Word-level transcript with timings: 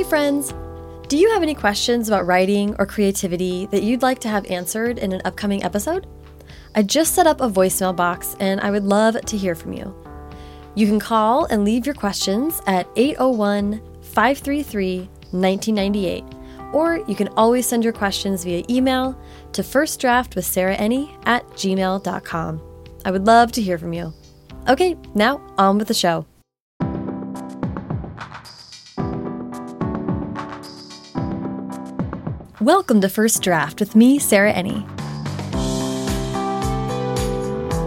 Hey, 0.00 0.08
friends! 0.08 0.54
Do 1.08 1.18
you 1.18 1.28
have 1.28 1.42
any 1.42 1.54
questions 1.54 2.08
about 2.08 2.24
writing 2.26 2.74
or 2.78 2.86
creativity 2.86 3.66
that 3.66 3.82
you'd 3.82 4.00
like 4.00 4.18
to 4.20 4.30
have 4.30 4.50
answered 4.50 4.98
in 4.98 5.12
an 5.12 5.20
upcoming 5.26 5.62
episode? 5.62 6.06
I 6.74 6.84
just 6.84 7.14
set 7.14 7.26
up 7.26 7.42
a 7.42 7.50
voicemail 7.50 7.94
box 7.94 8.34
and 8.40 8.62
I 8.62 8.70
would 8.70 8.84
love 8.84 9.20
to 9.20 9.36
hear 9.36 9.54
from 9.54 9.74
you. 9.74 9.94
You 10.74 10.86
can 10.86 11.00
call 11.00 11.44
and 11.44 11.66
leave 11.66 11.84
your 11.84 11.94
questions 11.94 12.62
at 12.66 12.88
801 12.96 13.82
533 14.00 15.00
1998, 15.32 16.24
or 16.72 17.04
you 17.06 17.14
can 17.14 17.28
always 17.36 17.66
send 17.66 17.84
your 17.84 17.92
questions 17.92 18.42
via 18.42 18.64
email 18.70 19.20
to 19.52 19.60
firstdraftwithsarahenni 19.60 21.14
at 21.26 21.46
gmail.com. 21.50 22.62
I 23.04 23.10
would 23.10 23.26
love 23.26 23.52
to 23.52 23.60
hear 23.60 23.76
from 23.76 23.92
you. 23.92 24.14
Okay, 24.66 24.96
now 25.14 25.46
on 25.58 25.76
with 25.76 25.88
the 25.88 25.92
show. 25.92 26.24
Welcome 32.60 33.00
to 33.00 33.08
First 33.08 33.42
Draft 33.42 33.80
with 33.80 33.96
me, 33.96 34.18
Sarah 34.18 34.52
Enni. 34.52 34.84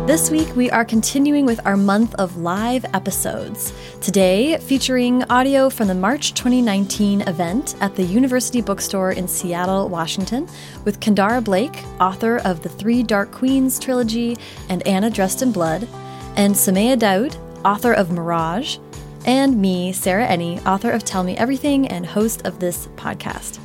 This 0.07 0.31
week, 0.31 0.55
we 0.55 0.71
are 0.71 0.83
continuing 0.83 1.45
with 1.45 1.63
our 1.63 1.77
month 1.77 2.15
of 2.15 2.37
live 2.37 2.83
episodes. 2.85 3.71
Today, 4.01 4.57
featuring 4.57 5.25
audio 5.25 5.69
from 5.69 5.89
the 5.89 5.93
March 5.93 6.33
2019 6.33 7.21
event 7.21 7.75
at 7.81 7.95
the 7.95 8.01
University 8.01 8.61
Bookstore 8.61 9.11
in 9.11 9.27
Seattle, 9.27 9.89
Washington, 9.89 10.49
with 10.85 10.99
Kendare 10.99 11.43
Blake, 11.43 11.83
author 11.99 12.37
of 12.39 12.63
the 12.63 12.69
Three 12.69 13.03
Dark 13.03 13.31
Queens 13.31 13.77
trilogy 13.77 14.35
and 14.69 14.81
Anna 14.87 15.11
Dressed 15.11 15.43
in 15.43 15.51
Blood, 15.51 15.87
and 16.35 16.55
Somaiya 16.55 16.97
Daud, 16.97 17.37
author 17.63 17.93
of 17.93 18.09
Mirage, 18.09 18.79
and 19.27 19.61
me, 19.61 19.93
Sarah 19.93 20.25
Enni, 20.25 20.65
author 20.65 20.89
of 20.89 21.03
Tell 21.03 21.23
Me 21.23 21.37
Everything 21.37 21.87
and 21.89 22.07
host 22.07 22.47
of 22.47 22.59
this 22.59 22.87
podcast. 22.95 23.62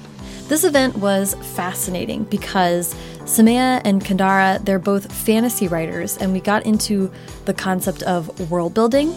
This 0.49 0.65
event 0.65 0.97
was 0.97 1.35
fascinating 1.55 2.25
because 2.25 2.95
Somaiya 3.25 3.83
and 3.85 4.03
Kendare, 4.03 4.65
they're 4.65 4.79
both 4.79 5.13
fantasy 5.13 5.69
writers, 5.69 6.17
and 6.17 6.33
we 6.33 6.41
got 6.41 6.65
into 6.65 7.13
the 7.45 7.53
concept 7.53 8.03
of 8.05 8.51
world 8.51 8.73
building. 8.73 9.15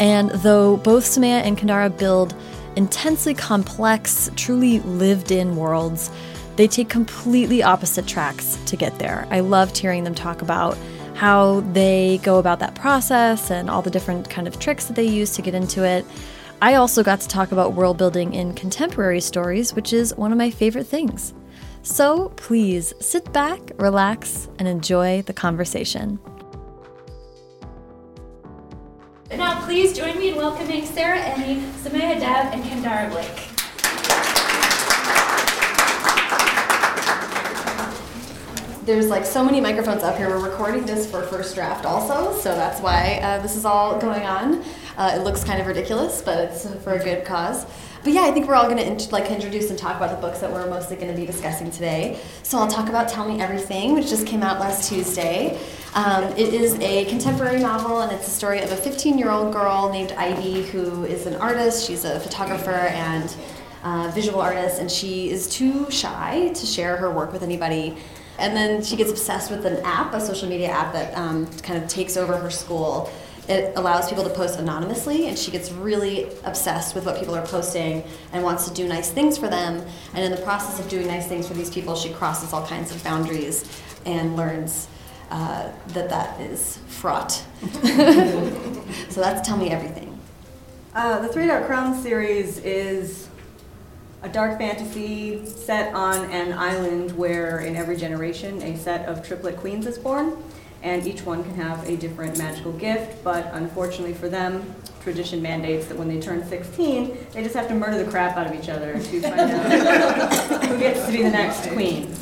And 0.00 0.30
though 0.30 0.78
both 0.78 1.04
Somaiya 1.04 1.42
and 1.42 1.56
Kendare 1.56 1.96
build 1.96 2.34
intensely 2.74 3.32
complex, 3.32 4.28
truly 4.34 4.80
lived 4.80 5.30
in 5.30 5.54
worlds, 5.54 6.10
they 6.56 6.66
take 6.66 6.88
completely 6.88 7.62
opposite 7.62 8.08
tracks 8.08 8.58
to 8.66 8.76
get 8.76 8.98
there. 8.98 9.28
I 9.30 9.38
loved 9.38 9.78
hearing 9.78 10.02
them 10.02 10.16
talk 10.16 10.42
about 10.42 10.76
how 11.14 11.60
they 11.72 12.18
go 12.24 12.40
about 12.40 12.58
that 12.58 12.74
process 12.74 13.52
and 13.52 13.70
all 13.70 13.82
the 13.82 13.90
different 13.90 14.28
kind 14.28 14.48
of 14.48 14.58
tricks 14.58 14.86
that 14.86 14.96
they 14.96 15.06
use 15.06 15.30
to 15.36 15.42
get 15.42 15.54
into 15.54 15.84
it. 15.84 16.04
I 16.62 16.76
also 16.76 17.02
got 17.02 17.20
to 17.22 17.26
talk 17.26 17.50
about 17.50 17.72
world 17.72 17.98
building 17.98 18.34
in 18.34 18.54
contemporary 18.54 19.20
stories, 19.20 19.74
which 19.74 19.92
is 19.92 20.14
one 20.14 20.30
of 20.30 20.38
my 20.38 20.48
favorite 20.48 20.86
things. 20.86 21.34
So 21.82 22.28
please 22.36 22.94
sit 23.00 23.32
back, 23.32 23.58
relax, 23.78 24.48
and 24.60 24.68
enjoy 24.68 25.22
the 25.22 25.32
conversation. 25.32 26.20
And 29.28 29.40
now 29.40 29.60
please 29.64 29.92
join 29.92 30.16
me 30.16 30.28
in 30.28 30.36
welcoming 30.36 30.86
Sarah 30.86 31.18
Enni, 31.18 31.62
Somaiya 31.82 32.20
Daud, 32.20 32.54
and 32.54 32.62
Kendare 32.62 33.10
Blake. 33.10 33.48
There's 38.86 39.08
like 39.08 39.24
so 39.24 39.44
many 39.44 39.60
microphones 39.60 40.04
up 40.04 40.16
here. 40.16 40.28
We're 40.28 40.48
recording 40.48 40.86
this 40.86 41.10
for 41.10 41.22
first 41.22 41.56
draft 41.56 41.84
also, 41.84 42.38
so 42.38 42.54
that's 42.54 42.80
why 42.80 43.18
uh, 43.20 43.42
this 43.42 43.56
is 43.56 43.64
all 43.64 43.98
going 43.98 44.22
on. 44.22 44.64
Uh, 44.96 45.12
it 45.14 45.22
looks 45.22 45.42
kind 45.44 45.60
of 45.60 45.66
ridiculous, 45.66 46.22
but 46.22 46.38
it's 46.38 46.66
for 46.82 46.92
a 46.92 47.02
good 47.02 47.24
cause. 47.24 47.66
But 48.04 48.12
yeah, 48.12 48.22
I 48.22 48.32
think 48.32 48.48
we're 48.48 48.56
all 48.56 48.68
going 48.68 48.96
to 48.96 49.10
like 49.10 49.30
introduce 49.30 49.70
and 49.70 49.78
talk 49.78 49.96
about 49.96 50.10
the 50.10 50.20
books 50.20 50.40
that 50.40 50.50
we're 50.50 50.68
mostly 50.68 50.96
going 50.96 51.10
to 51.12 51.18
be 51.18 51.24
discussing 51.24 51.70
today. 51.70 52.18
So 52.42 52.58
I'll 52.58 52.68
talk 52.68 52.88
about 52.88 53.08
Tell 53.08 53.28
Me 53.28 53.40
Everything, 53.40 53.94
which 53.94 54.08
just 54.08 54.26
came 54.26 54.42
out 54.42 54.58
last 54.58 54.88
Tuesday. 54.88 55.58
Um, 55.94 56.24
it 56.36 56.52
is 56.52 56.78
a 56.80 57.04
contemporary 57.04 57.60
novel, 57.60 58.00
and 58.00 58.10
it's 58.10 58.24
the 58.24 58.30
story 58.30 58.60
of 58.60 58.72
a 58.72 58.76
15-year-old 58.76 59.52
girl 59.52 59.90
named 59.92 60.12
Ivy 60.12 60.64
who 60.64 61.04
is 61.04 61.26
an 61.26 61.36
artist. 61.36 61.86
She's 61.86 62.04
a 62.04 62.18
photographer 62.18 62.70
and 62.70 63.34
uh, 63.84 64.10
visual 64.14 64.40
artist, 64.40 64.80
and 64.80 64.90
she 64.90 65.30
is 65.30 65.48
too 65.48 65.88
shy 65.90 66.48
to 66.54 66.66
share 66.66 66.96
her 66.96 67.10
work 67.10 67.32
with 67.32 67.42
anybody. 67.42 67.96
And 68.38 68.56
then 68.56 68.82
she 68.82 68.96
gets 68.96 69.10
obsessed 69.10 69.50
with 69.50 69.64
an 69.64 69.76
app, 69.84 70.14
a 70.14 70.20
social 70.20 70.48
media 70.48 70.68
app 70.68 70.92
that 70.94 71.16
um, 71.16 71.46
kind 71.58 71.82
of 71.82 71.88
takes 71.88 72.16
over 72.16 72.36
her 72.36 72.50
school 72.50 73.12
it 73.48 73.76
allows 73.76 74.08
people 74.08 74.24
to 74.24 74.30
post 74.30 74.58
anonymously, 74.58 75.26
and 75.28 75.36
she 75.36 75.50
gets 75.50 75.72
really 75.72 76.28
obsessed 76.44 76.94
with 76.94 77.04
what 77.04 77.18
people 77.18 77.34
are 77.34 77.44
posting 77.44 78.04
and 78.32 78.44
wants 78.44 78.68
to 78.68 78.74
do 78.74 78.86
nice 78.86 79.10
things 79.10 79.36
for 79.36 79.48
them. 79.48 79.84
And 80.14 80.24
in 80.24 80.30
the 80.30 80.40
process 80.42 80.78
of 80.78 80.88
doing 80.88 81.08
nice 81.08 81.26
things 81.26 81.48
for 81.48 81.54
these 81.54 81.70
people, 81.70 81.96
she 81.96 82.12
crosses 82.12 82.52
all 82.52 82.64
kinds 82.66 82.94
of 82.94 83.02
boundaries 83.02 83.82
and 84.06 84.36
learns 84.36 84.86
uh, 85.30 85.72
that 85.88 86.08
that 86.08 86.40
is 86.40 86.78
fraught. 86.86 87.32
so 87.72 89.20
that's 89.20 89.46
Tell 89.46 89.56
Me 89.56 89.70
Everything. 89.70 90.20
Uh, 90.94 91.20
the 91.20 91.28
Three 91.28 91.46
Dark 91.46 91.66
Crowns 91.66 92.00
series 92.02 92.58
is 92.58 93.28
a 94.22 94.28
dark 94.28 94.56
fantasy 94.56 95.44
set 95.46 95.92
on 95.94 96.30
an 96.30 96.52
island 96.52 97.10
where, 97.16 97.58
in 97.60 97.74
every 97.74 97.96
generation, 97.96 98.62
a 98.62 98.76
set 98.76 99.08
of 99.08 99.26
triplet 99.26 99.56
queens 99.56 99.86
is 99.86 99.98
born 99.98 100.36
and 100.82 101.06
each 101.06 101.24
one 101.24 101.44
can 101.44 101.54
have 101.54 101.88
a 101.88 101.96
different 101.96 102.36
magical 102.38 102.72
gift, 102.72 103.22
but 103.22 103.48
unfortunately 103.52 104.14
for 104.14 104.28
them, 104.28 104.74
tradition 105.00 105.40
mandates 105.40 105.86
that 105.86 105.96
when 105.96 106.08
they 106.08 106.20
turn 106.20 106.46
16, 106.46 107.16
they 107.32 107.42
just 107.42 107.54
have 107.54 107.68
to 107.68 107.74
murder 107.74 108.02
the 108.02 108.10
crap 108.10 108.36
out 108.36 108.46
of 108.46 108.54
each 108.54 108.68
other 108.68 108.94
to 108.94 109.20
find 109.20 109.40
out 109.40 110.64
who 110.66 110.78
gets 110.78 111.06
to 111.06 111.12
be 111.12 111.22
the 111.22 111.30
next 111.30 111.68
queen. 111.70 112.12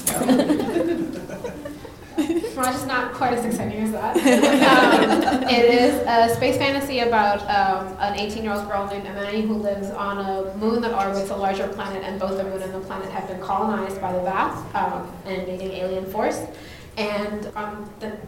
Mirage 2.61 2.77
is 2.77 2.87
not 2.87 3.15
quite 3.15 3.33
as 3.33 3.45
exciting 3.47 3.83
as 3.83 3.93
that. 3.93 4.17
Um, 4.17 5.43
it 5.45 5.65
is 5.65 5.95
a 6.07 6.35
space 6.35 6.59
fantasy 6.59 7.01
about 7.01 7.41
um, 7.43 7.97
an 8.01 8.19
18-year-old 8.19 8.69
girl 8.69 8.87
named 8.87 9.07
Amani 9.07 9.41
who 9.43 9.55
lives 9.55 9.89
on 9.91 10.19
a 10.19 10.55
moon 10.59 10.83
that 10.83 10.93
orbits 10.93 11.31
a 11.31 11.37
larger 11.37 11.69
planet, 11.69 12.03
and 12.05 12.21
both 12.21 12.37
the 12.37 12.45
moon 12.45 12.61
and 12.61 12.75
the 12.75 12.81
planet 12.81 13.11
have 13.11 13.27
been 13.29 13.41
colonized 13.41 13.99
by 14.01 14.13
the 14.13 14.19
Vath, 14.19 14.75
um, 14.75 15.11
an 15.25 15.41
invading 15.41 15.73
alien 15.73 16.05
force. 16.05 16.45
And 16.99 17.47
on 17.57 17.89
the 18.01 18.19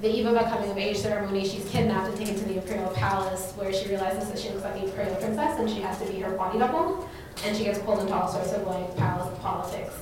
the 0.00 0.08
eve 0.08 0.26
of 0.26 0.34
a 0.34 0.44
coming 0.44 0.70
of 0.70 0.78
age 0.78 0.96
ceremony, 0.96 1.46
she's 1.46 1.68
kidnapped 1.68 2.08
and 2.08 2.16
taken 2.16 2.34
to 2.34 2.44
the 2.44 2.56
Imperial 2.56 2.90
Palace, 2.90 3.52
where 3.56 3.72
she 3.72 3.88
realizes 3.88 4.30
that 4.30 4.38
she 4.38 4.48
looks 4.48 4.64
like 4.64 4.74
the 4.74 4.84
Imperial 4.84 5.14
Princess 5.16 5.58
and 5.58 5.68
she 5.68 5.80
has 5.80 5.98
to 5.98 6.06
be 6.06 6.20
her 6.20 6.32
body 6.36 6.58
double. 6.58 7.08
And 7.44 7.56
she 7.56 7.64
gets 7.64 7.78
pulled 7.80 8.00
into 8.00 8.14
all 8.14 8.28
sorts 8.28 8.52
of 8.52 8.66
like 8.66 8.96
palace 8.96 9.38
politics 9.40 9.94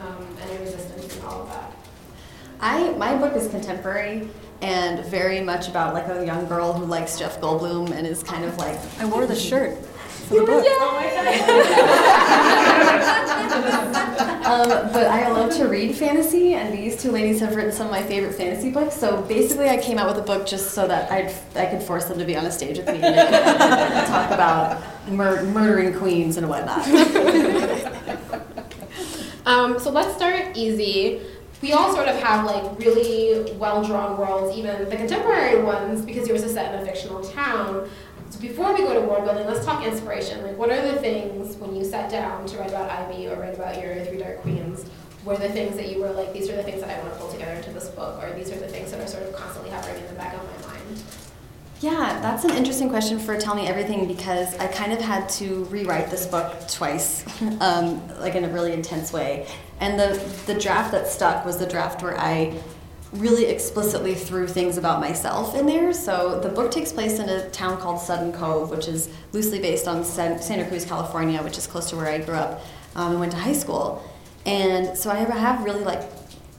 um, 0.00 0.26
and 0.40 0.60
resistance 0.60 1.14
and 1.16 1.24
all 1.24 1.42
of 1.42 1.48
that. 1.48 1.72
I 2.60 2.90
my 2.92 3.16
book 3.16 3.34
is 3.34 3.48
contemporary 3.48 4.28
and 4.60 5.04
very 5.06 5.40
much 5.40 5.68
about 5.68 5.94
like 5.94 6.06
a 6.08 6.24
young 6.24 6.46
girl 6.46 6.72
who 6.72 6.84
likes 6.84 7.18
Jeff 7.18 7.40
Goldblum 7.40 7.90
and 7.90 8.06
is 8.06 8.22
kind 8.22 8.44
of 8.44 8.56
like 8.58 8.78
I 9.00 9.06
wore 9.06 9.26
the 9.26 9.34
shirt 9.34 9.78
for 10.30 10.40
the 10.40 10.46
book. 10.46 10.64
um, 14.46 14.92
but 14.92 15.06
I 15.06 15.28
love 15.30 15.52
to 15.56 15.66
read 15.66 15.94
fantasy, 15.96 16.54
and 16.54 16.72
these 16.72 17.02
two 17.02 17.10
ladies 17.10 17.40
have 17.40 17.56
written 17.56 17.72
some 17.72 17.86
of 17.86 17.92
my 17.92 18.02
favorite 18.02 18.34
fantasy 18.34 18.70
books. 18.70 18.94
So 18.94 19.22
basically, 19.22 19.68
I 19.68 19.76
came 19.78 19.98
out 19.98 20.06
with 20.08 20.18
a 20.22 20.26
book 20.26 20.46
just 20.46 20.70
so 20.70 20.86
that 20.86 21.10
I'd, 21.10 21.34
I 21.56 21.66
could 21.66 21.82
force 21.82 22.04
them 22.04 22.18
to 22.18 22.24
be 22.24 22.36
on 22.36 22.46
a 22.46 22.50
stage 22.52 22.78
with 22.78 22.86
me 22.86 23.00
and 23.02 24.06
talk 24.06 24.30
about 24.30 24.80
mur 25.08 25.42
murdering 25.46 25.94
queens 25.98 26.36
and 26.36 26.48
whatnot. 26.48 26.86
um, 29.46 29.78
so 29.80 29.90
let's 29.90 30.14
start 30.16 30.56
easy. 30.56 31.22
We 31.60 31.72
all 31.72 31.92
sort 31.92 32.08
of 32.08 32.16
have 32.22 32.46
like 32.46 32.78
really 32.78 33.52
well 33.52 33.84
drawn 33.84 34.16
worlds, 34.16 34.56
even 34.56 34.88
the 34.88 34.96
contemporary 34.96 35.62
ones, 35.62 36.02
because 36.02 36.26
yours 36.26 36.42
is 36.42 36.54
set 36.54 36.72
in 36.74 36.80
a 36.80 36.84
fictional 36.86 37.22
town. 37.22 37.90
So 38.30 38.38
before 38.38 38.72
we 38.72 38.78
go 38.78 38.94
to 38.94 39.00
world 39.00 39.24
building, 39.24 39.44
let's 39.46 39.64
talk 39.64 39.84
inspiration. 39.84 40.42
Like, 40.44 40.56
what 40.56 40.70
are 40.70 40.80
the 40.80 41.00
things 41.00 41.56
when 41.56 41.74
you 41.74 41.84
sat 41.84 42.08
down 42.08 42.46
to 42.46 42.58
write 42.58 42.68
about 42.68 42.88
Ivy 42.88 43.26
or 43.26 43.34
write 43.40 43.54
about 43.54 43.82
your 43.82 44.04
Three 44.04 44.18
Dark 44.18 44.42
Queens? 44.42 44.88
Were 45.24 45.36
the 45.36 45.48
things 45.48 45.76
that 45.76 45.88
you 45.88 46.00
were 46.00 46.12
like, 46.12 46.32
these 46.32 46.48
are 46.48 46.54
the 46.54 46.62
things 46.62 46.80
that 46.80 46.90
I 46.90 47.02
want 47.02 47.12
to 47.12 47.18
pull 47.18 47.30
together 47.30 47.54
into 47.54 47.72
this 47.72 47.88
book, 47.88 48.22
or 48.22 48.32
these 48.32 48.52
are 48.52 48.58
the 48.58 48.68
things 48.68 48.92
that 48.92 49.00
are 49.00 49.06
sort 49.08 49.24
of 49.24 49.34
constantly 49.34 49.70
hovering 49.70 50.00
in 50.00 50.06
the 50.06 50.14
back 50.14 50.32
of 50.32 50.44
my 50.44 50.68
mind? 50.68 51.02
Yeah, 51.80 52.20
that's 52.22 52.44
an 52.44 52.52
interesting 52.52 52.88
question 52.88 53.18
for 53.18 53.36
Tell 53.38 53.56
Me 53.56 53.66
Everything 53.66 54.06
because 54.06 54.56
I 54.58 54.68
kind 54.68 54.92
of 54.92 55.00
had 55.00 55.28
to 55.30 55.64
rewrite 55.64 56.10
this 56.10 56.26
book 56.26 56.54
twice, 56.68 57.24
um, 57.60 58.06
like 58.20 58.36
in 58.36 58.44
a 58.44 58.48
really 58.48 58.72
intense 58.72 59.12
way. 59.12 59.48
And 59.80 59.98
the, 59.98 60.22
the 60.46 60.58
draft 60.58 60.92
that 60.92 61.08
stuck 61.08 61.44
was 61.44 61.58
the 61.58 61.66
draft 61.66 62.00
where 62.00 62.16
I 62.18 62.54
really 63.12 63.46
explicitly 63.46 64.14
threw 64.14 64.46
things 64.46 64.76
about 64.76 65.00
myself 65.00 65.54
in 65.56 65.66
there. 65.66 65.92
So 65.92 66.38
the 66.40 66.48
book 66.48 66.70
takes 66.70 66.92
place 66.92 67.18
in 67.18 67.28
a 67.28 67.50
town 67.50 67.78
called 67.78 68.00
Sudden 68.00 68.32
Cove, 68.32 68.70
which 68.70 68.86
is 68.86 69.08
loosely 69.32 69.58
based 69.58 69.88
on 69.88 70.04
Santa 70.04 70.64
Cruz, 70.68 70.84
California, 70.84 71.42
which 71.42 71.58
is 71.58 71.66
close 71.66 71.90
to 71.90 71.96
where 71.96 72.06
I 72.06 72.18
grew 72.18 72.36
up 72.36 72.62
um, 72.94 73.12
and 73.12 73.20
went 73.20 73.32
to 73.32 73.38
high 73.38 73.52
school. 73.52 74.04
And 74.46 74.96
so 74.96 75.10
I 75.10 75.16
have 75.16 75.64
really 75.64 75.84
like 75.84 76.08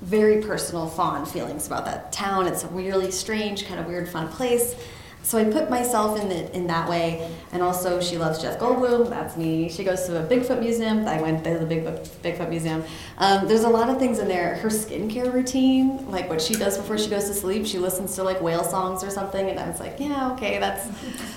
very 0.01 0.42
personal, 0.42 0.88
fond 0.88 1.27
feelings 1.27 1.68
about 1.68 1.86
that 1.86 2.12
town. 2.12 2.48
It's 2.48 2.63
a 2.63 2.68
really 2.68 3.12
strange, 3.12 3.65
kind 3.65 3.80
of 3.80 3.86
weird, 3.86 4.09
fun 4.09 4.27
place. 4.27 4.75
So 5.24 5.38
I 5.38 5.46
put 5.46 5.70
myself 5.70 6.20
in 6.20 6.30
the, 6.30 6.56
in 6.56 6.68
that 6.68 6.90
way, 6.90 7.30
and 7.52 7.62
also 7.62 8.02
she 8.02 8.18
loves 8.18 8.42
Jeff 8.42 8.60
Goldblum. 8.60 9.10
That's 9.10 9.38
me. 9.38 9.70
She 9.70 9.84
goes 9.84 10.06
to 10.06 10.24
a 10.24 10.28
Bigfoot 10.28 10.60
museum. 10.60 11.08
I 11.08 11.22
went 11.22 11.44
to 11.44 11.60
the 11.60 11.66
Big 11.66 11.86
Bigfoot 11.86 12.50
museum. 12.50 12.84
Um, 13.18 13.48
there's 13.48 13.64
a 13.64 13.70
lot 13.70 13.90
of 13.90 14.00
things 14.00 14.20
in 14.20 14.28
there. 14.28 14.56
Her 14.56 14.70
skincare 14.70 15.32
routine, 15.32 16.10
like 16.10 16.30
what 16.30 16.42
she 16.42 16.56
does 16.56 16.78
before 16.78 16.98
she 16.98 17.10
goes 17.10 17.28
to 17.28 17.34
sleep, 17.34 17.66
she 17.66 17.78
listens 17.78 18.16
to 18.16 18.24
like 18.24 18.42
whale 18.42 18.64
songs 18.64 19.04
or 19.04 19.10
something, 19.10 19.50
and 19.50 19.60
I 19.60 19.68
was 19.68 19.80
like, 19.80 20.00
yeah, 20.00 20.32
okay, 20.34 20.60
that's 20.60 20.88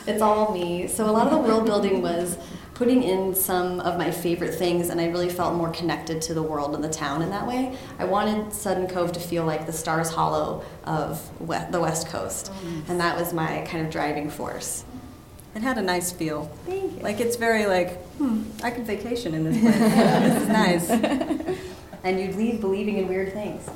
it's 0.07 0.23
all 0.23 0.53
me. 0.53 0.89
So 0.89 1.09
a 1.09 1.13
lot 1.13 1.27
of 1.27 1.33
the 1.33 1.39
world 1.39 1.67
building 1.67 2.01
was 2.01 2.39
putting 2.75 3.05
in 3.05 3.35
some 3.35 3.81
of 3.81 3.97
my 3.97 4.11
favorite 4.11 4.55
things, 4.55 4.91
and 4.91 5.01
I 5.01 5.07
really 5.07 5.29
felt 5.29 5.55
more 5.55 5.71
connected 5.71 6.21
to 6.23 6.35
the 6.35 6.43
world 6.43 6.75
and 6.75 6.83
the 6.83 6.89
town 6.89 7.23
in 7.23 7.31
that 7.31 7.47
way. 7.47 7.77
I 7.99 8.05
wanted 8.05 8.53
Sudden 8.53 8.89
Cove 8.89 9.13
to 9.13 9.21
feel 9.21 9.45
like 9.45 9.67
the 9.67 9.73
Stars 9.73 10.11
Hollow 10.11 10.65
of 10.85 11.23
the 11.39 11.81
West 11.81 12.09
Coast, 12.09 12.53
mm. 12.53 12.89
and 12.89 13.01
that 13.01 13.17
was 13.17 13.33
my 13.33 13.65
kind 13.69 13.87
of 13.87 13.93
driving 13.93 14.29
force. 14.29 14.85
It 15.55 15.63
had 15.63 15.79
a 15.79 15.83
nice 15.83 16.11
feel. 16.11 16.51
Thank 16.67 16.97
you. 16.97 16.99
Like 16.99 17.21
it's 17.21 17.37
very 17.37 17.67
like, 17.67 18.03
hmm, 18.17 18.43
I 18.63 18.73
can 18.73 18.85
vacation 18.85 19.35
in 19.35 19.45
this 19.45 19.61
place. 19.61 19.79
this 19.79 20.43
is 20.43 20.49
nice. 20.49 20.91
and 22.03 22.21
you'd 22.21 22.35
leave 22.35 22.61
believing 22.61 22.99
in 22.99 23.07
weird 23.07 23.33
things. 23.33 23.69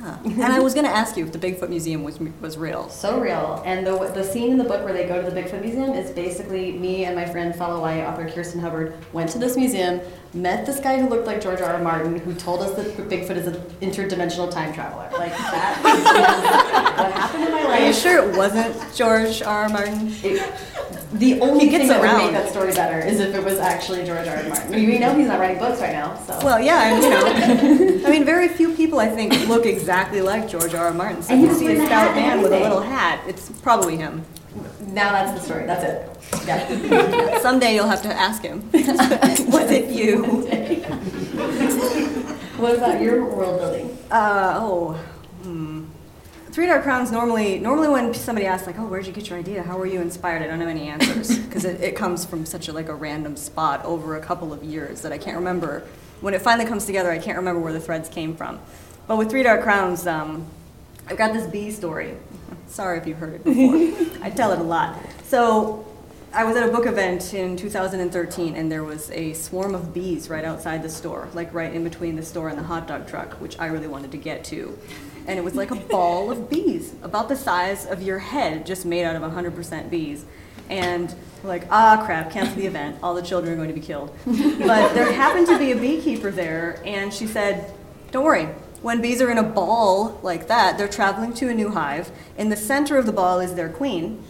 Yeah. 0.00 0.18
And 0.24 0.44
I 0.44 0.60
was 0.60 0.72
going 0.72 0.86
to 0.86 0.90
ask 0.90 1.16
you 1.16 1.26
if 1.26 1.32
the 1.32 1.38
Bigfoot 1.38 1.68
Museum 1.68 2.02
was 2.02 2.18
was 2.40 2.56
real. 2.56 2.88
So 2.88 3.20
real. 3.20 3.62
And 3.66 3.86
the 3.86 3.96
the 4.14 4.24
scene 4.24 4.50
in 4.50 4.58
the 4.58 4.64
book 4.64 4.82
where 4.84 4.92
they 4.92 5.06
go 5.06 5.22
to 5.22 5.30
the 5.30 5.40
Bigfoot 5.40 5.62
Museum 5.62 5.92
is 5.92 6.10
basically 6.10 6.72
me 6.72 7.04
and 7.04 7.14
my 7.14 7.26
friend, 7.26 7.54
fellow 7.54 7.86
YA 7.86 8.08
author 8.08 8.28
Kirsten 8.28 8.60
Hubbard, 8.60 8.94
went 9.12 9.30
to 9.30 9.38
this 9.38 9.56
museum, 9.56 10.00
met 10.32 10.64
this 10.64 10.80
guy 10.80 11.00
who 11.00 11.08
looked 11.08 11.26
like 11.26 11.40
George 11.40 11.60
R. 11.60 11.74
R. 11.74 11.82
Martin, 11.82 12.18
who 12.18 12.34
told 12.34 12.60
us 12.60 12.74
that 12.76 12.96
Bigfoot 13.08 13.36
is 13.36 13.46
an 13.46 13.56
interdimensional 13.80 14.50
time 14.50 14.72
traveler. 14.72 15.10
Like 15.12 15.32
that. 15.32 15.80
what 16.96 17.12
happened 17.12 17.44
in 17.44 17.50
my 17.50 17.62
life. 17.64 17.80
Are 17.80 17.86
you 17.86 17.92
sure 17.92 18.30
it 18.30 18.36
wasn't 18.36 18.94
George 18.94 19.42
R. 19.42 19.64
R. 19.64 19.68
Martin? 19.68 20.14
It, 20.22 20.42
the 21.12 21.40
only 21.40 21.68
thing 21.68 21.88
that 21.88 22.02
around. 22.02 22.22
would 22.22 22.32
make 22.32 22.42
that 22.42 22.50
story 22.50 22.72
better 22.72 23.00
is 23.00 23.18
if 23.18 23.34
it 23.34 23.44
was 23.44 23.58
actually 23.58 24.04
George 24.04 24.28
R. 24.28 24.36
R. 24.36 24.48
Martin. 24.48 24.70
We 24.72 24.98
know 24.98 25.14
he's 25.14 25.26
not 25.26 25.40
writing 25.40 25.58
books 25.58 25.80
right 25.80 25.92
now, 25.92 26.16
so. 26.26 26.38
Well, 26.44 26.60
yeah, 26.60 26.94
and, 26.94 27.02
you 27.02 28.00
know, 28.00 28.06
I 28.06 28.10
mean, 28.10 28.24
very 28.24 28.48
few 28.48 28.74
people 28.74 29.00
I 29.00 29.08
think 29.08 29.32
look 29.48 29.66
exactly 29.66 30.20
like 30.20 30.48
George 30.48 30.72
R. 30.72 30.86
R. 30.86 30.94
Martin. 30.94 31.22
So 31.22 31.34
and 31.34 31.42
you 31.42 31.52
see 31.54 31.76
a 31.76 31.86
stout 31.86 32.14
man 32.14 32.42
with 32.42 32.52
a 32.52 32.60
little 32.60 32.80
hat, 32.80 33.22
it's 33.26 33.50
probably 33.60 33.96
him. 33.96 34.24
Now 34.80 35.12
that's 35.12 35.38
the 35.38 35.44
story. 35.44 35.66
That's 35.66 35.84
it. 35.84 36.46
Yeah. 36.46 37.38
Someday 37.40 37.74
you'll 37.74 37.88
have 37.88 38.02
to 38.02 38.12
ask 38.12 38.42
him. 38.42 38.68
Was 38.72 39.70
it 39.70 39.90
you? 39.90 40.24
what 42.56 42.76
about 42.76 43.00
your 43.00 43.24
world 43.24 43.60
building? 43.60 43.98
Uh, 44.10 44.54
oh. 44.56 44.92
Hmm. 45.42 45.79
Three 46.52 46.66
Dark 46.66 46.82
Crowns 46.82 47.12
normally, 47.12 47.60
normally 47.60 47.88
when 47.88 48.12
somebody 48.12 48.44
asks 48.44 48.66
like, 48.66 48.76
oh, 48.76 48.86
where'd 48.86 49.06
you 49.06 49.12
get 49.12 49.30
your 49.30 49.38
idea? 49.38 49.62
How 49.62 49.78
were 49.78 49.86
you 49.86 50.00
inspired? 50.00 50.42
I 50.42 50.48
don't 50.48 50.58
have 50.58 50.68
any 50.68 50.88
answers 50.88 51.38
because 51.46 51.64
it, 51.64 51.80
it 51.80 51.94
comes 51.94 52.24
from 52.24 52.44
such 52.44 52.66
a, 52.66 52.72
like 52.72 52.88
a 52.88 52.94
random 52.94 53.36
spot 53.36 53.84
over 53.84 54.16
a 54.16 54.20
couple 54.20 54.52
of 54.52 54.64
years 54.64 55.02
that 55.02 55.12
I 55.12 55.18
can't 55.18 55.36
remember. 55.36 55.86
When 56.20 56.34
it 56.34 56.42
finally 56.42 56.68
comes 56.68 56.86
together, 56.86 57.10
I 57.12 57.18
can't 57.18 57.36
remember 57.36 57.60
where 57.60 57.72
the 57.72 57.78
threads 57.78 58.08
came 58.08 58.34
from. 58.34 58.58
But 59.06 59.16
with 59.16 59.30
Three 59.30 59.44
Dark 59.44 59.62
Crowns, 59.62 60.08
um, 60.08 60.44
I've 61.06 61.16
got 61.16 61.32
this 61.32 61.46
bee 61.46 61.70
story. 61.70 62.16
Sorry 62.66 62.98
if 62.98 63.06
you've 63.06 63.18
heard 63.18 63.34
it 63.34 63.44
before. 63.44 64.22
I 64.24 64.30
tell 64.30 64.50
it 64.50 64.58
a 64.58 64.64
lot. 64.64 64.98
So 65.26 65.86
I 66.32 66.42
was 66.42 66.56
at 66.56 66.68
a 66.68 66.72
book 66.72 66.86
event 66.86 67.32
in 67.32 67.56
2013, 67.56 68.56
and 68.56 68.72
there 68.72 68.82
was 68.82 69.08
a 69.12 69.34
swarm 69.34 69.76
of 69.76 69.94
bees 69.94 70.28
right 70.28 70.44
outside 70.44 70.82
the 70.82 70.90
store, 70.90 71.28
like 71.32 71.54
right 71.54 71.72
in 71.72 71.84
between 71.84 72.16
the 72.16 72.24
store 72.24 72.48
and 72.48 72.58
the 72.58 72.64
hot 72.64 72.88
dog 72.88 73.06
truck, 73.06 73.34
which 73.34 73.56
I 73.60 73.66
really 73.66 73.88
wanted 73.88 74.10
to 74.10 74.18
get 74.18 74.42
to 74.46 74.76
and 75.26 75.38
it 75.38 75.42
was 75.42 75.54
like 75.54 75.70
a 75.70 75.76
ball 75.76 76.30
of 76.30 76.50
bees, 76.50 76.94
about 77.02 77.28
the 77.28 77.36
size 77.36 77.86
of 77.86 78.02
your 78.02 78.18
head, 78.18 78.66
just 78.66 78.84
made 78.84 79.04
out 79.04 79.16
of 79.16 79.22
100% 79.22 79.90
bees. 79.90 80.24
And 80.68 81.14
like, 81.42 81.66
ah, 81.70 82.02
crap, 82.04 82.30
cancel 82.30 82.56
the 82.56 82.66
event. 82.66 82.96
All 83.02 83.14
the 83.14 83.22
children 83.22 83.52
are 83.52 83.56
going 83.56 83.68
to 83.68 83.74
be 83.74 83.80
killed. 83.80 84.14
but 84.26 84.94
there 84.94 85.12
happened 85.12 85.46
to 85.48 85.58
be 85.58 85.72
a 85.72 85.76
beekeeper 85.76 86.30
there, 86.30 86.82
and 86.84 87.12
she 87.12 87.26
said, 87.26 87.72
don't 88.10 88.24
worry. 88.24 88.46
When 88.82 89.00
bees 89.02 89.20
are 89.20 89.30
in 89.30 89.38
a 89.38 89.42
ball 89.42 90.18
like 90.22 90.48
that, 90.48 90.78
they're 90.78 90.88
traveling 90.88 91.34
to 91.34 91.48
a 91.48 91.54
new 91.54 91.70
hive. 91.70 92.10
In 92.38 92.48
the 92.48 92.56
center 92.56 92.96
of 92.96 93.06
the 93.06 93.12
ball 93.12 93.40
is 93.40 93.54
their 93.54 93.68
queen, 93.68 94.22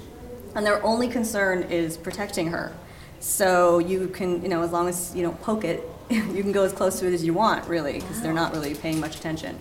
and 0.54 0.66
their 0.66 0.84
only 0.84 1.08
concern 1.08 1.62
is 1.64 1.96
protecting 1.96 2.48
her. 2.48 2.72
So 3.20 3.78
you 3.78 4.08
can, 4.08 4.42
you 4.42 4.48
know, 4.48 4.62
as 4.62 4.72
long 4.72 4.88
as 4.88 5.14
you 5.14 5.22
don't 5.22 5.40
poke 5.42 5.64
it, 5.64 5.84
you 6.10 6.42
can 6.42 6.52
go 6.52 6.64
as 6.64 6.72
close 6.72 6.98
to 7.00 7.06
it 7.06 7.12
as 7.12 7.24
you 7.24 7.34
want, 7.34 7.68
really, 7.68 8.00
because 8.00 8.20
they're 8.22 8.32
not 8.32 8.52
really 8.52 8.74
paying 8.74 8.98
much 8.98 9.16
attention. 9.16 9.56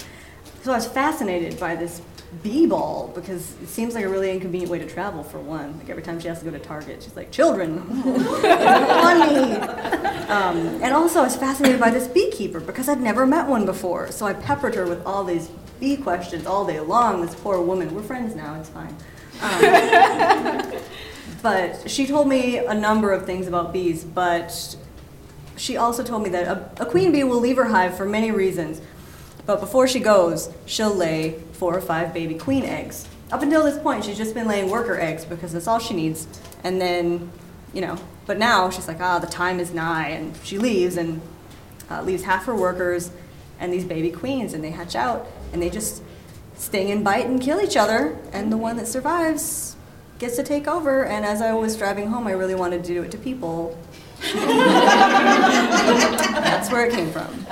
So 0.61 0.71
I 0.73 0.75
was 0.75 0.87
fascinated 0.87 1.59
by 1.59 1.75
this 1.75 2.01
bee 2.43 2.67
ball 2.67 3.11
because 3.15 3.53
it 3.61 3.67
seems 3.69 3.95
like 3.95 4.05
a 4.05 4.09
really 4.09 4.29
inconvenient 4.31 4.71
way 4.71 4.79
to 4.79 4.87
travel 4.87 5.23
for 5.23 5.39
one. 5.39 5.77
Like 5.79 5.89
every 5.89 6.03
time 6.03 6.19
she 6.19 6.27
has 6.27 6.39
to 6.39 6.45
go 6.45 6.51
to 6.51 6.59
Target, 6.59 7.01
she's 7.03 7.15
like, 7.15 7.31
children. 7.31 7.83
Um, 10.29 10.57
and 10.83 10.93
also 10.93 11.21
I 11.21 11.23
was 11.23 11.35
fascinated 11.35 11.79
by 11.79 11.89
this 11.89 12.07
beekeeper 12.07 12.59
because 12.59 12.87
I'd 12.87 13.01
never 13.01 13.25
met 13.25 13.47
one 13.47 13.65
before. 13.65 14.11
So 14.11 14.27
I 14.27 14.33
peppered 14.33 14.75
her 14.75 14.85
with 14.85 15.03
all 15.03 15.23
these 15.23 15.49
bee 15.79 15.97
questions 15.97 16.45
all 16.45 16.67
day 16.67 16.79
long. 16.79 17.25
This 17.25 17.33
poor 17.33 17.59
woman, 17.59 17.95
we're 17.95 18.03
friends 18.03 18.35
now, 18.35 18.53
it's 18.59 18.69
fine. 18.69 18.95
Um, 19.41 20.71
but 21.41 21.89
she 21.89 22.05
told 22.05 22.27
me 22.27 22.59
a 22.59 22.75
number 22.75 23.11
of 23.11 23.25
things 23.25 23.47
about 23.47 23.73
bees, 23.73 24.03
but 24.03 24.75
she 25.57 25.77
also 25.77 26.03
told 26.03 26.21
me 26.21 26.29
that 26.29 26.47
a, 26.47 26.83
a 26.83 26.85
queen 26.85 27.11
bee 27.11 27.23
will 27.23 27.39
leave 27.39 27.57
her 27.57 27.65
hive 27.65 27.97
for 27.97 28.05
many 28.05 28.29
reasons. 28.29 28.81
But 29.49 29.61
before 29.61 29.87
she 29.87 29.99
goes, 29.99 30.47
she'll 30.67 30.93
lay 30.93 31.39
four 31.53 31.75
or 31.75 31.81
five 31.81 32.13
baby 32.13 32.35
queen 32.35 32.63
eggs. 32.63 33.07
Up 33.31 33.41
until 33.41 33.63
this 33.63 33.79
point, 33.79 34.05
she's 34.05 34.15
just 34.15 34.35
been 34.35 34.47
laying 34.47 34.69
worker 34.69 34.99
eggs 34.99 35.25
because 35.25 35.53
that's 35.53 35.67
all 35.67 35.79
she 35.79 35.95
needs. 35.95 36.27
And 36.63 36.79
then, 36.79 37.31
you 37.73 37.81
know, 37.81 37.97
but 38.27 38.37
now 38.37 38.69
she's 38.69 38.87
like, 38.87 39.01
ah, 39.01 39.17
the 39.17 39.25
time 39.25 39.59
is 39.59 39.73
nigh. 39.73 40.09
And 40.09 40.37
she 40.43 40.59
leaves 40.59 40.97
and 40.97 41.19
uh, 41.89 42.03
leaves 42.03 42.21
half 42.21 42.45
her 42.45 42.53
workers 42.53 43.09
and 43.59 43.73
these 43.73 43.85
baby 43.85 44.11
queens. 44.11 44.53
And 44.53 44.63
they 44.63 44.69
hatch 44.69 44.95
out 44.95 45.25
and 45.51 45.59
they 45.59 45.71
just 45.71 46.03
sting 46.55 46.91
and 46.91 47.03
bite 47.03 47.25
and 47.25 47.41
kill 47.41 47.59
each 47.59 47.75
other. 47.75 48.19
And 48.31 48.51
the 48.51 48.57
one 48.57 48.77
that 48.77 48.87
survives 48.87 49.75
gets 50.19 50.35
to 50.35 50.43
take 50.43 50.67
over. 50.67 51.03
And 51.03 51.25
as 51.25 51.41
I 51.41 51.53
was 51.53 51.75
driving 51.75 52.09
home, 52.09 52.27
I 52.27 52.33
really 52.33 52.53
wanted 52.53 52.83
to 52.83 52.93
do 52.93 53.01
it 53.01 53.09
to 53.13 53.17
people. 53.17 53.75
That's 54.31 54.45
where 56.71 56.85
it 56.85 56.93
came 56.93 57.09
from. 57.09 57.47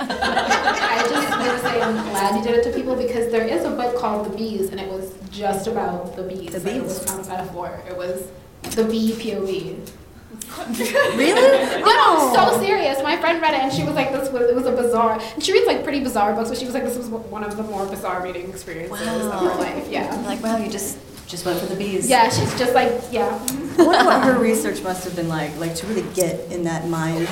I 0.98 1.08
just 1.08 1.30
want 1.30 1.50
to 1.50 1.58
say 1.60 1.80
I'm 1.80 1.94
glad 2.10 2.36
you 2.36 2.42
did 2.42 2.58
it 2.58 2.64
to 2.64 2.72
people 2.72 2.96
because 2.96 3.30
there 3.30 3.46
is 3.46 3.64
a 3.64 3.70
book 3.70 3.96
called 3.96 4.26
The 4.26 4.36
Bees, 4.36 4.70
and 4.70 4.80
it 4.80 4.88
was 4.88 5.14
just 5.30 5.66
about 5.66 6.16
the 6.16 6.22
bees. 6.22 6.52
The 6.52 6.60
bees. 6.60 6.76
It 6.76 6.82
was 6.82 7.06
not 7.06 7.26
a 7.26 7.28
metaphor. 7.28 7.80
It 7.88 7.96
was 7.96 8.28
the 8.62 8.84
bee 8.84 9.12
POV. 9.12 9.90
really? 11.16 11.82
No, 11.82 12.32
so 12.32 12.36
oh. 12.38 12.60
serious. 12.60 13.02
My 13.02 13.16
friend 13.16 13.40
read 13.40 13.54
it 13.54 13.60
and 13.60 13.72
she 13.72 13.84
was 13.84 13.94
like, 13.94 14.12
"This 14.12 14.30
was 14.30 14.42
it 14.42 14.54
was 14.54 14.66
a 14.66 14.72
bizarre." 14.72 15.20
And 15.34 15.44
she 15.44 15.52
reads 15.52 15.66
like 15.66 15.82
pretty 15.82 16.00
bizarre 16.00 16.34
books, 16.34 16.48
but 16.48 16.58
she 16.58 16.64
was 16.64 16.74
like, 16.74 16.84
"This 16.84 16.96
was 16.96 17.08
one 17.08 17.44
of 17.44 17.56
the 17.56 17.62
more 17.62 17.86
bizarre 17.86 18.22
reading 18.22 18.48
experiences 18.48 19.06
wow. 19.06 19.32
of 19.32 19.52
her 19.52 19.58
life." 19.60 19.88
Yeah. 19.90 20.14
Like, 20.26 20.42
wow, 20.42 20.56
you 20.56 20.70
just 20.70 20.98
just 21.28 21.44
went 21.44 21.60
for 21.60 21.66
the 21.66 21.76
bees. 21.76 22.08
Yeah, 22.08 22.30
she's 22.30 22.58
just 22.58 22.74
like, 22.74 22.90
yeah. 23.12 23.26
I 23.78 23.82
wonder 23.82 24.04
what 24.04 24.24
her 24.24 24.38
research 24.38 24.82
must 24.82 25.04
have 25.04 25.14
been 25.14 25.28
like, 25.28 25.54
like 25.58 25.74
to 25.76 25.86
really 25.86 26.08
get 26.14 26.50
in 26.50 26.64
that 26.64 26.88
mind. 26.88 27.28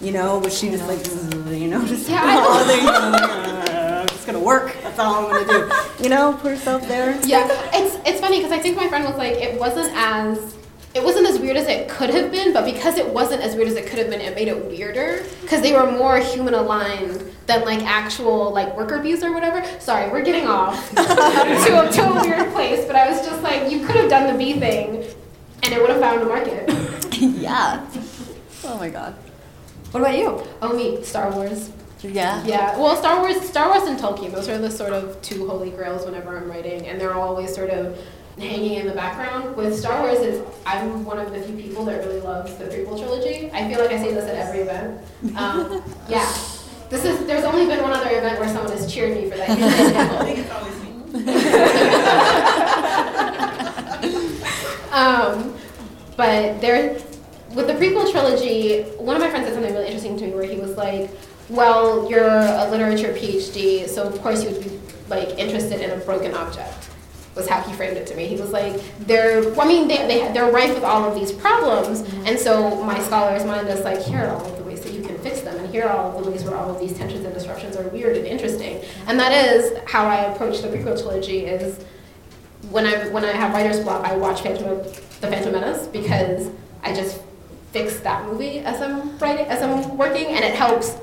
You 0.00 0.12
know, 0.12 0.38
was 0.38 0.56
she 0.56 0.68
just 0.70 0.86
like, 0.86 1.04
you 1.58 1.68
know, 1.68 1.84
just 1.86 2.08
yeah, 2.08 2.44
all 2.48 2.64
things, 2.64 2.86
uh, 2.88 4.06
it's 4.10 4.26
gonna 4.26 4.40
work. 4.40 4.74
That's 4.82 4.98
all 4.98 5.26
I'm 5.26 5.46
gonna 5.46 5.68
do. 5.68 6.02
You 6.02 6.10
know, 6.10 6.34
put 6.40 6.50
herself 6.50 6.86
there. 6.86 7.18
Yeah, 7.24 7.48
it's 7.72 7.96
it's 8.06 8.20
funny 8.20 8.38
because 8.38 8.52
I 8.52 8.58
think 8.58 8.76
my 8.76 8.88
friend 8.88 9.04
was 9.04 9.16
like, 9.16 9.34
it 9.34 9.58
wasn't 9.58 9.90
as 9.96 10.54
it 10.94 11.02
wasn't 11.02 11.26
as 11.26 11.38
weird 11.38 11.56
as 11.56 11.66
it 11.66 11.88
could 11.88 12.10
have 12.10 12.30
been, 12.30 12.52
but 12.52 12.64
because 12.64 12.96
it 12.96 13.06
wasn't 13.06 13.42
as 13.42 13.54
weird 13.54 13.68
as 13.68 13.74
it 13.74 13.86
could 13.86 13.98
have 13.98 14.08
been, 14.08 14.20
it 14.20 14.34
made 14.34 14.48
it 14.48 14.66
weirder 14.66 15.24
because 15.42 15.60
they 15.60 15.72
were 15.74 15.90
more 15.90 16.18
human 16.18 16.54
aligned 16.54 17.22
than 17.46 17.64
like 17.64 17.82
actual 17.82 18.50
like 18.52 18.74
worker 18.76 18.98
bees 18.98 19.22
or 19.22 19.32
whatever. 19.32 19.62
Sorry, 19.78 20.10
we're 20.10 20.22
getting 20.22 20.46
off 20.46 20.90
to, 20.94 21.00
a, 21.00 21.92
to 21.92 22.02
a 22.02 22.22
weird 22.22 22.52
place, 22.52 22.84
but 22.86 22.96
I 22.96 23.10
was 23.10 23.26
just 23.26 23.42
like, 23.42 23.70
you 23.70 23.86
could 23.86 23.96
have 23.96 24.10
done 24.10 24.32
the 24.32 24.38
bee 24.38 24.58
thing, 24.58 25.04
and 25.62 25.72
it 25.72 25.80
would 25.80 25.90
have 25.90 26.00
found 26.00 26.22
a 26.22 26.26
market. 26.26 26.68
yeah. 27.20 27.86
Oh 28.64 28.78
my 28.78 28.88
god. 28.88 29.14
What 29.92 30.00
about 30.00 30.18
you? 30.18 30.42
Oh 30.62 30.76
me, 30.76 31.02
Star 31.02 31.30
Wars. 31.32 31.70
Yeah. 32.02 32.44
Yeah. 32.44 32.78
Well, 32.78 32.96
Star 32.96 33.20
Wars, 33.20 33.40
Star 33.40 33.68
Wars, 33.70 33.88
and 33.88 33.98
Tolkien. 33.98 34.30
Those 34.32 34.48
are 34.48 34.58
the 34.58 34.70
sort 34.70 34.92
of 34.92 35.20
two 35.22 35.46
holy 35.46 35.70
grails 35.70 36.04
whenever 36.04 36.36
I'm 36.36 36.48
writing, 36.50 36.86
and 36.86 37.00
they're 37.00 37.14
always 37.14 37.54
sort 37.54 37.70
of 37.70 37.98
hanging 38.38 38.74
in 38.74 38.86
the 38.86 38.92
background. 38.92 39.56
With 39.56 39.74
Star 39.78 40.02
Wars, 40.02 40.20
it's, 40.20 40.46
I'm 40.66 41.04
one 41.04 41.18
of 41.18 41.32
the 41.32 41.40
few 41.40 41.56
people 41.56 41.84
that 41.86 42.04
really 42.04 42.20
loves 42.20 42.54
the 42.56 42.64
prequel 42.66 42.98
trilogy. 42.98 43.50
I 43.52 43.68
feel 43.68 43.80
like 43.80 43.90
I 43.92 43.98
say 44.02 44.12
this 44.12 44.24
at 44.24 44.34
every 44.36 44.60
event. 44.60 45.00
Um, 45.36 45.82
yeah. 46.08 46.30
This 46.90 47.04
is, 47.04 47.26
there's 47.26 47.44
only 47.44 47.66
been 47.66 47.82
one 47.82 47.92
other 47.92 48.10
event 48.16 48.38
where 48.38 48.48
someone 48.48 48.70
has 48.70 48.92
cheered 48.92 49.16
me 49.16 49.28
for 49.30 49.36
that. 49.38 49.50
I 49.50 50.24
think 50.24 50.38
it's 50.38 50.50
always 50.52 50.76
me. 50.82 50.90
um, 54.92 55.54
but 56.16 56.60
there, 56.60 56.98
with 57.56 57.66
the 57.66 57.72
prequel 57.72 58.10
trilogy, 58.12 58.82
one 58.98 59.16
of 59.16 59.22
my 59.22 59.30
friends 59.30 59.46
said 59.46 59.54
something 59.54 59.72
really 59.72 59.86
interesting 59.86 60.16
to 60.18 60.26
me 60.26 60.32
where 60.32 60.44
he 60.44 60.58
was 60.58 60.76
like, 60.76 61.10
well, 61.48 62.08
you're 62.10 62.28
a 62.28 62.68
literature 62.70 63.14
PhD, 63.14 63.88
so 63.88 64.02
of 64.02 64.20
course 64.20 64.44
you 64.44 64.50
would 64.50 64.62
be 64.62 64.78
like 65.08 65.30
interested 65.38 65.80
in 65.80 65.90
a 65.90 65.96
broken 66.04 66.34
object. 66.34 66.90
was 67.36 67.48
how 67.48 67.60
he 67.62 67.72
framed 67.74 67.96
it 67.96 68.06
to 68.08 68.16
me. 68.16 68.26
He 68.26 68.36
was 68.36 68.50
like, 68.50 68.80
they're, 69.00 69.42
well, 69.50 69.62
I 69.62 69.68
mean, 69.68 69.88
they, 69.88 70.06
they, 70.06 70.32
they're 70.32 70.50
rife 70.50 70.74
with 70.74 70.84
all 70.84 71.04
of 71.04 71.14
these 71.14 71.32
problems, 71.32 72.02
mm-hmm. 72.02 72.26
and 72.26 72.38
so 72.38 72.82
my 72.82 72.98
scholar's 73.00 73.44
mind 73.44 73.68
is 73.68 73.84
like, 73.84 74.00
here 74.00 74.20
are 74.20 74.36
all 74.36 74.44
of 74.44 74.58
the 74.58 74.64
ways 74.64 74.80
that 74.82 74.92
you 74.92 75.02
can 75.02 75.16
fix 75.18 75.40
them, 75.42 75.56
and 75.56 75.68
here 75.70 75.84
are 75.84 75.96
all 75.96 76.18
of 76.18 76.24
the 76.24 76.30
ways 76.30 76.44
where 76.44 76.56
all 76.56 76.70
of 76.70 76.80
these 76.80 76.96
tensions 76.96 77.24
and 77.24 77.32
disruptions 77.32 77.76
are 77.76 77.88
weird 77.88 78.16
and 78.16 78.26
interesting. 78.26 78.82
And 79.06 79.18
that 79.20 79.32
is 79.32 79.78
how 79.86 80.06
I 80.06 80.32
approach 80.32 80.60
the 80.62 80.68
prequel 80.68 81.00
trilogy 81.00 81.46
is 81.46 81.82
when 82.70 82.86
I, 82.86 83.08
when 83.08 83.24
I 83.24 83.32
have 83.32 83.52
writer's 83.54 83.80
block, 83.80 84.04
I 84.04 84.16
watch 84.16 84.42
Phantom, 84.42 84.78
The 85.20 85.28
Phantom 85.28 85.52
Menace, 85.52 85.86
because 85.86 86.50
I 86.82 86.94
just 86.94 87.22
fix 87.76 88.00
that 88.00 88.24
movie 88.24 88.60
as 88.60 88.80
I'm 88.80 89.18
writing, 89.18 89.46
as 89.46 89.62
I'm 89.62 89.98
working, 89.98 90.28
and 90.28 90.42
it 90.42 90.54
helps 90.54 90.96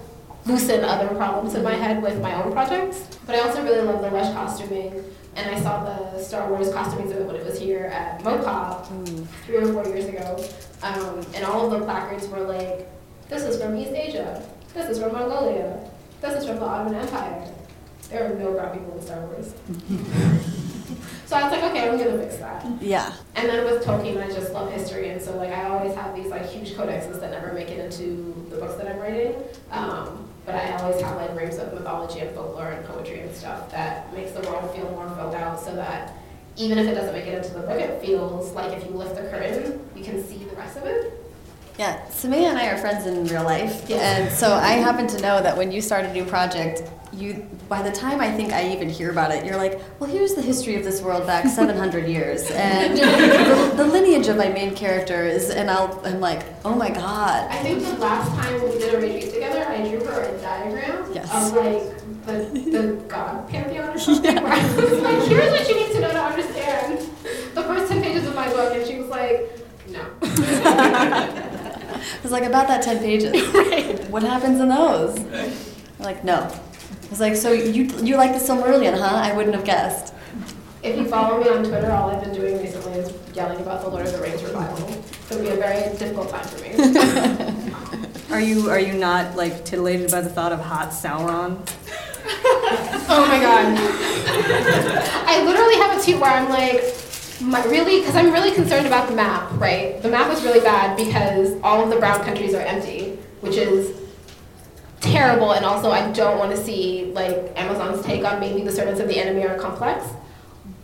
loosen 0.45 0.83
other 0.83 1.07
problems 1.15 1.53
in 1.53 1.63
my 1.63 1.75
head 1.75 2.01
with 2.01 2.19
my 2.19 2.33
own 2.41 2.51
projects. 2.51 3.07
But 3.27 3.35
I 3.35 3.39
also 3.41 3.63
really 3.63 3.81
love 3.81 4.01
the 4.01 4.09
Rush 4.09 4.33
costuming 4.33 5.03
and 5.35 5.55
I 5.55 5.59
saw 5.61 5.83
the 5.83 6.19
Star 6.19 6.49
Wars 6.49 6.71
costume 6.71 7.01
exhibit 7.01 7.25
when 7.27 7.35
it 7.35 7.45
was 7.45 7.59
here 7.59 7.85
at 7.85 8.21
MoCA 8.23 8.85
mm. 8.87 9.27
three 9.45 9.57
or 9.57 9.73
four 9.73 9.85
years 9.87 10.05
ago, 10.05 10.43
um, 10.83 11.25
and 11.33 11.43
all 11.43 11.65
of 11.65 11.79
the 11.79 11.85
placards 11.85 12.27
were 12.27 12.41
like, 12.41 12.87
"This 13.29 13.43
is 13.43 13.59
from 13.61 13.75
East 13.75 13.93
Asia. 13.93 14.43
This 14.75 14.89
is 14.89 14.99
from 14.99 15.13
Mongolia. 15.13 15.89
This 16.21 16.39
is 16.39 16.45
from 16.45 16.57
the 16.57 16.65
Ottoman 16.65 16.95
Empire." 16.95 17.51
There 18.09 18.31
are 18.31 18.35
no 18.37 18.53
brown 18.53 18.77
people 18.77 18.95
in 18.95 19.01
Star 19.01 19.21
Wars. 19.25 19.53
so 21.25 21.35
I 21.37 21.43
was 21.43 21.51
like, 21.51 21.63
okay, 21.71 21.89
I'm 21.89 21.97
gonna 21.97 22.17
fix 22.17 22.37
that. 22.37 22.65
Yeah. 22.81 23.13
And 23.35 23.49
then 23.49 23.65
with 23.65 23.83
Tolkien, 23.83 24.21
I 24.21 24.27
just 24.27 24.51
love 24.53 24.71
history, 24.71 25.09
and 25.09 25.21
so 25.21 25.35
like 25.37 25.51
I 25.51 25.69
always 25.69 25.95
have 25.95 26.15
these 26.15 26.27
like 26.27 26.45
huge 26.45 26.73
codexes 26.73 27.19
that 27.19 27.31
never 27.31 27.53
make 27.53 27.69
it 27.69 27.79
into 27.79 28.33
the 28.49 28.57
books 28.57 28.75
that 28.75 28.87
I'm 28.87 28.99
writing. 28.99 29.35
Um, 29.71 30.27
but 30.45 30.55
I 30.55 30.73
always 30.77 31.01
have 31.01 31.15
like 31.15 31.35
rooms 31.39 31.57
of 31.57 31.73
mythology 31.73 32.19
and 32.19 32.35
folklore 32.35 32.71
and 32.71 32.85
poetry 32.85 33.21
and 33.21 33.33
stuff 33.33 33.71
that 33.71 34.13
makes 34.13 34.31
the 34.31 34.41
world 34.41 34.75
feel 34.75 34.89
more 34.91 35.09
filled 35.15 35.35
out 35.35 35.59
so 35.59 35.73
that 35.75 36.13
even 36.57 36.77
if 36.77 36.87
it 36.87 36.95
doesn't 36.95 37.13
make 37.13 37.25
it 37.25 37.37
into 37.37 37.53
the 37.53 37.61
book, 37.61 37.79
it 37.79 38.03
feels 38.03 38.51
like 38.51 38.73
if 38.73 38.83
you 38.85 38.91
lift 38.91 39.15
the 39.15 39.23
curtain, 39.23 39.79
you 39.95 40.03
can 40.03 40.23
see 40.23 40.37
the 40.43 40.55
rest 40.55 40.77
of 40.77 40.83
it. 40.83 41.19
Yeah, 41.79 42.05
Somaiya 42.09 42.49
and 42.49 42.57
I 42.59 42.67
are 42.67 42.77
friends 42.77 43.07
in 43.07 43.25
real 43.25 43.43
life, 43.43 43.85
yes. 43.87 43.99
and 44.01 44.31
so 44.31 44.53
I 44.53 44.73
happen 44.73 45.07
to 45.07 45.21
know 45.21 45.41
that 45.41 45.57
when 45.57 45.71
you 45.71 45.81
start 45.81 46.05
a 46.05 46.13
new 46.13 46.23
project, 46.23 46.83
you 47.13 47.47
by 47.69 47.81
the 47.81 47.91
time 47.91 48.19
I 48.19 48.31
think 48.31 48.53
I 48.53 48.71
even 48.71 48.89
hear 48.89 49.11
about 49.11 49.31
it, 49.31 49.45
you're 49.45 49.57
like, 49.57 49.79
well, 49.99 50.09
here's 50.09 50.33
the 50.33 50.41
history 50.41 50.75
of 50.75 50.83
this 50.83 51.01
world 51.01 51.25
back 51.25 51.47
700 51.47 52.07
years, 52.07 52.49
and 52.51 52.97
the, 52.97 53.73
the, 53.75 53.85
lineage 53.85 54.27
of 54.27 54.37
my 54.37 54.49
main 54.49 54.75
character 54.75 55.25
is, 55.25 55.49
and 55.49 55.69
I'll, 55.69 56.01
I'm 56.05 56.19
like, 56.19 56.43
oh 56.65 56.75
my 56.75 56.89
god. 56.89 57.49
I 57.49 57.57
think 57.57 57.83
the 57.83 57.93
last 57.97 58.29
time 58.35 58.61
we 58.63 58.77
did 58.77 58.93
a 58.93 58.97
retreat 58.97 59.33
together, 59.33 59.65
I 59.67 59.87
drew 59.87 60.03
her 60.05 60.21
a 60.23 60.41
diagram 60.41 61.13
yes. 61.13 61.33
of 61.33 61.53
like 61.53 62.25
the, 62.25 62.59
the 62.71 63.03
god 63.07 63.49
pantheon 63.49 63.89
or 63.89 63.99
something. 63.99 64.35
Yeah. 64.35 64.43
Where 64.43 64.53
I 64.53 64.75
was 64.75 65.01
like, 65.01 65.27
here's 65.27 65.51
what 65.51 65.69
you 65.69 65.75
need 65.75 65.93
to 65.93 65.99
know 66.01 66.11
to 66.11 66.21
understand 66.21 66.99
the 67.53 67.63
first 67.63 67.91
10 67.91 68.01
pages 68.01 68.27
of 68.27 68.35
my 68.35 68.47
book, 68.49 68.75
and 68.75 68.87
she 68.87 68.99
was 68.99 69.09
like, 69.09 69.49
no. 69.89 71.39
It 72.03 72.23
was 72.23 72.31
like 72.31 72.43
about 72.43 72.67
that 72.67 72.83
10 72.83 72.99
pages. 72.99 73.31
right. 73.53 74.09
What 74.09 74.23
happens 74.23 74.59
in 74.59 74.69
those? 74.69 75.19
Like, 75.99 76.23
no. 76.23 76.53
I 77.13 77.15
was 77.15 77.21
like, 77.21 77.35
so 77.35 77.51
you 77.51 77.83
you 78.03 78.17
like 78.17 78.31
the 78.31 78.39
Silmarillion, 78.39 78.97
huh? 78.97 79.05
I 79.05 79.37
wouldn't 79.37 79.53
have 79.53 79.63
guessed. 79.63 80.15
If 80.81 80.97
you 80.97 81.05
follow 81.05 81.39
me 81.39 81.47
on 81.47 81.63
Twitter, 81.63 81.91
all 81.91 82.09
I've 82.09 82.23
been 82.23 82.33
doing 82.33 82.57
recently 82.57 82.93
is 82.93 83.13
yelling 83.35 83.59
about 83.59 83.83
the 83.83 83.89
Lord 83.89 84.07
of 84.07 84.13
the 84.13 84.19
Rings 84.19 84.41
revival. 84.41 84.89
It'll 85.29 85.43
be 85.43 85.49
a 85.49 85.55
very 85.55 85.95
difficult 85.95 86.31
time 86.31 86.43
for 86.43 86.59
me. 86.63 88.31
are 88.31 88.41
you 88.41 88.67
are 88.67 88.79
you 88.79 88.93
not 88.93 89.35
like 89.35 89.63
titillated 89.63 90.09
by 90.09 90.21
the 90.21 90.29
thought 90.29 90.53
of 90.53 90.59
hot 90.59 90.89
Sauron? 90.89 91.59
oh 92.25 93.25
my 93.29 93.39
god. 93.39 93.77
I 95.27 95.43
literally 95.45 95.75
have 95.75 95.95
a 95.95 96.03
tweet 96.03 96.19
where 96.19 96.31
I'm 96.31 96.49
like, 96.49 96.81
my, 97.41 97.63
really, 97.65 97.99
because 97.99 98.15
I'm 98.15 98.31
really 98.31 98.55
concerned 98.55 98.87
about 98.87 99.07
the 99.07 99.15
map, 99.15 99.51
right? 99.59 100.01
The 100.01 100.09
map 100.09 100.35
is 100.35 100.43
really 100.43 100.61
bad 100.61 100.97
because 100.97 101.61
all 101.61 101.83
of 101.83 101.91
the 101.91 101.97
brown 101.97 102.23
countries 102.23 102.55
are 102.55 102.61
empty, 102.61 103.19
which 103.41 103.57
is 103.57 104.02
terrible, 105.03 105.51
and 105.51 105.65
also 105.65 105.91
I 105.91 106.11
don't 106.11 106.39
want 106.39 106.51
to 106.55 106.57
see 106.57 107.11
like 107.13 107.35
Amazon's 107.55 108.03
take 108.05 108.23
on 108.23 108.39
maybe 108.39 108.63
the 108.63 108.71
servants 108.71 108.99
of 108.99 109.07
the 109.07 109.17
enemy 109.17 109.45
are 109.45 109.57
complex. 109.57 110.05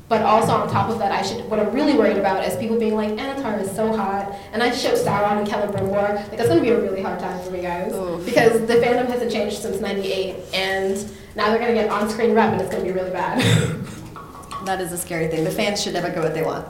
But 0.10 0.24
also 0.24 0.54
on 0.54 0.68
top 0.68 0.90
of 0.90 0.98
that, 0.98 1.12
I 1.12 1.22
should. 1.22 1.48
What 1.50 1.60
I'm 1.60 1.72
really 1.72 1.96
worried 1.96 2.18
about 2.18 2.44
is 2.44 2.56
people 2.58 2.80
being 2.80 2.96
like, 2.96 3.12
Annatar 3.12 3.62
is 3.62 3.72
so 3.76 3.96
hot, 3.96 4.36
and 4.54 4.64
I 4.64 4.72
show 4.72 4.94
Sauron 4.94 5.38
and 5.38 5.48
Celebrimbor. 5.48 6.16
Like 6.16 6.38
that's 6.38 6.50
gonna 6.50 6.62
be 6.62 6.70
a 6.70 6.82
really 6.82 7.02
hard 7.02 7.20
time 7.20 7.44
for 7.44 7.52
me, 7.52 7.62
guys, 7.62 7.94
Ooh. 7.94 8.20
because 8.26 8.66
the 8.66 8.76
fandom 8.76 9.08
hasn't 9.08 9.32
changed 9.32 9.58
since 9.58 9.80
'98, 9.80 10.36
and 10.54 10.98
now 11.36 11.50
they're 11.50 11.60
gonna 11.60 11.76
get 11.76 11.92
on-screen 11.92 12.34
rep, 12.34 12.52
and 12.52 12.62
it's 12.62 12.72
gonna 12.72 12.84
be 12.84 12.92
really 12.92 13.12
bad. 13.12 13.40
That 14.66 14.82
is 14.82 14.92
a 14.92 14.98
scary 14.98 15.30
thing. 15.30 15.46
The 15.46 15.52
fans 15.52 15.82
should 15.82 15.94
never 15.94 16.10
get 16.10 16.22
what 16.22 16.34
they 16.34 16.44
want. 16.44 16.68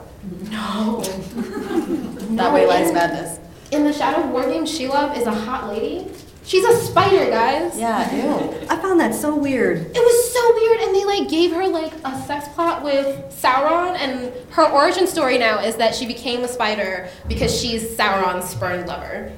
No. 0.50 1.00
that 1.02 2.30
no, 2.30 2.54
way 2.54 2.64
lies 2.64 2.92
madness. 2.92 3.40
In 3.72 3.84
the 3.84 3.92
Shadow 3.92 4.22
of 4.22 4.30
War 4.30 4.44
game, 4.44 4.64
Shelob 4.64 5.16
is 5.18 5.26
a 5.26 5.34
hot 5.34 5.68
lady. 5.68 6.08
She's 6.50 6.64
a 6.64 6.76
spider, 6.78 7.30
guys. 7.30 7.78
Yeah, 7.78 8.12
ew. 8.12 8.66
I 8.68 8.74
found 8.74 8.98
that 8.98 9.14
so 9.14 9.36
weird. 9.36 9.78
It 9.78 9.94
was 9.94 10.32
so 10.32 10.54
weird, 10.56 10.80
and 10.80 10.92
they 10.92 11.04
like 11.04 11.28
gave 11.28 11.52
her 11.52 11.68
like 11.68 11.92
a 12.04 12.20
sex 12.22 12.48
plot 12.48 12.82
with 12.82 13.06
Sauron, 13.40 13.96
and 13.96 14.32
her 14.50 14.64
origin 14.64 15.06
story 15.06 15.38
now 15.38 15.60
is 15.60 15.76
that 15.76 15.94
she 15.94 16.06
became 16.06 16.42
a 16.42 16.48
spider 16.48 17.08
because 17.28 17.56
she's 17.56 17.96
Sauron's 17.96 18.48
spurned 18.48 18.88
lover. 18.88 19.32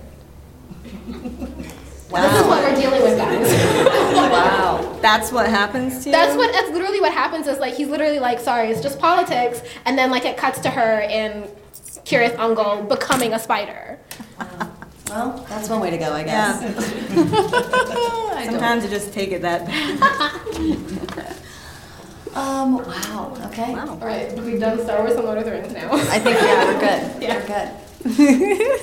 Wow. 2.09 2.23
This 2.23 2.41
is 2.41 2.47
what 2.47 2.65
we're 2.65 2.81
dealing 2.81 3.03
with, 3.03 3.19
guys. 3.19 3.85
wow. 4.15 4.99
That's 5.03 5.31
what 5.31 5.51
happens 5.51 6.05
to 6.05 6.09
you? 6.09 6.13
That's 6.17 6.35
what 6.35 6.51
that's 6.51 6.71
literally 6.71 7.01
what 7.01 7.13
happens 7.13 7.47
is 7.47 7.59
like 7.59 7.75
he's 7.75 7.89
literally 7.89 8.21
like, 8.21 8.41
sorry, 8.41 8.71
it's 8.71 8.81
just 8.81 8.99
politics, 8.99 9.61
and 9.85 9.99
then 9.99 10.11
like 10.11 10.25
it 10.25 10.39
cuts 10.39 10.61
to 10.61 10.71
her 10.71 11.01
in 11.01 11.47
Cirith 11.75 12.37
Ungol 12.37 12.89
becoming 12.89 13.35
a 13.35 13.39
spider. 13.39 13.99
Well, 15.13 15.47
that's 15.49 15.69
one 15.69 15.81
way 15.81 15.91
to 15.91 15.99
go, 15.99 16.13
I 16.13 16.23
guess. 16.23 16.63
Yeah. 16.63 18.45
Sometimes 18.51 18.85
you 18.85 18.91
just 18.91 19.13
take 19.13 19.31
it 19.33 19.43
that 19.43 19.67
bad. 19.67 21.37
Um, 22.35 22.77
wow, 22.77 23.37
okay. 23.49 23.75
Wow. 23.75 23.91
All 23.91 24.07
right, 24.07 24.33
we've 24.41 24.59
done 24.59 24.81
Star 24.83 25.01
Wars 25.01 25.17
and 25.17 25.25
Lord 25.25 25.37
of 25.37 25.45
the 25.45 25.51
Rings 25.51 25.71
now. 25.75 25.91
I 25.93 26.19
think, 26.19 26.41
yeah, 26.41 26.65
we're 26.65 26.81
good. 26.81 27.23
yeah. 27.23 27.71
We're 28.07 28.17
good. 28.17 28.81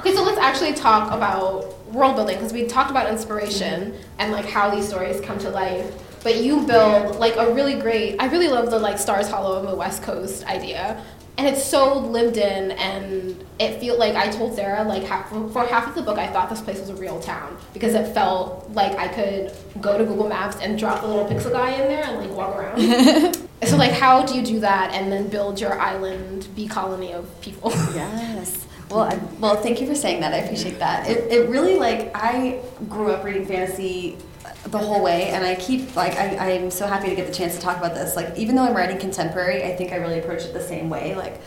Okay, 0.00 0.14
so 0.14 0.22
let's 0.22 0.38
actually 0.38 0.72
talk 0.72 1.12
about 1.12 1.84
world 1.92 2.16
building 2.16 2.36
because 2.36 2.54
we 2.54 2.66
talked 2.66 2.90
about 2.90 3.10
inspiration 3.10 3.94
and 4.18 4.32
like 4.32 4.46
how 4.46 4.74
these 4.74 4.88
stories 4.88 5.20
come 5.20 5.38
to 5.40 5.50
life. 5.50 5.92
But 6.22 6.42
you 6.42 6.66
build 6.66 7.16
like 7.16 7.36
a 7.36 7.52
really 7.52 7.74
great. 7.78 8.16
I 8.20 8.26
really 8.28 8.48
love 8.48 8.70
the 8.70 8.78
like 8.78 8.98
Stars 8.98 9.28
Hollow 9.28 9.58
on 9.58 9.66
the 9.66 9.76
West 9.76 10.02
Coast 10.02 10.44
idea, 10.46 11.04
and 11.38 11.46
it's 11.46 11.64
so 11.64 11.98
lived 11.98 12.36
in, 12.36 12.72
and 12.72 13.44
it 13.58 13.78
feel 13.78 13.98
like 13.98 14.14
I 14.14 14.28
told 14.30 14.54
Sarah 14.54 14.84
like 14.84 15.02
half, 15.02 15.28
for 15.28 15.66
half 15.66 15.86
of 15.88 15.94
the 15.94 16.02
book 16.02 16.18
I 16.18 16.26
thought 16.28 16.48
this 16.48 16.60
place 16.60 16.80
was 16.80 16.88
a 16.90 16.94
real 16.94 17.20
town 17.20 17.56
because 17.74 17.94
it 17.94 18.12
felt 18.14 18.70
like 18.70 18.96
I 18.98 19.08
could 19.08 19.52
go 19.80 19.98
to 19.98 20.04
Google 20.04 20.28
Maps 20.28 20.56
and 20.60 20.78
drop 20.78 21.02
the 21.02 21.08
little 21.08 21.26
pixel 21.26 21.52
guy 21.52 21.72
in 21.72 21.88
there 21.88 22.04
and 22.04 22.18
like 22.18 22.30
walk 22.30 22.56
around. 22.56 23.34
so 23.64 23.76
like, 23.76 23.92
how 23.92 24.24
do 24.24 24.34
you 24.34 24.42
do 24.42 24.60
that 24.60 24.92
and 24.94 25.12
then 25.12 25.28
build 25.28 25.60
your 25.60 25.78
island 25.78 26.48
bee 26.56 26.68
colony 26.68 27.12
of 27.12 27.28
people? 27.40 27.72
Yes. 27.94 28.66
Well, 28.90 29.00
I, 29.00 29.16
well, 29.40 29.56
thank 29.56 29.80
you 29.80 29.86
for 29.86 29.96
saying 29.96 30.20
that. 30.20 30.32
I 30.32 30.38
appreciate 30.38 30.78
that. 30.78 31.08
It, 31.08 31.32
it 31.32 31.48
really 31.48 31.76
like 31.76 32.12
I 32.14 32.60
grew 32.88 33.10
up 33.10 33.24
reading 33.24 33.44
fantasy 33.44 34.16
the 34.64 34.78
whole 34.78 35.02
way, 35.02 35.28
and 35.30 35.44
I 35.44 35.54
keep 35.54 35.94
like 35.96 36.14
I, 36.16 36.52
I'm 36.52 36.70
so 36.70 36.86
happy 36.86 37.08
to 37.08 37.14
get 37.14 37.26
the 37.26 37.34
chance 37.34 37.54
to 37.56 37.60
talk 37.60 37.76
about 37.78 37.94
this. 37.94 38.16
Like 38.16 38.36
even 38.36 38.56
though 38.56 38.64
I'm 38.64 38.74
writing 38.74 38.98
contemporary, 38.98 39.62
I 39.64 39.76
think 39.76 39.92
I 39.92 39.96
really 39.96 40.18
approach 40.18 40.44
it 40.44 40.52
the 40.52 40.60
same 40.60 40.90
way. 40.90 41.14
Like 41.14 41.40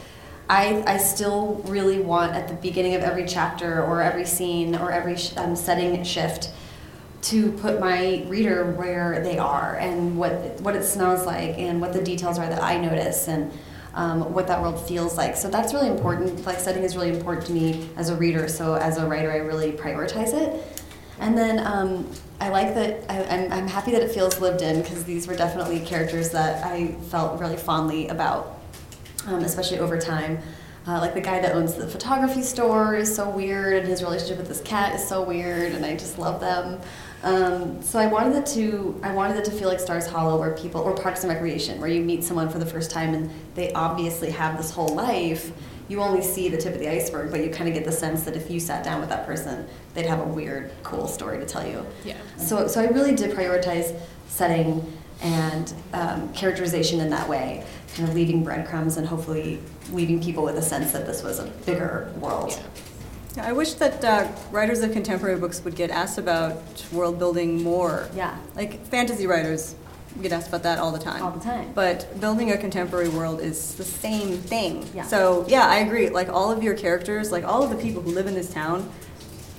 I 0.50 0.84
I 0.88 0.98
still 0.98 1.62
really 1.68 2.00
want 2.00 2.34
at 2.34 2.48
the 2.48 2.56
beginning 2.56 2.96
of 2.96 3.01
every 3.01 3.25
chapter 3.25 3.84
or 3.84 4.01
every 4.01 4.25
scene 4.25 4.75
or 4.75 4.91
every 4.91 5.18
um, 5.38 5.56
setting 5.56 6.03
shift 6.03 6.51
to 7.22 7.51
put 7.53 7.79
my 7.79 8.24
reader 8.27 8.72
where 8.72 9.22
they 9.22 9.38
are 9.38 9.75
and 9.75 10.18
what 10.18 10.60
what 10.62 10.75
it 10.75 10.84
smells 10.84 11.25
like 11.25 11.58
and 11.58 11.82
what 11.82 11.94
the 11.94 12.03
details 12.03 12.39
are 12.39 12.48
that 12.48 12.63
I 12.63 12.77
notice 12.77 13.27
and 13.27 13.51
um, 13.94 14.34
what 14.34 14.48
that 14.48 14.62
world 14.62 14.79
feels 14.88 15.18
like. 15.18 15.36
So 15.36 15.50
that's 15.50 15.74
really 15.74 15.89
important. 15.89 16.46
Like 16.46 16.60
setting 16.60 16.84
is 16.84 16.96
really 16.96 17.10
important 17.10 17.46
to 17.48 17.53
me 17.53 17.89
as 17.98 18.10
a 18.10 18.15
reader. 18.15 18.48
So 18.48 18.75
as 18.75 18.98
a 18.98 19.06
writer, 19.06 19.32
I 19.32 19.38
really 19.38 19.72
prioritize 19.72 20.34
it. 20.34 20.79
And 21.20 21.38
then 21.38 21.66
um, 21.66 22.10
I 22.40 22.50
like 22.50 22.74
that. 22.76 23.04
I, 23.10 23.18
am 23.18 23.52
I'm, 23.52 23.60
I'm 23.60 23.68
happy 23.68 23.92
that 23.92 24.02
it 24.02 24.12
feels 24.12 24.40
lived 24.40 24.62
in 24.62 24.82
because 24.82 25.04
these 25.04 25.28
were 25.28 25.36
definitely 25.36 25.82
characters 25.82 26.30
that 26.32 26.66
I 26.66 26.94
felt 27.10 27.40
really 27.40 27.58
fondly 27.58 28.08
about, 28.08 28.60
um, 29.28 29.44
especially 29.44 29.80
over 29.80 30.00
time. 30.00 30.40
Uh, 30.88 31.00
like 31.00 31.14
the 31.14 31.22
guy 31.22 31.40
that 31.40 31.54
owns 31.54 31.76
the 31.76 31.86
photography 31.86 32.42
store 32.42 32.96
is 32.96 33.14
so 33.14 33.30
weird, 33.30 33.76
and 33.76 33.88
his 33.88 34.02
relationship 34.02 34.38
with 34.38 34.48
this 34.48 34.62
cat 34.62 34.96
is 34.96 35.06
so 35.06 35.22
weird, 35.22 35.74
and 35.74 35.86
I 35.86 35.94
just 35.96 36.18
love 36.18 36.40
them. 36.40 36.80
Um, 37.22 37.82
so 37.82 38.00
I 38.00 38.08
wanted 38.08 38.38
it 38.38 38.46
to 38.56 39.00
I 39.04 39.14
wanted 39.14 39.38
it 39.38 39.46
to 39.46 39.52
feel 39.52 39.68
like 39.68 39.80
Stars 39.80 40.08
Hollow, 40.08 40.40
where 40.40 40.56
people 40.56 40.82
or 40.82 40.96
Parks 40.96 41.24
and 41.24 41.34
Recreation, 41.34 41.80
where 41.82 41.90
you 41.90 42.02
meet 42.02 42.24
someone 42.24 42.50
for 42.50 42.60
the 42.60 42.66
first 42.66 42.92
time 42.92 43.14
and 43.14 43.30
they 43.56 43.74
obviously 43.74 44.32
have 44.32 44.58
this 44.58 44.72
whole 44.72 44.96
life. 44.96 45.52
You 45.89 46.01
only 46.01 46.22
see 46.22 46.48
the 46.48 46.58
tip 46.58 46.74
of 46.74 46.79
the 46.79 46.88
iceberg, 46.88 47.31
but 47.31 47.43
you 47.43 47.50
kind 47.50 47.67
of 47.67 47.74
get 47.74 47.84
the 47.84 47.91
sense 47.91 48.24
that 48.24 48.36
if 48.36 48.50
you 48.50 48.60
sat 48.60 48.84
down 48.84 49.00
with 49.01 49.10
that 49.10 49.25
person, 49.25 49.67
they'd 49.96 50.05
have 50.05 50.19
a 50.19 50.24
weird, 50.24 50.72
cool 50.84 51.08
story 51.08 51.39
to 51.39 51.46
tell 51.46 51.67
you. 51.67 51.86
Yeah. 52.05 52.15
So 52.38 52.67
so 52.67 52.79
I 52.79 52.86
really 52.86 53.15
did 53.15 53.36
prioritize 53.36 54.00
setting 54.27 54.93
and 55.22 55.74
um, 55.93 56.31
characterization 56.34 57.01
in 57.01 57.10
that 57.10 57.27
way, 57.27 57.65
kind 57.96 58.08
of 58.08 58.15
leaving 58.15 58.43
breadcrumbs 58.43 58.98
and 58.98 59.05
hopefully 59.05 59.60
leaving 59.91 60.22
people 60.24 60.43
with 60.43 60.55
a 60.58 60.62
sense 60.62 60.91
that 60.93 61.05
this 61.05 61.24
was 61.24 61.39
a 61.39 61.48
bigger 61.65 62.13
world. 62.19 62.62
Yeah, 63.36 63.48
I 63.48 63.51
wish 63.51 63.74
that 63.74 64.03
uh, 64.03 64.27
writers 64.51 64.81
of 64.81 64.91
contemporary 64.91 65.39
books 65.39 65.63
would 65.63 65.75
get 65.75 65.89
asked 65.89 66.17
about 66.17 66.62
world 66.91 67.19
building 67.19 67.62
more. 67.62 68.08
Yeah. 68.15 68.38
Like 68.55 68.86
fantasy 68.86 69.27
writers 69.27 69.75
get 70.22 70.32
asked 70.32 70.48
about 70.48 70.63
that 70.63 70.80
all 70.80 70.92
the 70.92 71.00
time. 71.00 71.24
All 71.24 71.32
the 71.32 71.39
time. 71.39 71.72
But 71.74 72.20
building 72.20 72.51
a 72.51 72.58
contemporary 72.58 73.10
world 73.10 73.39
is 73.39 73.75
the 73.75 73.84
same 73.84 74.38
thing. 74.38 74.88
Yeah. 74.94 75.04
So, 75.04 75.46
yeah, 75.48 75.68
I 75.68 75.78
agree. 75.80 76.10
Like 76.10 76.30
all 76.30 76.51
of 76.51 76.63
your 76.63 76.75
characters, 76.75 77.32
like 77.32 77.44
all 77.44 77.63
of 77.63 77.70
the 77.70 77.78
people 77.78 78.01
who 78.01 78.12
live 78.12 78.28
in 78.28 78.34
this 78.34 78.54
town, 78.54 78.89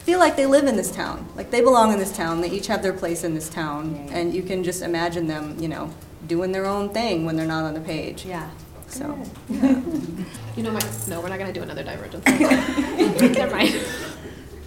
feel 0.04 0.18
like 0.18 0.36
they 0.36 0.46
live 0.46 0.64
in 0.64 0.76
this 0.76 0.90
town. 0.90 1.26
Like 1.36 1.50
they 1.50 1.60
belong 1.60 1.92
in 1.92 1.98
this 1.98 2.16
town. 2.16 2.40
They 2.40 2.50
each 2.50 2.66
have 2.66 2.82
their 2.82 2.92
place 2.92 3.24
in 3.24 3.34
this 3.34 3.48
town. 3.48 3.94
Yeah. 3.94 4.18
And 4.18 4.34
you 4.34 4.42
can 4.42 4.64
just 4.64 4.82
imagine 4.82 5.26
them, 5.26 5.58
you 5.60 5.68
know, 5.68 5.90
doing 6.26 6.52
their 6.52 6.66
own 6.66 6.90
thing 6.90 7.24
when 7.24 7.36
they're 7.36 7.46
not 7.46 7.64
on 7.64 7.74
the 7.74 7.80
page. 7.80 8.24
Yeah. 8.24 8.50
So, 8.88 9.16
You 10.56 10.64
know, 10.64 10.72
my, 10.72 10.80
no, 11.08 11.20
we're 11.20 11.28
not 11.28 11.38
gonna 11.38 11.52
do 11.52 11.62
another 11.62 11.84
divergence. 11.84 12.26
Never 13.36 13.54
mind. 13.54 13.74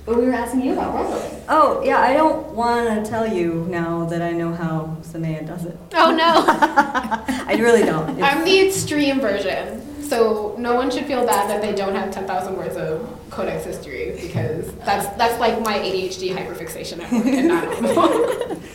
But 0.06 0.18
we 0.18 0.26
were 0.26 0.34
asking 0.34 0.62
you 0.64 0.74
about 0.74 0.94
world 0.94 1.08
building. 1.14 1.42
oh, 1.48 1.82
yeah, 1.84 2.00
I 2.00 2.14
don't 2.14 2.48
want 2.54 2.90
to 3.06 3.10
tell 3.10 3.26
you 3.26 3.66
now 3.70 4.06
that 4.06 4.22
I 4.22 4.32
know 4.32 4.54
how 4.54 4.98
Somaiya 5.02 5.48
does 5.48 5.64
it. 5.66 5.78
Oh 5.96 6.12
no, 6.12 6.44
I 7.48 7.56
really 7.60 7.84
don't. 7.84 8.10
It's- 8.18 8.24
I'm 8.36 8.44
the 8.44 8.68
extreme 8.68 9.22
version. 9.22 9.82
So 10.04 10.56
no 10.60 10.76
one 10.76 10.92
should 10.92 11.06
feel 11.06 11.26
bad 11.26 11.50
that 11.50 11.62
they 11.62 11.74
don't 11.74 11.96
have 11.96 12.12
10,000 12.12 12.56
words 12.58 12.76
of 12.76 13.08
codex 13.30 13.64
history 13.66 14.18
because 14.22 14.72
that's 14.86 15.08
that's 15.18 15.40
like 15.40 15.60
my 15.62 15.76
ADHD 15.80 16.36
hyperfixation 16.36 17.02
at 17.02 17.12
work, 17.12 17.26
and 17.26 17.52
I 17.52 17.66
don't. 17.66 18.62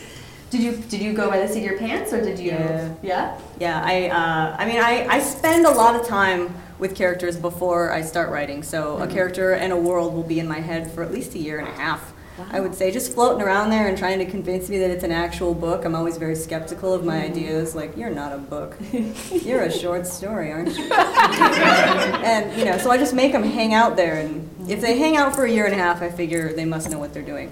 Did 0.49 0.61
you 0.63 0.71
did 0.89 0.99
you 0.99 1.13
go 1.13 1.29
by 1.29 1.37
the 1.39 1.47
seat 1.47 1.59
of 1.59 1.65
your 1.65 1.77
pants 1.77 2.11
or 2.11 2.21
did 2.23 2.39
you? 2.39 2.49
Yeah. 2.49 2.93
Yeah. 3.03 3.39
Yeah, 3.59 3.81
I, 3.85 4.09
uh, 4.09 4.55
I 4.57 4.65
mean, 4.65 4.79
I, 4.81 5.05
I 5.07 5.19
spend 5.19 5.67
a 5.67 5.69
lot 5.69 5.95
of 5.95 6.07
time 6.07 6.51
with 6.79 6.95
characters 6.95 7.37
before 7.37 7.91
I 7.91 8.01
start 8.01 8.29
writing. 8.29 8.63
So 8.63 8.97
a 8.97 9.01
mm-hmm. 9.01 9.13
character 9.13 9.51
and 9.51 9.71
a 9.71 9.77
world 9.77 10.13
will 10.13 10.23
be 10.23 10.39
in 10.39 10.47
my 10.47 10.59
head 10.59 10.91
for 10.91 11.03
at 11.03 11.11
least 11.11 11.35
a 11.35 11.39
year 11.39 11.59
and 11.59 11.67
a 11.67 11.73
half. 11.73 12.13
I 12.51 12.59
would 12.59 12.73
say 12.73 12.91
just 12.91 13.13
floating 13.13 13.41
around 13.41 13.69
there 13.69 13.87
and 13.87 13.97
trying 13.97 14.19
to 14.19 14.25
convince 14.25 14.69
me 14.69 14.79
that 14.79 14.89
it's 14.89 15.03
an 15.03 15.11
actual 15.11 15.53
book. 15.53 15.83
I'm 15.83 15.93
always 15.93 16.17
very 16.17 16.35
skeptical 16.35 16.93
of 16.93 17.03
my 17.03 17.15
mm-hmm. 17.15 17.33
ideas. 17.33 17.75
Like, 17.75 17.97
you're 17.97 18.09
not 18.09 18.33
a 18.33 18.37
book. 18.37 18.77
You're 19.31 19.63
a 19.63 19.71
short 19.71 20.07
story, 20.07 20.51
aren't 20.51 20.77
you? 20.77 20.89
and, 20.93 22.57
you 22.57 22.65
know, 22.65 22.77
so 22.77 22.91
I 22.91 22.97
just 22.97 23.13
make 23.13 23.33
them 23.33 23.43
hang 23.43 23.73
out 23.73 23.97
there. 23.97 24.21
And 24.21 24.49
if 24.69 24.81
they 24.81 24.93
mm-hmm. 24.93 24.99
hang 24.99 25.17
out 25.17 25.35
for 25.35 25.45
a 25.45 25.51
year 25.51 25.65
and 25.65 25.73
a 25.73 25.77
half, 25.77 26.01
I 26.01 26.09
figure 26.09 26.53
they 26.53 26.65
must 26.65 26.89
know 26.89 26.97
what 26.97 27.13
they're 27.13 27.23
doing. 27.23 27.51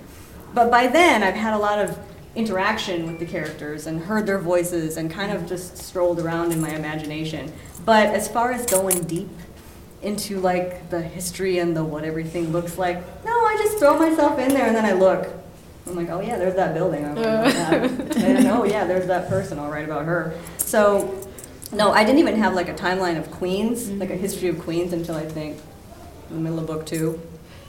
But 0.53 0.71
by 0.71 0.87
then, 0.87 1.21
I've 1.23 1.35
had 1.35 1.53
a 1.53 1.57
lot 1.57 1.79
of 1.79 1.99
interaction 2.37 3.07
with 3.07 3.17
the 3.17 3.25
characters 3.25 3.87
and 3.87 3.99
heard 3.99 4.27
their 4.27 4.37
voices 4.37 4.97
and 4.97 5.09
kind 5.09 5.31
of 5.31 5.47
just 5.47 5.75
strolled 5.75 6.19
around 6.19 6.51
in 6.51 6.61
my 6.61 6.69
imagination. 6.69 7.51
But 7.83 8.09
as 8.09 8.27
far 8.27 8.51
as 8.51 8.65
going 8.67 9.03
deep 9.05 9.29
into 10.03 10.39
like 10.39 10.91
the 10.91 11.01
history 11.01 11.57
and 11.57 11.75
the 11.75 11.83
what 11.83 12.03
everything 12.03 12.51
looks 12.51 12.77
like, 12.77 12.97
no, 13.25 13.31
I 13.31 13.55
just 13.57 13.79
throw 13.79 13.97
myself 13.97 14.37
in 14.37 14.49
there 14.49 14.67
and 14.67 14.75
then 14.75 14.85
I 14.85 14.91
look. 14.91 15.27
I'm 15.87 15.95
like, 15.95 16.09
oh 16.09 16.19
yeah, 16.19 16.37
there's 16.37 16.55
that 16.55 16.75
building. 16.75 17.05
I'll 17.05 17.15
write 17.15 17.23
about 17.23 17.53
that. 17.53 18.17
And 18.23 18.47
oh 18.47 18.65
yeah, 18.65 18.85
there's 18.85 19.07
that 19.07 19.29
person. 19.29 19.57
I'll 19.57 19.71
write 19.71 19.85
about 19.85 20.05
her. 20.05 20.37
So, 20.57 21.27
no, 21.71 21.91
I 21.91 22.03
didn't 22.03 22.19
even 22.19 22.35
have 22.35 22.53
like 22.53 22.69
a 22.69 22.73
timeline 22.73 23.17
of 23.17 23.31
queens, 23.31 23.85
mm-hmm. 23.85 23.99
like 23.99 24.11
a 24.11 24.15
history 24.15 24.49
of 24.49 24.59
queens 24.59 24.93
until 24.93 25.15
I 25.15 25.25
think 25.25 25.57
the 26.29 26.35
middle 26.35 26.59
of 26.59 26.67
book 26.67 26.85
two. 26.85 27.19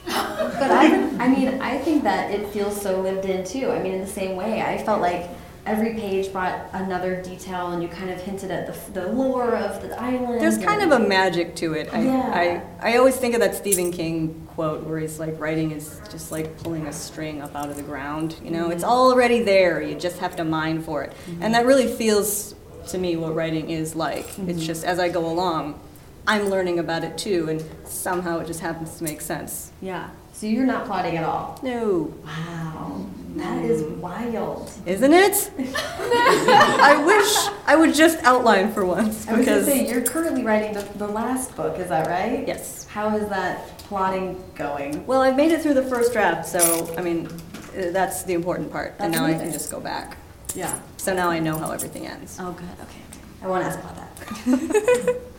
But 0.09 0.71
I, 0.71 0.85
I 1.19 1.27
mean, 1.27 1.61
I 1.61 1.77
think 1.77 2.03
that 2.03 2.31
it 2.31 2.49
feels 2.49 2.81
so 2.81 3.01
lived 3.01 3.25
in 3.25 3.45
too. 3.45 3.71
I 3.71 3.81
mean, 3.81 3.93
in 3.93 4.01
the 4.01 4.07
same 4.07 4.35
way, 4.35 4.61
I 4.61 4.77
felt 4.83 5.01
like 5.01 5.29
every 5.65 5.93
page 5.93 6.31
brought 6.31 6.67
another 6.73 7.21
detail, 7.21 7.71
and 7.71 7.83
you 7.83 7.89
kind 7.89 8.09
of 8.09 8.19
hinted 8.19 8.49
at 8.49 8.65
the, 8.65 8.99
the 8.99 9.07
lore 9.11 9.55
of 9.55 9.81
the 9.81 10.01
island. 10.01 10.41
There's 10.41 10.57
kind 10.57 10.81
of 10.81 10.91
a 10.91 11.07
magic 11.07 11.55
to 11.57 11.73
it. 11.73 11.93
I, 11.93 12.01
Yeah. 12.01 12.63
I, 12.81 12.93
I 12.93 12.97
always 12.97 13.17
think 13.17 13.35
of 13.35 13.41
that 13.41 13.55
Stephen 13.55 13.91
King 13.91 14.47
quote 14.47 14.83
where 14.83 14.99
he's 14.99 15.19
like, 15.19 15.39
writing 15.39 15.71
is 15.71 16.01
just 16.11 16.31
like 16.31 16.57
pulling 16.63 16.87
a 16.87 16.93
string 16.93 17.41
up 17.41 17.55
out 17.55 17.69
of 17.69 17.75
the 17.75 17.83
ground. 17.83 18.35
You 18.43 18.51
know, 18.51 18.71
it's 18.71 18.83
mm-hmm. 18.83 18.91
already 18.91 19.43
there. 19.43 19.81
You 19.81 19.95
just 19.95 20.17
have 20.19 20.35
to 20.37 20.43
mine 20.43 20.81
for 20.81 21.03
it. 21.03 21.13
And 21.27 21.35
mm-hmm. 21.35 21.51
that 21.53 21.65
really 21.65 21.87
feels 21.87 22.55
to 22.87 22.97
me 22.97 23.15
what 23.15 23.35
writing 23.35 23.69
is 23.69 23.95
like. 23.95 24.25
It's 24.25 24.37
mm-hmm. 24.37 24.59
just 24.59 24.83
as 24.83 24.97
I 24.97 25.09
go 25.09 25.25
along, 25.29 25.79
I'm 26.27 26.49
learning 26.49 26.79
about 26.79 27.03
it 27.03 27.17
too, 27.17 27.49
and 27.49 27.63
somehow 27.85 28.39
it 28.39 28.47
just 28.47 28.59
happens 28.59 28.97
to 28.97 29.03
make 29.03 29.21
sense. 29.21 29.71
yeah. 29.81 30.09
So 30.31 30.45
you're 30.47 30.65
not 30.65 30.85
plotting 30.85 31.17
at 31.17 31.25
all. 31.25 31.59
No, 31.63 32.13
Wow, 32.23 33.05
that 33.35 33.61
is 33.65 33.83
wild. 33.83 34.71
isn't 34.85 35.11
it? 35.11 35.51
I 35.75 37.03
wish 37.05 37.35
I 37.67 37.75
would 37.75 37.93
just 37.93 38.23
outline 38.23 38.71
for 38.71 38.85
once 38.85 39.27
I 39.27 39.33
was 39.35 39.45
gonna 39.45 39.65
say 39.65 39.89
you're 39.89 40.01
currently 40.01 40.43
writing 40.45 40.73
the, 40.73 40.81
the 40.97 41.07
last 41.07 41.53
book. 41.57 41.77
Is 41.77 41.89
that 41.89 42.07
right? 42.07 42.47
yes. 42.47 42.87
How 42.87 43.13
is 43.17 43.27
that 43.27 43.77
plotting 43.79 44.41
going? 44.55 45.05
Well, 45.05 45.21
I've 45.21 45.35
made 45.35 45.51
it 45.51 45.61
through 45.61 45.73
the 45.73 45.83
first 45.83 46.13
draft, 46.13 46.47
so 46.47 46.93
I 46.97 47.01
mean, 47.01 47.27
uh, 47.27 47.91
that's 47.91 48.23
the 48.23 48.33
important 48.33 48.71
part. 48.71 48.95
and 48.99 49.13
That's 49.13 49.19
now 49.19 49.25
I 49.25 49.31
amazing. 49.31 49.47
can 49.47 49.53
just 49.53 49.69
go 49.69 49.81
back. 49.81 50.17
Yeah. 50.55 50.79
So 50.95 51.13
now 51.13 51.29
I 51.29 51.39
know 51.39 51.57
how 51.57 51.71
everything 51.71 52.07
ends. 52.07 52.37
Oh, 52.39 52.53
good. 52.53 52.63
Okay. 52.63 52.83
okay. 52.83 53.01
I 53.43 53.47
won't 53.47 53.65
ask 53.65 53.77
about 53.77 53.95
that. 53.97 55.17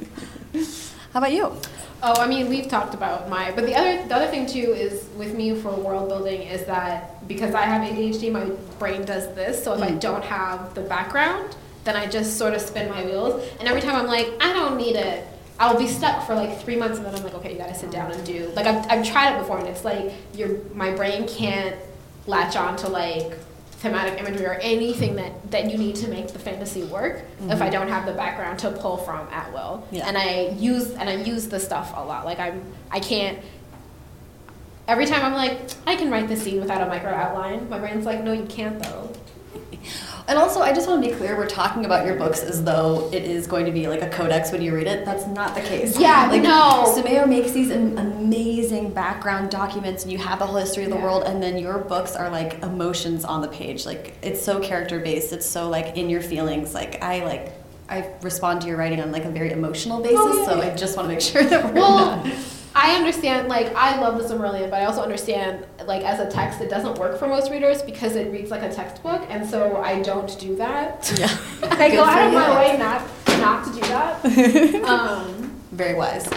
How 1.13 1.19
about 1.19 1.33
you? 1.33 1.57
Oh, 2.03 2.15
I 2.23 2.27
mean, 2.27 2.49
we've 2.49 2.69
talked 2.69 2.95
about 2.95 3.29
my, 3.29 3.51
but 3.51 3.67
the 3.67 3.75
other 3.75 4.07
the 4.07 4.15
other 4.17 4.29
thing 4.29 4.47
too 4.47 4.73
is 4.73 5.07
with 5.17 5.35
me 5.35 5.55
for 5.55 5.71
world 5.71 6.09
building 6.09 6.43
is 6.43 6.65
that 6.67 7.27
because 7.29 7.55
I 7.55 7.63
have 7.63 7.83
ADHD, 7.83 8.33
my 8.33 8.47
brain 8.79 9.05
does 9.05 9.27
this. 9.35 9.63
So 9.63 9.75
if 9.75 9.83
I 9.83 9.91
mm. 9.91 10.01
don't 10.01 10.25
have 10.25 10.75
the 10.75 10.81
background, 10.81 11.57
then 11.85 11.97
I 11.97 12.07
just 12.07 12.39
sort 12.39 12.55
of 12.55 12.61
spin 12.61 12.89
my 12.89 13.05
wheels. 13.05 13.47
And 13.59 13.69
every 13.69 13.83
time 13.83 13.97
I'm 13.97 14.07
like, 14.07 14.33
I 14.41 14.53
don't 14.53 14.77
need 14.77 14.97
it. 14.97 15.27
I'll 15.59 15.79
be 15.79 15.87
stuck 15.87 16.27
for 16.27 16.35
like 16.35 16.59
three 16.63 16.77
months, 16.77 16.97
and 16.97 17.07
then 17.07 17.15
I'm 17.15 17.23
like, 17.23 17.35
okay, 17.35 17.53
you 17.53 17.59
gotta 17.59 17.75
sit 17.75 17.91
down 17.91 18.11
and 18.11 18.25
do. 18.25 18.51
Like 18.57 18.67
I've, 18.67 18.91
I've 18.91 19.07
tried 19.07 19.35
it 19.35 19.39
before, 19.41 19.59
and 19.59 19.69
it's 19.69 19.85
like 19.85 20.13
your 20.35 20.59
my 20.75 20.95
brain 20.95 21.29
can't 21.29 21.77
latch 22.27 22.57
on 22.57 22.77
to 22.77 22.89
like 22.89 23.37
thematic 23.81 24.21
imagery 24.21 24.45
or 24.45 24.55
anything 24.61 25.17
that, 25.17 25.51
that 25.51 25.71
you 25.71 25.79
need 25.79 25.97
to 25.97 26.09
make 26.09 26.29
the 26.29 26.39
fantasy 26.39 26.85
work 26.85 27.25
if 27.41 27.51
I 27.51 27.55
mm-hmm. 27.55 27.73
don't 27.73 27.89
have 27.89 28.05
the 28.05 28.13
background 28.13 28.59
to 28.61 28.71
pull 28.71 28.99
from 28.99 29.27
at 29.31 29.51
will. 29.55 29.87
Yeah. 29.91 30.07
And 30.07 30.19
I 30.19 30.55
use 30.59 30.93
and 30.93 31.09
I 31.09 31.15
use 31.15 31.49
the 31.49 31.59
stuff 31.59 31.93
a 31.97 32.05
lot. 32.05 32.27
Like 32.27 32.39
I'm 32.39 32.63
I 32.91 33.01
can't 33.01 33.39
every 34.87 35.07
time 35.07 35.25
I'm 35.25 35.33
like, 35.33 35.59
I 35.87 35.97
can 35.97 36.11
write 36.11 36.29
this 36.29 36.43
scene 36.43 36.61
without 36.61 36.83
a 36.83 36.87
micro 36.87 37.11
outline, 37.11 37.71
my 37.71 37.79
brain's 37.79 38.05
like, 38.05 38.23
no 38.23 38.33
you 38.33 38.45
can't 38.47 38.83
though. 38.83 39.11
And 40.31 40.39
also, 40.39 40.61
I 40.61 40.73
just 40.73 40.87
want 40.89 41.03
to 41.03 41.11
be 41.11 41.15
clear: 41.15 41.37
we're 41.37 41.49
talking 41.49 41.85
about 41.85 42.07
your 42.07 42.15
books 42.15 42.41
as 42.43 42.63
though 42.63 43.11
it 43.13 43.25
is 43.25 43.49
going 43.49 43.67
to 43.67 43.73
be 43.73 43.89
like 43.89 44.01
a 44.01 44.09
codex 44.09 44.53
when 44.53 44.63
you 44.63 44.73
read 44.73 44.87
it. 44.87 45.05
That's 45.05 45.27
not 45.27 45.57
the 45.57 45.61
case. 45.61 45.99
Yeah, 45.99 46.29
like 46.31 46.41
no. 46.43 46.95
Somaiya 46.97 47.29
makes 47.29 47.51
these 47.51 47.71
amazing 47.73 48.91
background 48.95 49.51
documents, 49.51 50.05
and 50.05 50.13
you 50.13 50.19
have 50.19 50.39
the 50.39 50.47
whole 50.47 50.57
history 50.57 50.85
of 50.85 50.91
the 50.91 50.97
Yeah. 50.97 51.03
world, 51.03 51.25
and 51.25 51.43
then 51.43 51.59
your 51.59 51.79
books 51.79 52.15
are 52.15 52.31
like 52.31 52.63
emotions 52.63 53.25
on 53.25 53.43
the 53.43 53.49
page. 53.49 53.85
Like 53.85 54.15
it's 54.23 54.41
so 54.41 54.61
character 54.61 55.01
based. 55.01 55.33
It's 55.33 55.47
so 55.47 55.69
like 55.69 55.97
in 55.97 56.09
your 56.09 56.23
feelings. 56.23 56.75
Like 56.75 57.03
I 57.03 57.25
like. 57.25 57.53
I 57.89 58.09
respond 58.23 58.61
to 58.61 58.69
your 58.69 58.77
writing 58.77 59.01
on 59.03 59.11
like 59.11 59.25
a 59.25 59.31
very 59.31 59.51
emotional 59.51 60.01
basis, 60.01 60.17
Oh, 60.21 60.39
yeah, 60.39 60.45
so 60.45 60.63
yeah. 60.63 60.73
I 60.73 60.77
just 60.77 60.97
want 60.97 61.09
to 61.09 61.13
make 61.13 61.21
sure 61.33 61.43
that 61.43 61.65
we're 61.65 61.73
Well, 61.73 62.23
not. 62.25 62.33
I 62.75 62.95
understand 62.95 63.49
like 63.49 63.75
I 63.75 64.01
love 64.01 64.17
the 64.17 64.25
Silmarillion, 64.33 64.71
but 64.71 64.81
I 64.81 64.85
also 64.85 65.03
understand 65.03 65.67
like 65.87 66.03
as 66.03 66.21
a 66.21 66.31
text 66.31 66.61
it 66.61 66.71
doesn't 66.71 66.99
work 66.99 67.19
for 67.19 67.27
most 67.27 67.51
readers 67.51 67.83
because 67.83 68.15
it 68.17 68.31
reads 68.31 68.51
like 68.51 68.63
a 68.63 68.73
textbook 68.73 69.27
and 69.29 69.49
so 69.49 69.79
I 69.79 70.03
don't 70.03 70.39
do 70.39 70.57
that. 70.57 71.13
Yeah. 71.19 71.37
I 71.71 71.91
go 71.93 72.05
out 72.05 72.29
of 72.29 72.35
my 72.35 72.59
way 72.59 72.79
not 72.79 73.03
not 73.41 73.65
to 73.67 73.73
do 73.73 73.81
that. 73.81 74.85
um 74.85 75.61
Very 75.73 75.95
wise. 75.95 76.29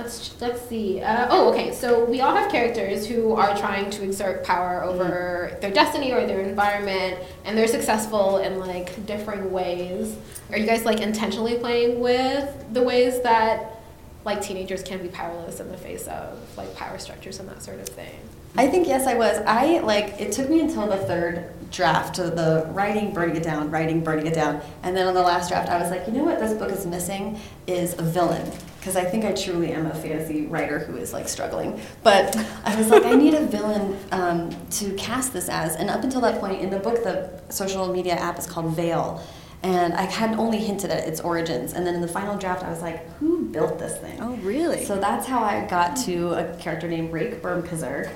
Let's 0.00 0.40
let's 0.40 0.66
see. 0.66 1.02
Uh, 1.02 1.26
oh, 1.28 1.52
okay. 1.52 1.74
So 1.74 2.06
we 2.06 2.22
all 2.22 2.34
have 2.34 2.50
characters 2.50 3.06
who 3.06 3.34
are 3.34 3.54
trying 3.54 3.90
to 3.90 4.02
exert 4.02 4.44
power 4.44 4.82
over 4.82 5.58
their 5.60 5.70
destiny 5.70 6.10
or 6.10 6.26
their 6.26 6.40
environment, 6.40 7.18
and 7.44 7.56
they're 7.56 7.68
successful 7.68 8.38
in 8.38 8.58
like 8.58 9.04
differing 9.04 9.52
ways. 9.52 10.16
Are 10.50 10.56
you 10.56 10.64
guys 10.64 10.86
like 10.86 11.02
intentionally 11.02 11.58
playing 11.58 12.00
with 12.00 12.48
the 12.72 12.82
ways 12.82 13.20
that 13.20 13.82
like 14.24 14.40
teenagers 14.40 14.82
can 14.82 15.02
be 15.02 15.08
powerless 15.08 15.60
in 15.60 15.70
the 15.70 15.76
face 15.76 16.06
of 16.08 16.38
like 16.56 16.74
power 16.76 16.98
structures 16.98 17.38
and 17.38 17.46
that 17.50 17.62
sort 17.62 17.78
of 17.78 17.88
thing? 17.90 18.20
I 18.56 18.68
think 18.68 18.88
yes, 18.88 19.06
I 19.06 19.16
was. 19.18 19.36
I 19.46 19.80
like 19.80 20.18
it 20.18 20.32
took 20.32 20.48
me 20.48 20.62
until 20.62 20.86
the 20.86 20.96
third 20.96 21.52
draft 21.70 22.14
to 22.14 22.22
the 22.30 22.66
writing, 22.70 23.12
burning 23.12 23.36
it 23.36 23.42
down, 23.42 23.70
writing, 23.70 24.02
burning 24.02 24.26
it 24.26 24.34
down, 24.34 24.62
and 24.82 24.96
then 24.96 25.06
on 25.06 25.12
the 25.12 25.22
last 25.22 25.50
draft, 25.50 25.68
I 25.68 25.78
was 25.78 25.90
like, 25.90 26.06
you 26.06 26.14
know 26.14 26.24
what, 26.24 26.40
this 26.40 26.54
book 26.54 26.72
is 26.72 26.86
missing 26.86 27.38
is 27.66 27.98
a 27.98 28.02
villain 28.02 28.50
because 28.80 28.96
I 28.96 29.04
think 29.04 29.26
I 29.26 29.32
truly 29.32 29.72
am 29.72 29.86
a 29.86 29.94
fantasy 29.94 30.46
writer 30.46 30.78
who 30.78 30.96
is 30.96 31.12
like 31.12 31.28
struggling. 31.28 31.78
But 32.02 32.34
I 32.64 32.74
was 32.76 32.88
like, 32.88 33.04
I 33.04 33.14
need 33.14 33.34
a 33.34 33.44
villain 33.44 33.98
um, 34.10 34.50
to 34.70 34.94
cast 34.94 35.34
this 35.34 35.50
as, 35.50 35.76
and 35.76 35.90
up 35.90 36.02
until 36.02 36.22
that 36.22 36.40
point 36.40 36.62
in 36.62 36.70
the 36.70 36.78
book, 36.78 37.04
the 37.04 37.30
social 37.50 37.92
media 37.92 38.14
app 38.14 38.38
is 38.38 38.46
called 38.46 38.74
Veil. 38.74 39.22
And 39.62 39.92
I 39.92 40.04
had 40.04 40.38
only 40.38 40.56
hinted 40.56 40.90
at 40.90 41.06
its 41.06 41.20
origins, 41.20 41.74
and 41.74 41.86
then 41.86 41.94
in 41.94 42.00
the 42.00 42.08
final 42.08 42.38
draft, 42.38 42.64
I 42.64 42.70
was 42.70 42.80
like, 42.80 43.06
"Who 43.18 43.44
built 43.44 43.78
this 43.78 43.98
thing?" 43.98 44.18
Oh, 44.18 44.32
really? 44.36 44.86
So 44.86 44.96
that's 44.96 45.26
how 45.26 45.44
I 45.44 45.66
got 45.66 45.98
to 46.06 46.32
a 46.32 46.56
character 46.56 46.88
named 46.88 47.12
Rake 47.12 47.42
Bermkazerg. 47.42 48.10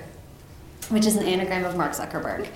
Which 0.90 1.06
is 1.06 1.16
an 1.16 1.24
anagram 1.24 1.64
of 1.64 1.76
Mark 1.76 1.92
Zuckerberg. 1.92 2.46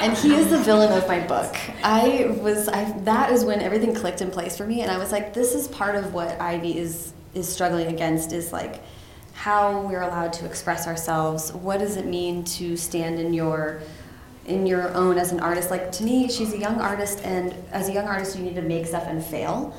and 0.00 0.16
he 0.16 0.34
is 0.34 0.48
the 0.50 0.58
villain 0.58 0.92
of 0.92 1.06
my 1.06 1.20
book. 1.20 1.56
I 1.82 2.36
was 2.40 2.68
I 2.68 2.90
that 3.00 3.32
is 3.32 3.44
when 3.44 3.60
everything 3.60 3.94
clicked 3.94 4.20
in 4.20 4.30
place 4.30 4.56
for 4.56 4.66
me 4.66 4.80
and 4.82 4.90
I 4.90 4.98
was 4.98 5.12
like 5.12 5.34
this 5.34 5.54
is 5.54 5.68
part 5.68 5.94
of 5.94 6.14
what 6.14 6.40
Ivy 6.40 6.78
is 6.78 7.12
is 7.34 7.48
struggling 7.48 7.88
against 7.88 8.32
is 8.32 8.52
like 8.52 8.80
how 9.32 9.80
we're 9.80 10.02
allowed 10.02 10.32
to 10.34 10.46
express 10.46 10.86
ourselves. 10.86 11.52
What 11.52 11.78
does 11.78 11.96
it 11.96 12.06
mean 12.06 12.44
to 12.44 12.76
stand 12.76 13.18
in 13.18 13.32
your 13.32 13.80
in 14.46 14.66
your 14.66 14.94
own 14.94 15.18
as 15.18 15.32
an 15.32 15.40
artist? 15.40 15.70
Like 15.70 15.92
to 15.92 16.04
me, 16.04 16.28
she's 16.28 16.52
a 16.52 16.58
young 16.58 16.80
artist 16.80 17.20
and 17.24 17.54
as 17.72 17.88
a 17.88 17.92
young 17.92 18.06
artist 18.06 18.36
you 18.36 18.44
need 18.44 18.54
to 18.56 18.62
make 18.62 18.86
stuff 18.86 19.04
and 19.06 19.24
fail. 19.24 19.74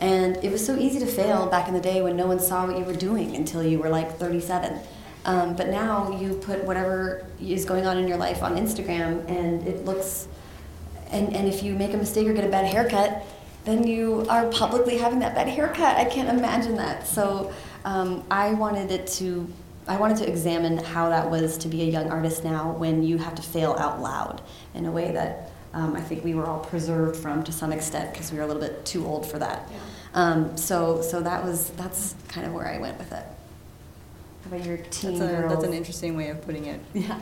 And 0.00 0.36
it 0.38 0.50
was 0.50 0.64
so 0.64 0.76
easy 0.76 0.98
to 0.98 1.06
fail 1.06 1.46
back 1.46 1.68
in 1.68 1.74
the 1.74 1.80
day 1.80 2.02
when 2.02 2.16
no 2.16 2.26
one 2.26 2.40
saw 2.40 2.66
what 2.66 2.76
you 2.76 2.84
were 2.84 2.92
doing 2.96 3.36
until 3.36 3.62
you 3.62 3.78
were 3.78 3.88
like 3.88 4.18
37. 4.18 4.80
Um, 5.24 5.56
but 5.56 5.68
now 5.68 6.18
you 6.20 6.34
put 6.34 6.62
whatever 6.64 7.26
is 7.40 7.64
going 7.64 7.86
on 7.86 7.96
in 7.96 8.06
your 8.06 8.18
life 8.18 8.42
on 8.42 8.56
Instagram 8.56 9.28
and 9.28 9.66
it 9.66 9.84
looks, 9.84 10.28
and, 11.10 11.34
and 11.34 11.48
if 11.48 11.62
you 11.62 11.74
make 11.74 11.94
a 11.94 11.96
mistake 11.96 12.26
or 12.28 12.34
get 12.34 12.44
a 12.44 12.48
bad 12.48 12.66
haircut, 12.66 13.24
then 13.64 13.86
you 13.86 14.26
are 14.28 14.46
publicly 14.50 14.98
having 14.98 15.20
that 15.20 15.34
bad 15.34 15.48
haircut. 15.48 15.96
I 15.96 16.04
can't 16.04 16.28
imagine 16.28 16.76
that. 16.76 17.06
So 17.06 17.52
um, 17.84 18.22
I 18.30 18.52
wanted 18.52 18.90
it 18.90 19.06
to, 19.18 19.50
I 19.88 19.96
wanted 19.96 20.18
to 20.18 20.28
examine 20.28 20.76
how 20.76 21.08
that 21.08 21.30
was 21.30 21.56
to 21.58 21.68
be 21.68 21.82
a 21.82 21.86
young 21.86 22.10
artist 22.10 22.44
now 22.44 22.72
when 22.72 23.02
you 23.02 23.16
have 23.16 23.34
to 23.36 23.42
fail 23.42 23.74
out 23.78 24.02
loud 24.02 24.42
in 24.74 24.84
a 24.84 24.90
way 24.90 25.12
that 25.12 25.50
um, 25.72 25.96
I 25.96 26.00
think 26.00 26.22
we 26.22 26.34
were 26.34 26.46
all 26.46 26.60
preserved 26.60 27.16
from 27.16 27.42
to 27.44 27.52
some 27.52 27.72
extent 27.72 28.12
because 28.12 28.30
we 28.30 28.38
were 28.38 28.44
a 28.44 28.46
little 28.46 28.62
bit 28.62 28.84
too 28.84 29.06
old 29.06 29.28
for 29.28 29.38
that. 29.38 29.68
Yeah. 29.70 29.78
Um, 30.14 30.56
so, 30.56 31.02
so 31.02 31.20
that 31.22 31.42
was 31.44 31.70
that's 31.70 32.14
kind 32.28 32.46
of 32.46 32.52
where 32.52 32.68
I 32.68 32.78
went 32.78 32.98
with 32.98 33.12
it. 33.12 33.24
How 34.44 34.56
about 34.56 34.66
your 34.66 34.76
teen 34.76 35.18
that's, 35.18 35.32
a, 35.32 35.48
that's 35.48 35.64
an 35.64 35.72
interesting 35.72 36.16
way 36.16 36.28
of 36.28 36.42
putting 36.42 36.66
it. 36.66 36.78
Yeah. 36.92 37.18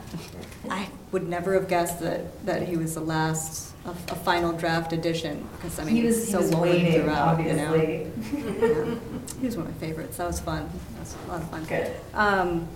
I 0.69 0.89
would 1.11 1.27
never 1.27 1.53
have 1.53 1.69
guessed 1.69 2.01
that, 2.01 2.45
that 2.45 2.67
he 2.67 2.75
was 2.75 2.95
the 2.95 3.01
last, 3.01 3.73
a, 3.85 3.89
a 3.91 4.15
final 4.15 4.51
draft 4.51 4.91
edition, 4.91 5.47
because 5.55 5.79
I 5.79 5.85
mean, 5.85 5.95
he 5.95 6.03
was, 6.03 6.29
so 6.29 6.39
he 6.39 6.45
was 6.45 6.55
waiting, 6.55 7.01
throughout, 7.01 7.39
obviously. 7.39 7.59
You 7.59 8.45
know? 8.47 8.87
yeah. 8.87 8.95
He 9.39 9.45
was 9.45 9.55
one 9.55 9.67
of 9.67 9.73
my 9.73 9.79
favorites. 9.79 10.17
That 10.17 10.27
was 10.27 10.39
fun. 10.41 10.69
That 10.93 10.99
was 10.99 11.15
a 11.15 11.31
lot 11.31 11.41
of 11.41 11.49
fun. 11.49 11.63
Good. 11.65 11.95
Um, 12.13 12.67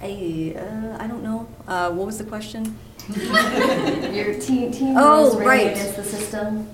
I, 0.00 0.54
uh, 0.56 1.02
I 1.02 1.06
don't 1.08 1.24
know. 1.24 1.48
Uh, 1.66 1.90
what 1.90 2.06
was 2.06 2.18
the 2.18 2.24
question? 2.24 2.78
your 3.08 4.38
teen, 4.38 4.70
teen 4.70 4.94
oh, 4.96 5.36
right. 5.40 5.72
against 5.72 5.96
the 5.96 6.04
system? 6.04 6.70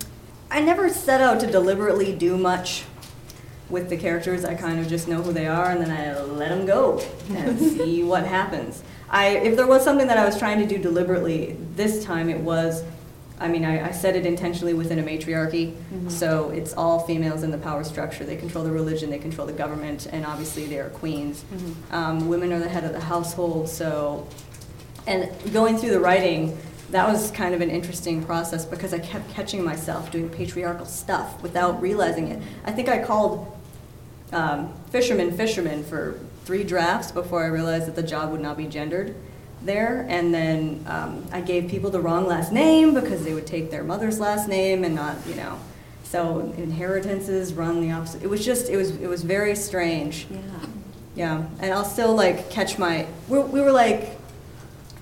I 0.51 0.61
never 0.61 0.91
set 0.91 1.23
out 1.23 1.41
to 1.41 1.47
deliberately 1.47 2.15
do 2.15 2.37
much 2.37 2.85
with 3.75 3.91
the 3.91 3.97
characters, 3.97 4.45
I 4.45 4.55
kind 4.55 4.79
of 4.81 4.89
just 4.89 5.09
know 5.09 5.21
who 5.21 5.33
they 5.33 5.49
are 5.49 5.71
and 5.71 5.81
then 5.83 5.91
I 5.91 6.19
let 6.23 6.49
them 6.49 6.65
go 6.65 7.03
and 7.29 7.59
see 7.77 8.03
what 8.05 8.25
happens. 8.25 8.83
I, 9.11 9.37
if 9.49 9.57
there 9.57 9.67
was 9.67 9.85
something 9.85 10.07
that 10.07 10.17
I 10.17 10.25
was 10.25 10.39
trying 10.39 10.61
to 10.61 10.67
do 10.67 10.79
deliberately, 10.79 11.59
this 11.75 12.05
time 12.05 12.31
it 12.31 12.39
was, 12.39 12.85
I 13.39 13.49
mean, 13.49 13.65
I, 13.65 13.89
I 13.89 13.91
said 13.91 14.17
it 14.17 14.25
intentionally 14.25 14.75
within 14.75 14.99
a 15.01 15.03
matriarchy, 15.03 15.67
mm 15.67 15.75
-hmm. 15.75 16.11
so 16.11 16.51
it's 16.51 16.73
all 16.77 16.99
females 17.01 17.43
in 17.43 17.51
the 17.51 17.59
power 17.59 17.85
structure. 17.85 18.25
They 18.27 18.37
control 18.37 18.65
the 18.65 18.73
religion, 18.73 19.11
they 19.11 19.23
control 19.29 19.47
the 19.47 19.63
government, 19.63 20.09
and 20.13 20.25
obviously 20.27 20.67
they 20.67 20.81
are 20.81 20.91
queens. 21.01 21.37
Mm 21.43 21.59
-hmm. 21.59 21.99
um, 21.99 22.29
women 22.29 22.53
are 22.53 22.63
the 22.63 22.73
head 22.77 22.85
of 22.85 22.93
the 22.99 23.07
household, 23.15 23.69
so, 23.69 23.89
and 25.07 25.21
going 25.53 25.79
through 25.79 25.95
the 25.99 26.05
writing, 26.09 26.53
that 26.91 27.09
was 27.13 27.31
kind 27.31 27.55
of 27.55 27.61
an 27.61 27.71
interesting 27.71 28.25
process 28.25 28.65
because 28.65 28.93
I 28.95 28.99
kept 28.99 29.35
catching 29.35 29.65
myself 29.65 30.11
doing 30.11 30.29
patriarchal 30.29 30.87
stuff 30.87 31.43
without 31.43 31.83
realizing 31.83 32.29
it. 32.29 32.43
I 32.69 32.73
think 32.73 32.89
I 32.89 32.99
called 33.05 33.54
um, 34.33 34.73
fisherman 34.91 35.37
fisherman 35.37 35.85
for 35.85 36.19
three 36.45 36.65
drafts 36.65 37.11
before 37.13 37.43
I 37.45 37.49
realized 37.49 37.87
that 37.87 37.97
the 37.97 38.03
job 38.03 38.31
would 38.31 38.41
not 38.41 38.57
be 38.57 38.67
gendered 38.67 39.15
there. 39.63 40.07
And 40.09 40.33
then 40.33 40.85
um, 40.87 41.27
I 41.33 41.41
gave 41.41 41.69
people 41.69 41.91
the 41.91 42.01
wrong 42.01 42.27
last 42.27 42.53
name 42.53 42.95
because 42.95 43.25
they 43.25 43.33
would 43.35 43.47
take 43.47 43.71
their 43.71 43.83
mother's 43.83 44.21
last 44.21 44.49
name 44.49 44.85
and 44.85 44.95
not, 44.95 45.17
you 45.27 45.35
know. 45.35 45.59
So 46.05 46.53
inheritances 46.57 47.55
run 47.55 47.81
the 47.81 47.91
opposite. 47.91 48.23
It 48.23 48.29
was 48.29 48.45
just, 48.45 48.69
it 48.69 48.77
was, 48.77 48.91
it 48.91 49.09
was 49.09 49.23
very 49.23 49.57
strange. 49.57 50.27
Yeah. 50.31 50.41
Yeah. 51.15 51.47
And 51.61 51.73
I'll 51.73 51.85
still 51.85 52.15
like 52.15 52.51
catch 52.51 52.79
my, 52.79 53.07
we 53.29 53.39
we 53.39 53.61
were 53.61 53.73
like 53.73 54.19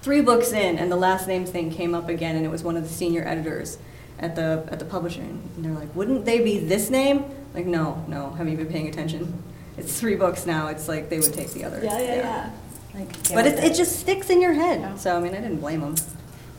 three 0.02 0.20
books 0.20 0.52
in 0.52 0.78
and 0.78 0.90
the 0.90 0.96
last 0.96 1.26
name 1.26 1.44
thing 1.44 1.70
came 1.70 1.94
up 1.94 2.08
again 2.08 2.36
and 2.36 2.44
it 2.44 2.50
was 2.50 2.62
one 2.62 2.76
of 2.76 2.82
the 2.82 2.88
senior 2.88 3.26
editors 3.26 3.78
at 4.18 4.36
the, 4.36 4.66
at 4.70 4.78
the 4.78 4.84
publishing. 4.84 5.42
And 5.56 5.64
they're 5.64 5.72
like, 5.72 5.94
wouldn't 5.94 6.24
they 6.24 6.42
be 6.42 6.58
this 6.58 6.90
name? 6.90 7.24
Like, 7.54 7.66
no, 7.66 8.04
no, 8.08 8.30
have 8.30 8.48
you 8.48 8.56
been 8.56 8.68
paying 8.68 8.88
attention? 8.88 9.42
It's 9.76 9.98
three 9.98 10.16
books 10.16 10.46
now. 10.46 10.68
It's 10.68 10.88
like 10.88 11.08
they 11.08 11.18
would 11.18 11.32
take 11.32 11.50
the 11.50 11.64
other. 11.64 11.80
Yeah, 11.82 11.98
yeah, 11.98 12.14
yeah. 12.14 12.16
yeah. 12.16 12.50
Like, 12.94 13.32
but 13.32 13.46
it, 13.46 13.64
it 13.64 13.74
just 13.74 14.00
sticks 14.00 14.30
in 14.30 14.40
your 14.40 14.52
head. 14.52 14.80
Yeah. 14.80 14.96
So, 14.96 15.16
I 15.16 15.20
mean, 15.20 15.34
I 15.34 15.40
didn't 15.40 15.60
blame 15.60 15.80
them. 15.80 15.94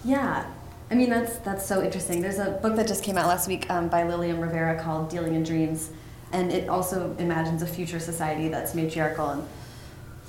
Yeah. 0.03 0.45
I 0.89 0.95
mean, 0.95 1.09
that's, 1.09 1.37
that's 1.37 1.65
so 1.65 1.83
interesting. 1.83 2.21
There's 2.21 2.39
a 2.39 2.51
book 2.61 2.75
that 2.75 2.87
just 2.87 3.03
came 3.03 3.17
out 3.17 3.27
last 3.27 3.47
week 3.47 3.69
um, 3.69 3.87
by 3.87 4.03
Lilliam 4.03 4.39
Rivera 4.39 4.81
called 4.81 5.09
Dealing 5.09 5.35
in 5.35 5.43
Dreams. 5.43 5.91
And 6.31 6.51
it 6.51 6.67
also 6.69 7.15
imagines 7.19 7.61
a 7.61 7.67
future 7.67 7.99
society 7.99 8.47
that's 8.47 8.73
matriarchal 8.73 9.29
and 9.29 9.47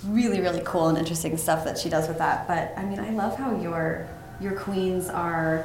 really, 0.06 0.40
really 0.40 0.60
cool 0.64 0.88
and 0.88 0.98
interesting 0.98 1.36
stuff 1.38 1.64
that 1.64 1.78
she 1.78 1.88
does 1.88 2.08
with 2.08 2.18
that. 2.18 2.46
But 2.46 2.74
I 2.76 2.84
mean, 2.84 3.00
I 3.00 3.10
love 3.10 3.38
how 3.38 3.58
your 3.58 4.06
your 4.40 4.52
queens 4.52 5.08
are, 5.08 5.64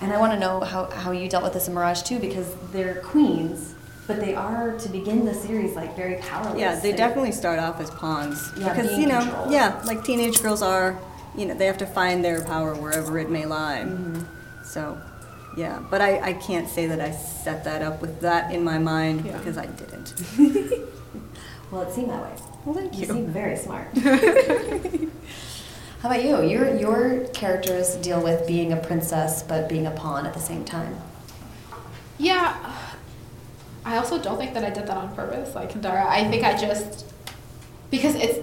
and 0.00 0.12
I 0.12 0.18
want 0.18 0.32
to 0.34 0.38
know 0.38 0.60
how, 0.60 0.90
how 0.90 1.12
you 1.12 1.28
dealt 1.28 1.44
with 1.44 1.54
this 1.54 1.68
in 1.68 1.74
Mirage 1.74 2.02
too, 2.02 2.18
because 2.18 2.54
they're 2.72 2.96
queens, 2.96 3.71
but 4.06 4.20
they 4.20 4.34
are 4.34 4.76
to 4.78 4.88
begin 4.88 5.24
the 5.24 5.34
series 5.34 5.74
like 5.76 5.94
very 5.96 6.16
powerless. 6.16 6.58
Yeah, 6.58 6.78
they 6.78 6.92
definitely 6.92 7.32
start 7.32 7.58
off 7.58 7.80
as 7.80 7.90
pawns 7.90 8.52
yeah, 8.56 8.72
because 8.72 8.98
you 8.98 9.06
know, 9.06 9.20
controlled. 9.20 9.52
yeah, 9.52 9.80
like 9.84 10.04
teenage 10.04 10.42
girls 10.42 10.62
are, 10.62 10.98
you 11.36 11.46
know, 11.46 11.54
they 11.54 11.66
have 11.66 11.78
to 11.78 11.86
find 11.86 12.24
their 12.24 12.42
power 12.42 12.74
wherever 12.74 13.18
it 13.18 13.30
may 13.30 13.46
lie. 13.46 13.84
Mm 13.84 14.14
-hmm. 14.14 14.24
So, 14.64 14.96
yeah, 15.56 15.78
but 15.90 16.00
I, 16.00 16.30
I 16.30 16.32
can't 16.46 16.68
say 16.68 16.88
that 16.88 17.00
I 17.00 17.12
set 17.44 17.64
that 17.64 17.82
up 17.82 18.00
with 18.00 18.20
that 18.20 18.52
in 18.52 18.64
my 18.64 18.78
mind 18.78 19.24
yeah. 19.24 19.38
because 19.38 19.56
I 19.58 19.66
didn't. 19.66 20.14
well, 21.70 21.82
it 21.82 21.94
seemed 21.94 22.10
that 22.10 22.22
way. 22.22 22.34
Well, 22.64 22.74
thank 22.74 22.92
you. 22.94 23.00
You 23.00 23.12
seem 23.12 23.26
very 23.26 23.56
smart. 23.56 23.88
How 26.02 26.08
about 26.10 26.24
you? 26.24 26.42
Your 26.42 26.76
your 26.76 27.28
characters 27.32 27.94
deal 27.96 28.20
with 28.20 28.46
being 28.46 28.72
a 28.72 28.76
princess 28.76 29.42
but 29.42 29.68
being 29.68 29.86
a 29.86 29.90
pawn 29.90 30.26
at 30.26 30.34
the 30.34 30.40
same 30.40 30.64
time. 30.64 30.96
Yeah, 32.18 32.54
I 33.84 33.96
also 33.96 34.18
don't 34.20 34.38
think 34.38 34.54
that 34.54 34.64
I 34.64 34.70
did 34.70 34.86
that 34.86 34.96
on 34.96 35.14
purpose, 35.14 35.54
like 35.54 35.72
Kendare. 35.72 36.06
I 36.06 36.28
think 36.30 36.44
I 36.44 36.56
just 36.56 37.06
because 37.90 38.14
it's 38.14 38.38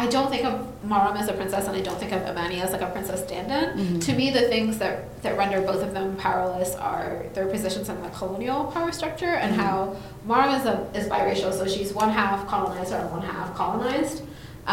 I 0.00 0.06
don't 0.06 0.30
think 0.30 0.44
of 0.44 0.64
Maram 0.86 1.18
as 1.18 1.28
a 1.28 1.32
princess 1.32 1.66
and 1.66 1.76
I 1.76 1.80
don't 1.80 1.98
think 1.98 2.12
of 2.12 2.22
Amani 2.22 2.60
as 2.60 2.70
like 2.70 2.82
a 2.82 2.86
princess 2.86 3.24
stand-in. 3.24 3.70
Mm 3.70 3.86
-hmm. 3.86 4.06
To 4.06 4.12
me, 4.12 4.30
the 4.30 4.48
things 4.48 4.78
that, 4.78 4.94
that 5.22 5.36
render 5.36 5.60
both 5.60 5.82
of 5.82 5.92
them 5.92 6.16
powerless 6.16 6.76
are 6.76 7.26
their 7.34 7.46
positions 7.46 7.88
in 7.88 7.96
the 8.02 8.10
colonial 8.18 8.60
power 8.74 8.92
structure 8.92 9.34
and 9.42 9.50
mm 9.52 9.58
-hmm. 9.58 9.66
how 9.66 9.96
Maram 10.28 10.52
is, 10.58 10.66
a, 10.66 10.74
is 10.98 11.06
biracial, 11.08 11.52
so 11.52 11.64
she's 11.66 11.92
one 12.02 12.12
half 12.12 12.46
colonized 12.46 12.92
or 12.96 13.02
one 13.16 13.26
half 13.26 13.48
colonized. 13.56 14.18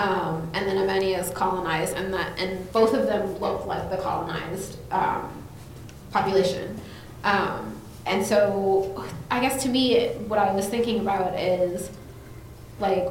Um, 0.04 0.34
and 0.56 0.62
then 0.68 0.78
Amani 0.84 1.12
is 1.22 1.30
colonized 1.30 1.94
and 1.98 2.14
that 2.14 2.28
and 2.42 2.52
both 2.72 2.94
of 3.00 3.04
them 3.12 3.24
look 3.44 3.66
like 3.66 3.86
the 3.94 4.00
colonized 4.08 4.72
um, 4.92 5.24
population. 6.12 6.66
Um, 7.24 7.75
and 8.06 8.26
so 8.26 9.06
I 9.32 9.40
guess 9.40 9.64
to 9.64 9.70
me, 9.70 10.10
what 10.28 10.40
I 10.40 10.54
was 10.54 10.68
thinking 10.68 11.00
about 11.00 11.40
is 11.40 11.90
like 12.80 13.08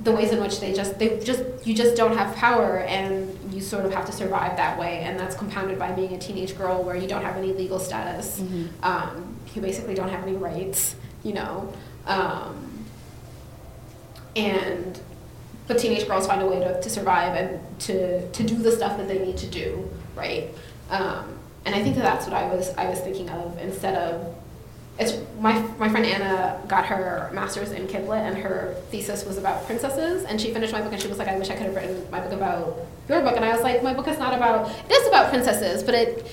the 0.00 0.12
ways 0.12 0.30
in 0.30 0.40
which 0.40 0.60
they 0.60 0.72
just 0.72 0.98
they 0.98 1.18
just 1.20 1.42
you 1.66 1.74
just 1.74 1.96
don't 1.96 2.16
have 2.16 2.36
power 2.36 2.78
and 2.80 3.52
you 3.52 3.60
sort 3.60 3.86
of 3.86 3.94
have 3.94 4.06
to 4.06 4.12
survive 4.12 4.56
that 4.56 4.78
way. 4.78 5.00
And 5.00 5.18
that's 5.18 5.34
compounded 5.34 5.78
by 5.78 5.92
being 5.92 6.12
a 6.12 6.18
teenage 6.18 6.56
girl 6.56 6.82
where 6.82 6.96
you 6.96 7.08
don't 7.08 7.22
have 7.22 7.36
any 7.36 7.52
legal 7.52 7.78
status. 7.78 8.38
Mm 8.38 8.48
-hmm. 8.48 8.66
um, 8.90 9.36
you 9.54 9.62
basically 9.62 9.94
don't 9.94 10.10
have 10.10 10.22
any 10.28 10.36
rights 10.36 10.96
you 11.26 11.34
know? 11.34 11.72
Um, 12.06 12.84
and 14.36 15.00
but 15.66 15.78
teenage 15.78 16.06
girls 16.06 16.26
find 16.28 16.40
a 16.40 16.46
way 16.46 16.60
to, 16.60 16.80
to 16.80 16.88
survive 16.88 17.34
and 17.34 17.80
to, 17.80 18.30
to 18.30 18.44
do 18.44 18.54
the 18.54 18.70
stuff 18.70 18.96
that 18.98 19.08
they 19.08 19.18
need 19.18 19.36
to 19.38 19.48
do 19.48 19.90
right? 20.14 20.48
Um, 20.90 21.35
and 21.66 21.74
I 21.74 21.82
think 21.82 21.96
that 21.96 22.02
that's 22.02 22.26
what 22.26 22.34
I 22.34 22.46
was 22.46 22.72
I 22.78 22.88
was 22.88 23.00
thinking 23.00 23.28
of 23.28 23.58
instead 23.58 23.96
of 23.96 24.34
it's 24.98 25.18
my 25.40 25.58
my 25.78 25.88
friend 25.88 26.06
Anna 26.06 26.62
got 26.68 26.86
her 26.86 27.30
master's 27.34 27.72
in 27.72 27.86
Kidlit 27.86 28.20
and 28.20 28.38
her 28.38 28.76
thesis 28.90 29.26
was 29.26 29.36
about 29.36 29.66
princesses 29.66 30.24
and 30.24 30.40
she 30.40 30.54
finished 30.54 30.72
my 30.72 30.80
book 30.80 30.92
and 30.92 31.02
she 31.02 31.08
was 31.08 31.18
like 31.18 31.28
I 31.28 31.36
wish 31.36 31.50
I 31.50 31.54
could 31.54 31.66
have 31.66 31.74
written 31.74 32.06
my 32.10 32.20
book 32.20 32.32
about 32.32 32.78
your 33.08 33.20
book. 33.20 33.36
And 33.36 33.44
I 33.44 33.52
was 33.52 33.62
like 33.62 33.82
my 33.82 33.92
book 33.92 34.08
is 34.08 34.18
not 34.18 34.32
about 34.32 34.70
it 34.70 34.92
is 34.92 35.08
about 35.08 35.28
princesses 35.28 35.82
but 35.82 35.94
it 35.94 36.32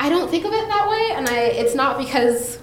I 0.00 0.08
don't 0.08 0.30
think 0.30 0.44
of 0.44 0.52
it 0.52 0.68
that 0.68 0.88
way. 0.88 1.10
And 1.16 1.28
I 1.28 1.38
it's 1.38 1.74
not 1.74 1.98
because 1.98 2.58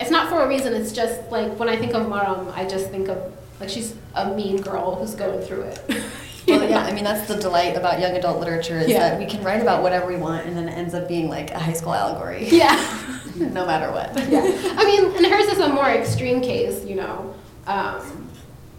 it's 0.00 0.10
not 0.10 0.28
for 0.28 0.42
a 0.42 0.48
reason 0.48 0.74
it's 0.74 0.92
just 0.92 1.30
like 1.30 1.58
when 1.58 1.68
I 1.68 1.76
think 1.76 1.94
of 1.94 2.06
Maram 2.06 2.52
I 2.54 2.66
just 2.66 2.90
think 2.90 3.08
of 3.08 3.32
like 3.60 3.68
she's 3.68 3.94
a 4.14 4.34
mean 4.34 4.60
girl 4.60 4.96
who's 4.96 5.14
going 5.14 5.40
through 5.42 5.62
it 5.62 5.80
Well, 6.46 6.68
yeah, 6.68 6.80
I 6.82 6.92
mean 6.92 7.04
that's 7.04 7.28
the 7.28 7.36
delight 7.36 7.76
about 7.76 8.00
young 8.00 8.12
adult 8.16 8.40
literature 8.40 8.78
is 8.78 8.88
yeah. 8.88 9.10
that 9.10 9.18
we 9.18 9.26
can 9.26 9.42
write 9.44 9.62
about 9.62 9.82
whatever 9.82 10.06
we 10.06 10.16
want, 10.16 10.46
and 10.46 10.56
then 10.56 10.68
it 10.68 10.72
ends 10.72 10.94
up 10.94 11.08
being 11.08 11.28
like 11.28 11.50
a 11.50 11.58
high 11.58 11.72
school 11.72 11.94
allegory. 11.94 12.48
Yeah, 12.50 12.76
no 13.36 13.64
matter 13.66 13.90
what. 13.92 14.12
Yeah, 14.28 14.40
I 14.76 14.84
mean, 14.84 15.16
and 15.16 15.26
hers 15.26 15.46
is 15.46 15.58
a 15.58 15.68
more 15.68 15.88
extreme 15.88 16.40
case, 16.40 16.84
you 16.84 16.96
know. 16.96 17.34
Um, 17.66 18.28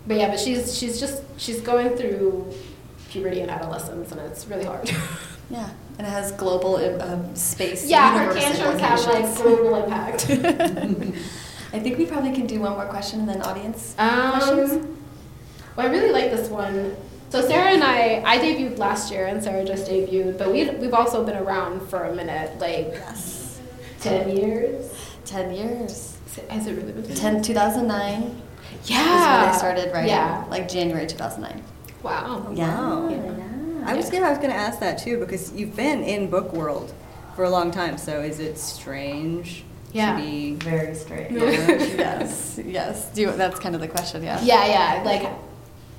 but 0.07 0.17
yeah, 0.17 0.29
but 0.29 0.39
she's 0.39 0.77
she's 0.77 0.99
just 0.99 1.23
she's 1.37 1.61
going 1.61 1.95
through 1.95 2.53
puberty 3.09 3.41
and 3.41 3.49
adolescence, 3.49 4.11
and 4.11 4.19
it's 4.21 4.47
really 4.47 4.65
hard. 4.65 4.91
Yeah, 5.49 5.69
and 5.99 6.07
it 6.07 6.09
has 6.09 6.31
global 6.31 6.77
um, 7.01 7.35
space. 7.35 7.85
yeah, 7.85 8.17
her 8.25 8.33
tantrums 8.33 8.79
have 8.81 9.05
like 9.05 9.35
global 9.35 9.83
impact. 9.83 10.25
I 11.73 11.79
think 11.79 11.97
we 11.97 12.05
probably 12.05 12.31
can 12.31 12.47
do 12.47 12.59
one 12.61 12.71
more 12.73 12.85
question 12.85 13.19
and 13.19 13.29
then 13.29 13.41
audience 13.41 13.93
Um, 13.99 14.31
questions. 14.31 14.87
well, 15.75 15.87
I 15.87 15.89
really 15.91 16.11
like 16.11 16.31
this 16.31 16.49
one. 16.49 16.95
So 17.33 17.41
Sarah 17.41 17.71
and 17.71 17.83
I, 17.83 18.21
I 18.23 18.37
debuted 18.37 18.77
last 18.77 19.11
year, 19.11 19.25
and 19.25 19.43
Sarah 19.43 19.65
just 19.65 19.89
debuted, 19.89 20.37
but 20.37 20.51
we 20.51 20.69
we've 20.69 20.93
also 20.93 21.25
been 21.25 21.35
around 21.35 21.81
for 21.89 22.03
a 22.03 22.13
minute, 22.13 22.59
like 22.59 22.89
Yes. 22.93 23.59
ten 23.99 24.29
years. 24.37 24.93
Ten 25.25 25.51
years. 25.51 26.15
Has 26.51 26.67
it 26.67 26.73
really 26.75 26.91
been 26.91 27.15
10, 27.15 27.41
2009 27.41 28.39
Yeah. 28.85 28.99
is 28.99 29.07
when 29.07 29.49
I 29.49 29.57
started 29.57 29.91
writing. 29.91 30.09
Yeah. 30.09 30.45
Like 30.51 30.69
January 30.69 31.07
2009. 31.07 31.63
Wow. 32.03 32.51
Yeah. 32.53 32.67
Wow. 32.67 33.09
yeah. 33.09 33.89
I 33.89 33.95
was 33.95 34.11
gonna, 34.11 34.27
I 34.27 34.29
was 34.29 34.37
going 34.37 34.51
to 34.51 34.55
ask 34.55 34.79
that 34.79 34.99
too 34.99 35.17
because 35.19 35.51
you've 35.53 35.75
been 35.75 36.03
in 36.03 36.29
book 36.29 36.53
world 36.53 36.93
for 37.35 37.45
a 37.45 37.49
long 37.49 37.71
time. 37.71 37.97
So 37.97 38.21
is 38.21 38.39
it 38.39 38.59
strange 38.59 39.63
Yeah. 39.91 40.15
to 40.17 40.21
be? 40.21 40.53
Very 40.53 40.93
strange. 40.93 41.33
Yes. 41.97 42.59
Yes. 42.63 43.09
Do 43.15 43.21
you, 43.23 43.31
that's 43.31 43.59
kind 43.59 43.73
of 43.73 43.81
the 43.81 43.87
question, 43.87 44.21
yeah. 44.21 44.39
Yeah, 44.43 44.65
yeah. 44.67 45.03
Like, 45.03 45.27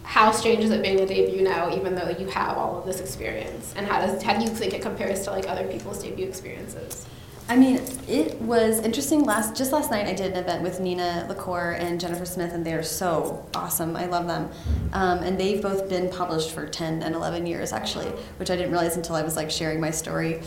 how 0.05 0.31
strange 0.31 0.63
is 0.63 0.71
it 0.71 0.83
being 0.83 1.01
a 1.01 1.07
debut 1.07 1.43
now, 1.43 1.75
even 1.75 1.95
though 1.95 2.11
you 2.11 2.27
have 2.29 2.57
all 2.57 2.79
of 2.79 2.87
this 2.87 3.01
experience? 3.01 3.75
And 3.77 3.87
how 3.87 4.01
does 4.01 4.23
how 4.23 4.39
do 4.39 4.45
you 4.45 4.51
think 4.51 4.73
it 4.75 4.83
compares 4.83 5.23
to 5.23 5.31
like 5.31 5.49
other 5.49 5.67
people's 5.67 6.03
debut 6.03 6.27
experiences? 6.27 7.07
I 7.47 7.57
mean, 7.57 7.83
it 8.09 8.41
was 8.41 8.79
interesting. 8.81 9.25
Last 9.25 9.57
just 9.57 9.73
last 9.73 9.91
night, 9.91 10.07
I 10.07 10.15
did 10.15 10.33
an 10.33 10.39
event 10.39 10.63
with 10.63 10.81
Nina 10.81 11.27
LaCour 11.29 11.73
and 11.73 12.01
Jennifer 12.01 12.25
Smith, 12.25 12.53
and 12.55 12.65
they 12.65 12.73
are 12.73 12.83
so 12.83 13.45
awesome. 13.55 13.97
I 13.97 14.07
love 14.07 14.27
them, 14.27 14.51
um, 14.93 15.19
and 15.19 15.39
they've 15.39 15.61
both 15.61 15.89
been 15.89 16.09
published 16.09 16.53
for 16.53 16.67
ten 16.67 17.03
and 17.03 17.15
eleven 17.15 17.47
years, 17.47 17.73
actually, 17.73 18.09
which 18.39 18.51
I 18.51 18.57
didn't 18.57 18.73
realize 18.73 18.97
until 18.97 19.17
I 19.17 19.23
was 19.23 19.37
like 19.37 19.51
sharing 19.51 19.81
my 19.81 19.91
story. 19.91 20.43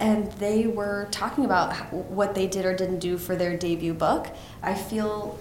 And 0.00 0.30
they 0.32 0.66
were 0.68 1.08
talking 1.10 1.44
about 1.44 1.92
what 1.92 2.34
they 2.34 2.46
did 2.46 2.64
or 2.64 2.74
didn't 2.74 3.00
do 3.00 3.18
for 3.18 3.34
their 3.34 3.56
debut 3.56 3.94
book. 3.94 4.28
I 4.62 4.74
feel 4.74 5.38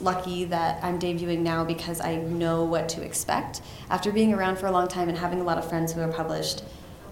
lucky 0.00 0.44
that 0.44 0.82
I'm 0.82 0.98
debuting 0.98 1.40
now 1.40 1.64
because 1.64 2.00
I 2.00 2.16
know 2.16 2.64
what 2.64 2.88
to 2.90 3.02
expect. 3.02 3.62
After 3.90 4.12
being 4.12 4.32
around 4.32 4.58
for 4.58 4.66
a 4.66 4.70
long 4.70 4.88
time 4.88 5.08
and 5.08 5.18
having 5.18 5.40
a 5.40 5.44
lot 5.44 5.58
of 5.58 5.68
friends 5.68 5.92
who 5.92 6.00
are 6.00 6.08
published, 6.12 6.62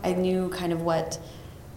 I 0.04 0.12
knew 0.12 0.48
kind 0.50 0.72
of 0.72 0.82
what 0.82 1.18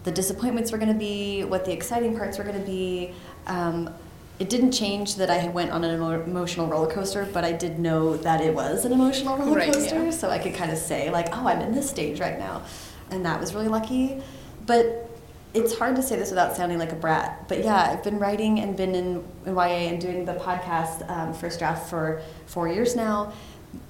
the 0.04 0.12
disappointments 0.12 0.72
were 0.72 0.78
going 0.78 0.92
to 0.92 0.98
be, 0.98 1.44
what 1.44 1.64
the 1.64 1.72
exciting 1.72 2.16
parts 2.16 2.38
were 2.38 2.44
going 2.44 2.60
to 2.60 2.66
be. 2.66 3.12
Um, 3.46 3.92
it 4.38 4.48
didn't 4.48 4.72
change 4.72 5.16
that 5.16 5.28
I 5.30 5.48
went 5.48 5.70
on 5.70 5.84
an 5.84 5.94
emo- 5.96 6.22
emotional 6.22 6.66
roller 6.66 6.90
coaster, 6.90 7.28
but 7.30 7.44
I 7.44 7.52
did 7.52 7.78
know 7.78 8.16
that 8.18 8.40
it 8.40 8.54
was 8.54 8.84
an 8.86 8.92
emotional 8.92 9.36
roller 9.36 9.56
Right, 9.58 9.72
coaster, 9.72 10.04
yeah. 10.04 10.10
so 10.10 10.30
I 10.30 10.38
could 10.38 10.54
kind 10.54 10.70
of 10.70 10.78
say 10.78 11.10
like, 11.10 11.28
"Oh, 11.36 11.46
I'm 11.46 11.60
in 11.60 11.72
this 11.74 11.90
stage 11.90 12.20
right 12.20 12.38
now," 12.38 12.62
and 13.10 13.26
that 13.26 13.38
was 13.38 13.54
really 13.54 13.68
lucky. 13.68 14.22
But 14.64 15.09
it's 15.52 15.76
hard 15.76 15.96
to 15.96 16.02
say 16.02 16.16
this 16.16 16.30
without 16.30 16.56
sounding 16.56 16.78
like 16.78 16.92
a 16.92 16.96
brat. 16.96 17.48
But 17.48 17.64
yeah, 17.64 17.90
I've 17.90 18.04
been 18.04 18.18
writing 18.18 18.60
and 18.60 18.76
been 18.76 18.94
in, 18.94 19.24
in 19.46 19.54
YA 19.54 19.62
and 19.62 20.00
doing 20.00 20.24
the 20.24 20.34
podcast 20.34 21.08
um, 21.10 21.34
First 21.34 21.58
Draft 21.58 21.88
for 21.88 22.22
four 22.46 22.68
years 22.68 22.94
now. 22.94 23.32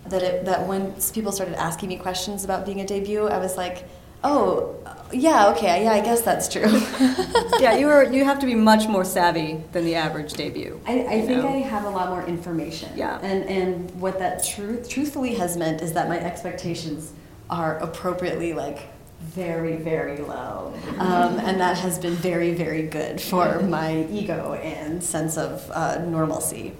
That 0.07 0.23
it, 0.23 0.45
that 0.45 0.67
when 0.67 0.95
people 1.13 1.33
started 1.33 1.55
asking 1.55 1.89
me 1.89 1.97
questions 1.97 2.45
about 2.45 2.67
being 2.67 2.81
a 2.81 2.87
debut, 2.87 3.27
I 3.27 3.39
was 3.39 3.57
like, 3.57 3.89
"Oh, 4.23 4.77
yeah, 5.13 5.51
okay, 5.51 5.85
yeah, 5.85 5.93
I 5.93 6.01
guess 6.01 6.21
that's 6.21 6.49
true." 6.49 6.63
yeah, 7.61 7.77
you 7.77 7.89
are. 7.89 8.05
You 8.05 8.25
have 8.25 8.39
to 8.41 8.47
be 8.47 8.55
much 8.55 8.89
more 8.89 9.05
savvy 9.05 9.63
than 9.73 9.85
the 9.85 9.95
average 9.95 10.35
debut. 10.35 10.81
I, 10.87 11.01
I 11.01 11.21
think 11.23 11.43
know? 11.43 11.49
I 11.49 11.59
have 11.59 11.85
a 11.85 11.91
lot 11.91 12.11
more 12.11 12.27
information. 12.27 12.91
Yeah. 12.95 13.19
And 13.23 13.45
and 13.45 14.01
what 14.01 14.19
that 14.19 14.45
truth 14.45 14.89
truthfully 14.89 15.35
has 15.37 15.57
meant 15.57 15.81
is 15.81 15.93
that 15.95 16.09
my 16.09 16.19
expectations 16.19 17.13
are 17.49 17.79
appropriately 17.79 18.53
like 18.53 18.89
very 19.21 19.77
very 19.77 20.19
low, 20.19 20.73
um, 20.99 21.39
and 21.39 21.61
that 21.61 21.79
has 21.79 21.99
been 21.99 22.15
very 22.15 22.55
very 22.55 22.83
good 22.83 23.21
for 23.21 23.61
my 23.61 24.07
ego 24.11 24.55
and 24.55 25.03
sense 25.03 25.37
of 25.37 25.71
uh, 25.73 25.99
normalcy, 26.05 26.73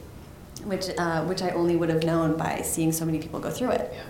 which 0.65 0.87
uh, 0.99 1.25
which 1.25 1.43
I 1.43 1.51
only 1.51 1.77
would 1.77 1.89
have 1.91 2.03
known 2.05 2.37
by 2.37 2.63
seeing 2.63 2.93
so 2.93 3.05
many 3.05 3.19
people 3.19 3.41
go 3.41 3.51
through 3.51 3.71
it. 3.71 3.91
Yeah. 3.93 4.03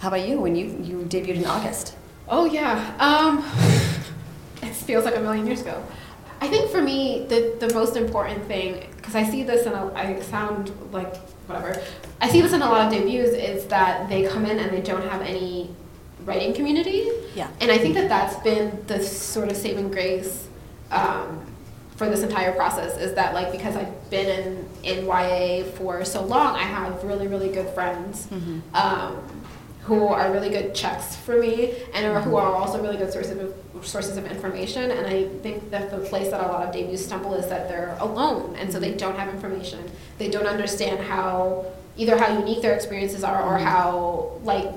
How 0.00 0.08
about 0.08 0.28
you? 0.28 0.40
When 0.40 0.54
you 0.56 0.66
you 0.82 0.96
debuted 1.08 1.36
in 1.36 1.46
August? 1.46 1.96
Oh 2.28 2.44
yeah. 2.44 2.94
Um, 2.98 3.38
it 4.62 4.74
feels 4.74 5.04
like 5.04 5.16
a 5.16 5.20
million 5.20 5.46
years 5.46 5.60
ago. 5.60 5.82
I 6.40 6.48
think 6.48 6.70
for 6.70 6.82
me, 6.82 7.24
the 7.28 7.56
the 7.58 7.72
most 7.72 7.96
important 7.96 8.44
thing, 8.46 8.84
because 8.96 9.14
I 9.14 9.24
see 9.24 9.42
this 9.42 9.66
and 9.66 9.74
I 9.74 10.20
sound 10.20 10.72
like 10.92 11.16
whatever. 11.46 11.80
I 12.20 12.28
see 12.28 12.40
this 12.40 12.52
in 12.52 12.62
a 12.62 12.68
lot 12.68 12.86
of 12.86 12.92
debuts 12.92 13.30
is 13.30 13.66
that 13.66 14.08
they 14.08 14.26
come 14.26 14.44
in 14.44 14.58
and 14.58 14.70
they 14.70 14.80
don't 14.80 15.06
have 15.08 15.22
any 15.22 15.70
writing 16.24 16.54
community. 16.54 17.08
Yeah. 17.34 17.48
And 17.60 17.70
I 17.70 17.78
think 17.78 17.94
that 17.94 18.08
that's 18.08 18.36
been 18.42 18.84
the 18.86 19.02
sort 19.02 19.50
of 19.50 19.56
saving 19.56 19.90
grace 19.90 20.48
um, 20.90 21.44
for 21.96 22.08
this 22.08 22.22
entire 22.22 22.52
process 22.52 22.98
is 22.98 23.14
that 23.14 23.34
like 23.34 23.52
because 23.52 23.76
I've 23.76 24.10
been 24.10 24.28
in 24.28 24.68
in 24.82 25.06
YA 25.06 25.64
for 25.76 26.04
so 26.04 26.24
long, 26.24 26.54
I 26.56 26.62
have 26.62 27.02
really 27.04 27.28
really 27.28 27.50
good 27.50 27.68
friends. 27.70 28.28
Um, 28.74 29.22
who 29.84 30.06
are 30.06 30.32
really 30.32 30.48
good 30.48 30.74
checks 30.74 31.14
for 31.14 31.38
me 31.38 31.74
and 31.92 32.06
are, 32.06 32.20
who 32.22 32.36
are 32.36 32.54
also 32.54 32.80
really 32.80 32.96
good 32.96 33.12
sources 33.12 33.38
of 33.38 33.86
sources 33.86 34.16
of 34.16 34.24
information 34.24 34.90
and 34.90 35.06
I 35.06 35.28
think 35.42 35.70
that 35.70 35.90
the 35.90 35.98
place 35.98 36.30
that 36.30 36.40
a 36.40 36.46
lot 36.46 36.66
of 36.66 36.72
debuts 36.72 37.04
stumble 37.04 37.34
is 37.34 37.48
that 37.48 37.68
they're 37.68 37.94
alone 38.00 38.56
and 38.56 38.72
so 38.72 38.80
they 38.80 38.94
don't 38.94 39.16
have 39.16 39.28
information 39.28 39.90
they 40.16 40.30
don't 40.30 40.46
understand 40.46 41.00
how 41.00 41.66
either 41.98 42.16
how 42.16 42.38
unique 42.38 42.62
their 42.62 42.74
experiences 42.74 43.22
are 43.22 43.42
or 43.42 43.58
how 43.58 44.40
like 44.42 44.70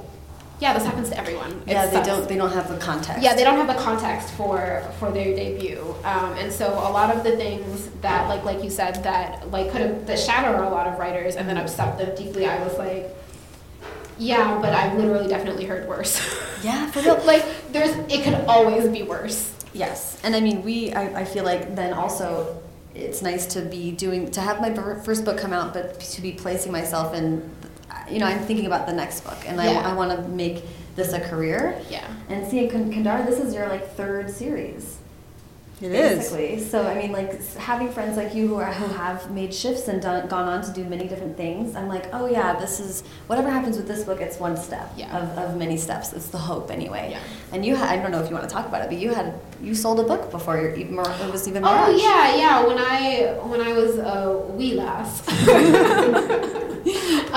yeah 0.59 0.73
this 0.73 0.83
happens 0.85 1.09
to 1.09 1.17
everyone 1.17 1.51
It 1.65 1.71
yeah, 1.73 1.85
they 1.85 1.93
sucks. 1.97 2.07
don't 2.07 2.27
they 2.27 2.35
don't 2.37 2.51
have 2.51 2.67
the 2.69 2.77
context. 2.77 3.21
Yeah, 3.23 3.35
they 3.35 3.43
don't 3.43 3.57
have 3.57 3.67
the 3.67 3.81
context 3.81 4.33
for 4.33 4.81
for 4.99 5.11
their 5.11 5.35
debut, 5.35 5.83
um, 6.03 6.33
and 6.41 6.51
so 6.51 6.67
a 6.73 6.91
lot 6.99 7.15
of 7.15 7.23
the 7.23 7.35
things 7.37 7.89
that, 8.01 8.27
like 8.27 8.43
like 8.43 8.63
you 8.63 8.69
said, 8.69 9.03
that 9.03 9.51
like 9.51 9.71
could 9.71 9.81
have 9.81 10.07
that 10.07 10.19
shatter 10.19 10.53
a 10.63 10.69
lot 10.69 10.87
of 10.87 10.97
writers 10.99 11.35
and 11.35 11.47
then 11.47 11.57
upset 11.57 11.97
them 11.99 12.15
deeply. 12.15 12.45
I 12.47 12.57
was 12.63 12.75
like, 12.77 13.09
yeah, 14.17 14.57
but 14.61 14.73
I've 14.73 14.97
literally 14.97 15.27
definitely 15.27 15.65
heard 15.65 15.87
worse. 15.87 16.19
Yeah, 16.63 16.89
for 16.89 17.01
real. 17.01 17.23
like 17.23 17.45
there's, 17.71 17.95
it 18.11 18.23
could 18.23 18.33
always 18.47 18.89
be 18.89 19.03
worse. 19.03 19.53
Yes, 19.73 20.19
and 20.23 20.35
I 20.35 20.39
mean, 20.39 20.63
we. 20.63 20.91
I, 20.91 21.21
I 21.21 21.23
feel 21.25 21.43
like 21.43 21.75
then 21.75 21.93
also, 21.93 22.59
it's 22.95 23.21
nice 23.21 23.45
to 23.53 23.61
be 23.61 23.91
doing 23.91 24.31
to 24.31 24.41
have 24.41 24.59
my 24.59 24.73
first 25.03 25.23
book 25.23 25.37
come 25.37 25.53
out, 25.53 25.71
but 25.71 25.99
to 25.99 26.19
be 26.21 26.31
placing 26.31 26.71
myself 26.71 27.13
in. 27.13 27.47
You 28.11 28.19
know, 28.19 28.25
I'm 28.25 28.39
thinking 28.39 28.65
about 28.65 28.87
the 28.87 28.93
next 28.93 29.21
book, 29.21 29.37
and 29.47 29.57
Yeah. 29.57 29.81
I, 29.85 29.91
I 29.91 29.93
want 29.93 30.11
to 30.15 30.27
make 30.29 30.63
this 30.95 31.13
a 31.13 31.19
career. 31.19 31.79
Yeah. 31.89 32.07
And 32.29 32.47
seeing 32.49 32.69
Kendare, 32.69 33.25
this 33.25 33.39
is 33.39 33.53
your 33.53 33.67
like 33.69 33.93
third 33.95 34.29
series. 34.29 34.97
It 35.79 35.91
is. 35.91 36.17
basically. 36.31 36.59
So 36.59 36.87
I 36.87 36.95
mean, 36.95 37.11
like 37.11 37.39
having 37.53 37.91
friends 37.91 38.17
like 38.17 38.33
you 38.33 38.47
who 38.47 38.55
are 38.55 38.73
who 38.73 38.87
have 38.95 39.29
made 39.29 39.53
shifts 39.53 39.87
and 39.87 40.01
done, 40.01 40.27
gone 40.27 40.47
on 40.47 40.63
to 40.63 40.71
do 40.73 40.83
many 40.83 41.07
different 41.07 41.37
things. 41.37 41.75
I'm 41.75 41.87
like, 41.87 42.05
oh 42.13 42.25
yeah, 42.27 42.55
this 42.59 42.79
is 42.79 43.03
whatever 43.27 43.51
happens 43.51 43.77
with 43.77 43.87
this 43.87 44.03
book. 44.03 44.19
It's 44.19 44.39
one 44.39 44.57
step 44.57 44.91
Yeah. 44.97 45.15
of, 45.15 45.37
of 45.37 45.55
many 45.55 45.77
steps. 45.77 46.13
It's 46.13 46.29
the 46.29 46.39
hope 46.39 46.71
anyway. 46.71 47.09
Yeah. 47.11 47.19
And 47.53 47.63
you, 47.63 47.75
had, 47.75 47.89
I 47.89 48.01
don't 48.01 48.09
know 48.09 48.19
if 48.23 48.27
you 48.27 48.35
want 48.35 48.49
to 48.49 48.53
talk 48.55 48.65
about 48.67 48.81
it, 48.81 48.89
but 48.89 48.97
you 48.97 49.13
had 49.13 49.39
you 49.61 49.75
sold 49.75 49.99
a 49.99 50.03
book 50.03 50.31
before 50.31 50.57
your, 50.59 50.73
even 50.75 50.95
Mir- 50.95 51.15
it 51.21 51.31
was 51.31 51.47
even 51.47 51.63
Oh 51.63 51.69
Mirage. 51.69 52.01
yeah, 52.01 52.35
yeah. 52.35 52.65
When 52.65 52.79
I 52.79 53.37
when 53.45 53.61
I 53.61 53.73
was 53.73 53.99
a 53.99 54.35
wee 54.57 54.73
lass, 54.73 55.21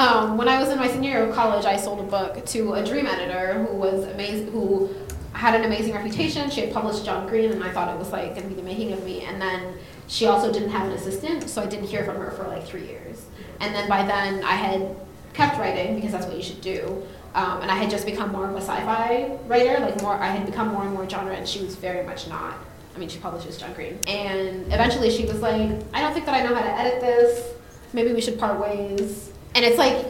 um, 0.00 0.38
when 0.38 0.48
I 0.48 0.58
was 0.58 0.70
in 0.70 0.78
my 0.78 0.88
senior 0.88 1.10
year 1.10 1.22
of 1.24 1.34
college, 1.34 1.66
I 1.66 1.76
sold 1.76 2.00
a 2.00 2.04
book 2.04 2.46
to 2.46 2.72
a 2.72 2.84
dream 2.84 3.06
editor 3.06 3.64
who 3.64 3.76
was 3.76 4.04
amazing, 4.04 4.50
who 4.50 4.88
had 5.34 5.54
an 5.54 5.66
amazing 5.66 5.92
reputation. 5.92 6.48
She 6.48 6.62
had 6.62 6.72
published 6.72 7.04
John 7.04 7.28
Green, 7.28 7.52
and 7.52 7.62
I 7.62 7.70
thought 7.70 7.94
it 7.94 7.98
was 7.98 8.10
like 8.10 8.34
going 8.34 8.44
to 8.44 8.48
be 8.48 8.54
the 8.54 8.62
making 8.62 8.94
of 8.94 9.04
me. 9.04 9.20
And 9.24 9.40
then 9.40 9.74
she 10.08 10.24
also 10.24 10.50
didn't 10.50 10.70
have 10.70 10.86
an 10.86 10.92
assistant, 10.92 11.50
so 11.50 11.62
I 11.62 11.66
didn't 11.66 11.86
hear 11.86 12.02
from 12.04 12.16
her 12.16 12.30
for 12.30 12.48
like 12.48 12.64
three 12.64 12.86
years. 12.86 13.26
And 13.60 13.74
then 13.74 13.90
by 13.90 14.02
then, 14.02 14.42
I 14.42 14.54
had 14.54 14.96
kept 15.34 15.58
writing 15.58 15.96
because 15.96 16.12
that's 16.12 16.26
what 16.26 16.34
you 16.34 16.42
should 16.42 16.62
do. 16.62 17.06
Um, 17.34 17.60
and 17.60 17.70
I 17.70 17.74
had 17.74 17.90
just 17.90 18.06
become 18.06 18.32
more 18.32 18.48
of 18.48 18.56
a 18.56 18.60
sci-fi 18.60 19.36
writer, 19.46 19.80
like 19.80 20.00
more. 20.00 20.14
I 20.14 20.28
had 20.28 20.46
become 20.46 20.68
more 20.68 20.82
and 20.82 20.94
more 20.94 21.08
genre, 21.08 21.34
and 21.34 21.46
she 21.46 21.62
was 21.62 21.76
very 21.76 22.06
much 22.06 22.26
not. 22.26 22.54
I 22.96 22.98
mean, 22.98 23.10
she 23.10 23.18
publishes 23.18 23.58
John 23.58 23.74
Green, 23.74 23.98
and 24.06 24.66
eventually 24.72 25.10
she 25.10 25.26
was 25.26 25.40
like, 25.40 25.70
"I 25.92 26.00
don't 26.00 26.14
think 26.14 26.24
that 26.24 26.34
I 26.34 26.42
know 26.42 26.54
how 26.54 26.62
to 26.62 26.78
edit 26.78 27.00
this. 27.02 27.52
Maybe 27.92 28.14
we 28.14 28.22
should 28.22 28.38
part 28.38 28.58
ways." 28.58 29.30
And 29.54 29.64
it's 29.64 29.78
like, 29.78 30.06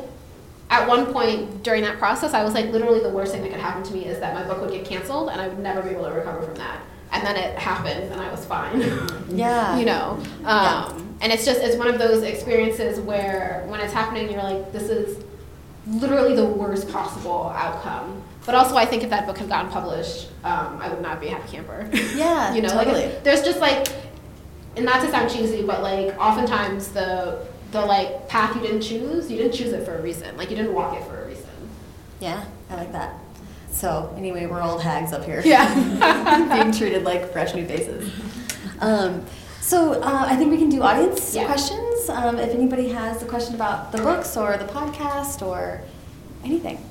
at 0.70 0.87
one 0.88 1.12
point 1.12 1.62
during 1.64 1.83
that 1.83 1.98
process, 1.98 2.33
I 2.33 2.44
was 2.44 2.55
like, 2.55 2.66
literally, 2.70 3.00
the 3.00 3.09
worst 3.11 3.33
thing 3.33 3.42
that 3.42 3.50
could 3.50 3.61
happen 3.61 3.83
to 3.83 3.92
me 3.92 4.07
is 4.07 4.20
that 4.20 4.35
my 4.35 4.44
book 4.44 4.61
would 4.61 4.70
get 4.70 4.85
canceled, 4.85 5.31
and 5.31 5.40
I 5.40 5.48
would 5.48 5.59
never 5.59 5.83
be 5.83 5.90
able 5.90 6.05
to 6.05 6.11
recover 6.12 6.42
from 6.42 6.55
that. 6.57 6.81
And 7.12 7.26
then 7.26 7.37
it 7.37 7.59
happened, 7.59 8.12
and 8.12 8.20
I 8.20 8.31
was 8.31 8.44
fine. 8.44 8.81
Yeah. 9.31 9.79
you 9.79 9.85
know. 9.85 10.18
Um, 10.20 10.24
Yeah. 10.44 10.98
And 11.22 11.33
it's 11.33 11.44
just 11.44 11.61
it's 11.61 11.76
one 11.76 11.88
of 11.88 11.98
those 11.98 12.22
experiences 12.22 12.98
where 13.00 13.64
when 13.68 13.81
it's 13.81 13.92
happening, 13.92 14.31
you're 14.31 14.42
like, 14.42 14.72
this 14.72 14.85
is 14.85 15.22
literally 15.87 16.35
the 16.35 16.44
worst 16.46 16.88
possible 16.90 17.53
outcome. 17.55 18.22
But 18.46 18.55
also, 18.55 18.74
I 18.76 18.87
think 18.87 19.03
if 19.03 19.11
that 19.11 19.26
book 19.26 19.37
had 19.38 19.48
gotten 19.48 19.70
published, 19.70 20.29
um, 20.44 20.79
I 20.81 20.88
would 20.88 21.03
not 21.03 21.20
be 21.20 21.26
a 21.26 21.31
happy 21.33 21.48
camper. 21.57 21.88
Yeah, 22.14 22.55
you 22.55 22.62
know, 22.62 22.68
totally. 22.70 23.07
like 23.07 23.22
there's 23.24 23.42
just 23.42 23.61
like, 23.61 23.88
and 24.76 24.85
not 24.85 25.03
to 25.03 25.11
sound 25.11 25.31
cheesy, 25.31 25.62
but 25.62 25.83
like 25.83 26.16
oftentimes 26.18 26.88
the 26.88 27.46
the 27.72 27.80
like 27.85 28.28
path 28.28 28.54
you 28.56 28.62
didn't 28.62 28.80
choose, 28.83 29.30
you 29.30 29.37
didn't 29.38 29.54
choose 29.54 29.72
it 29.72 29.85
for 29.85 29.94
a 29.96 30.02
reason. 30.02 30.37
Like 30.37 30.50
you 30.50 30.56
didn't 30.56 30.74
walk 30.74 30.96
it 30.96 31.04
for 31.06 31.22
a 31.22 31.26
reason. 31.26 31.46
Yeah, 32.20 32.44
I 32.68 32.74
like 32.74 32.92
that. 32.92 33.14
So 33.70 34.12
anyway, 34.16 34.46
we're 34.46 34.62
old 34.62 34.83
hags 34.83 35.12
up 35.12 35.24
here. 35.24 35.40
Yeah. 35.44 35.72
being 36.54 36.72
treated 36.72 37.04
like 37.04 37.33
fresh 37.33 37.54
new 37.54 37.66
faces. 37.66 38.12
Um, 38.80 39.24
so 39.61 39.92
uh, 40.02 40.24
I 40.26 40.37
think 40.37 40.50
we 40.50 40.59
can 40.59 40.68
do 40.68 40.83
audience 40.83 41.35
Yeah. 41.35 41.46
questions. 41.46 42.09
Um, 42.09 42.38
if 42.38 42.50
anybody 42.50 42.88
has 42.88 43.22
a 43.22 43.26
question 43.26 43.54
about 43.54 43.92
the 43.92 43.98
books 43.98 44.37
or 44.37 44.56
the 44.56 44.64
podcast 44.64 45.46
or 45.46 45.80
anything. 46.44 46.85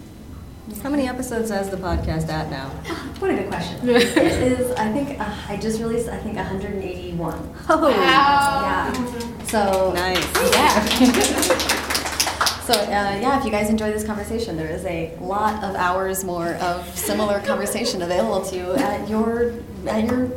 How 0.83 0.89
many 0.89 1.07
episodes 1.07 1.49
has 1.49 1.69
the 1.69 1.77
podcast 1.77 2.29
at 2.29 2.49
now? 2.51 2.69
What 3.19 3.31
a 3.31 3.33
good 3.35 3.49
question. 3.49 3.89
it 3.89 4.17
is, 4.17 4.71
I 4.73 4.91
think, 4.93 5.19
uh, 5.19 5.35
I 5.49 5.57
just 5.57 5.81
released, 5.81 6.07
I 6.07 6.17
think, 6.17 6.37
181. 6.37 7.53
Oh, 7.69 7.89
Yeah. 7.89 9.35
So, 9.49 9.91
nice. 9.93 10.53
yeah. 10.53 10.85
so, 12.61 12.73
uh, 12.73 12.85
yeah, 12.85 13.39
if 13.39 13.45
you 13.45 13.49
guys 13.49 13.71
enjoy 13.71 13.91
this 13.91 14.03
conversation, 14.03 14.55
there 14.55 14.69
is 14.69 14.85
a 14.85 15.17
lot 15.19 15.63
of 15.63 15.75
hours 15.75 16.23
more 16.23 16.49
of 16.55 16.87
similar 16.95 17.39
conversation 17.39 18.03
available 18.03 18.45
to 18.45 18.55
you 18.55 18.73
at 18.73 19.09
your, 19.09 19.55
at 19.87 20.05
your 20.05 20.29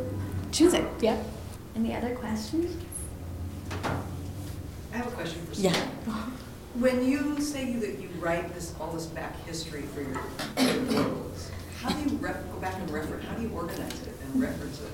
choosing. 0.51 0.89
Yeah. 0.99 1.21
Any 1.75 1.95
other 1.95 2.15
questions? 2.15 2.75
I 3.83 4.97
have 4.97 5.05
a 5.05 5.11
question 5.11 5.45
for 5.45 5.61
Yeah. 5.61 5.75
When 6.79 7.05
you 7.05 7.39
say 7.39 7.73
that 7.73 7.99
you 7.99 8.09
write 8.19 8.51
this, 8.55 8.73
all 8.79 8.91
this 8.93 9.05
back 9.05 9.45
history 9.45 9.83
for 9.93 10.01
your 10.01 10.19
your 10.57 11.03
books, 11.03 11.51
how 11.79 11.89
do 11.89 12.09
you 12.09 12.17
ref, 12.17 12.37
go 12.51 12.57
back 12.59 12.73
and 12.79 12.89
reference, 12.89 13.23
how 13.27 13.35
do 13.35 13.43
you 13.43 13.49
organize 13.49 14.01
it 14.07 14.13
and 14.23 14.41
reference 14.41 14.81
it? 14.81 14.89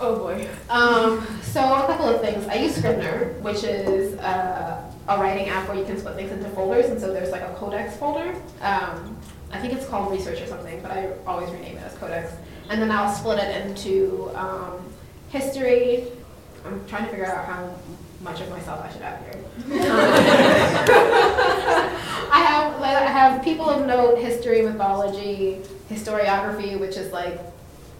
Oh 0.00 0.16
boy. 0.16 0.48
Um, 0.70 1.26
so 1.42 1.60
a 1.60 1.86
couple 1.86 2.08
of 2.08 2.20
things. 2.20 2.46
I 2.46 2.54
use 2.54 2.76
Scrivener, 2.76 3.34
which 3.40 3.64
is 3.64 4.16
uh, 4.18 4.92
a 5.08 5.18
writing 5.18 5.48
app 5.48 5.68
where 5.68 5.76
you 5.76 5.84
can 5.84 5.98
split 5.98 6.14
things 6.14 6.30
into 6.30 6.48
folders, 6.50 6.86
and 6.86 7.00
so 7.00 7.12
there's 7.12 7.30
like 7.30 7.42
a 7.42 7.52
codex 7.54 7.96
folder. 7.96 8.34
Um, 8.60 9.16
I 9.50 9.58
think 9.58 9.72
it's 9.72 9.86
called 9.86 10.12
research 10.12 10.40
or 10.40 10.46
something, 10.46 10.80
but 10.82 10.92
I 10.92 11.10
always 11.26 11.50
rename 11.50 11.78
it 11.78 11.82
as 11.82 11.94
codex. 11.94 12.32
And 12.70 12.80
then 12.80 12.92
I'll 12.92 13.12
split 13.12 13.38
it 13.38 13.66
into 13.66 14.30
um, 14.34 14.84
history. 15.30 16.04
I'm 16.64 16.86
trying 16.86 17.04
to 17.04 17.10
figure 17.10 17.26
out 17.26 17.46
how 17.46 17.74
much 18.20 18.40
of 18.40 18.50
myself 18.50 18.84
I 18.84 18.92
should 18.92 19.02
have 19.02 19.20
here. 19.24 19.42
I 22.30 22.40
have 22.46 22.80
like, 22.80 22.96
I 22.96 23.06
have 23.06 23.42
people 23.42 23.68
of 23.68 23.86
note, 23.86 24.18
history, 24.18 24.62
mythology, 24.62 25.62
historiography, 25.90 26.78
which 26.78 26.96
is 26.96 27.10
like 27.10 27.40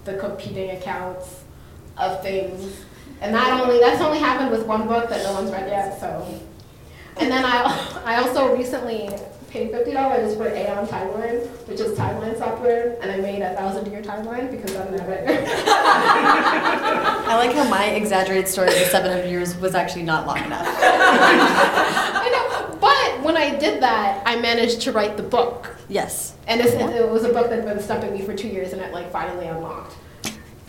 the 0.05 0.17
competing 0.19 0.71
accounts 0.73 1.45
of 1.99 2.23
things. 2.23 2.85
And 3.21 3.35
that 3.35 3.61
only 3.61 3.79
that's 3.81 4.01
only 4.01 4.19
happened 4.19 4.51
with 4.51 4.67
one 4.67 4.87
book 4.87 5.09
that 5.11 5.23
no 5.25 5.33
one's 5.33 5.51
read 5.51 5.69
yet. 5.69 5.99
So, 5.99 6.41
and 7.17 7.31
then 7.31 7.45
I 7.45 8.01
I 8.05 8.17
also 8.23 8.55
recently 8.57 9.11
paid 9.51 9.71
fifty 9.73 9.93
dollars 9.93 10.37
for 10.37 10.47
Aeon 10.47 10.87
Timeline, 10.87 11.47
which 11.67 11.81
is 11.81 11.99
timeline 11.99 12.39
software, 12.39 12.97
and 13.03 13.11
I 13.11 13.17
made 13.17 13.43
a 13.43 13.55
thousand 13.57 13.91
year 13.91 14.03
timeline 14.03 14.51
because 14.51 14.77
I'm 14.77 14.95
an 14.95 15.01
editor. 15.01 15.45
I 15.51 17.37
like 17.37 17.55
how 17.57 17.69
my 17.69 17.87
exaggerated 17.87 18.47
story 18.49 18.69
of 18.69 18.75
the 18.75 18.85
700 18.87 19.29
years 19.29 19.57
was 19.59 19.75
actually 19.75 20.03
not 20.05 20.27
long 20.27 20.39
enough. 20.39 20.67
I 20.81 22.29
know, 22.31 22.77
but 22.81 23.23
when 23.25 23.37
I 23.37 23.57
did 23.59 23.83
that, 23.83 24.23
I 24.27 24.37
managed 24.41 24.83
to 24.83 24.93
write 24.93 25.17
the 25.17 25.23
book, 25.23 25.75
Yes. 25.89 26.35
and 26.47 26.61
it 26.61 27.11
was 27.11 27.25
a 27.25 27.33
book 27.33 27.51
that's 27.51 27.65
been 27.65 27.81
stumping 27.81 28.13
me 28.13 28.23
for 28.23 28.35
two 28.35 28.49
years, 28.49 28.73
and 28.73 28.81
it 28.81 28.93
like 28.93 29.11
finally 29.11 29.47
unlocked. 29.47 29.95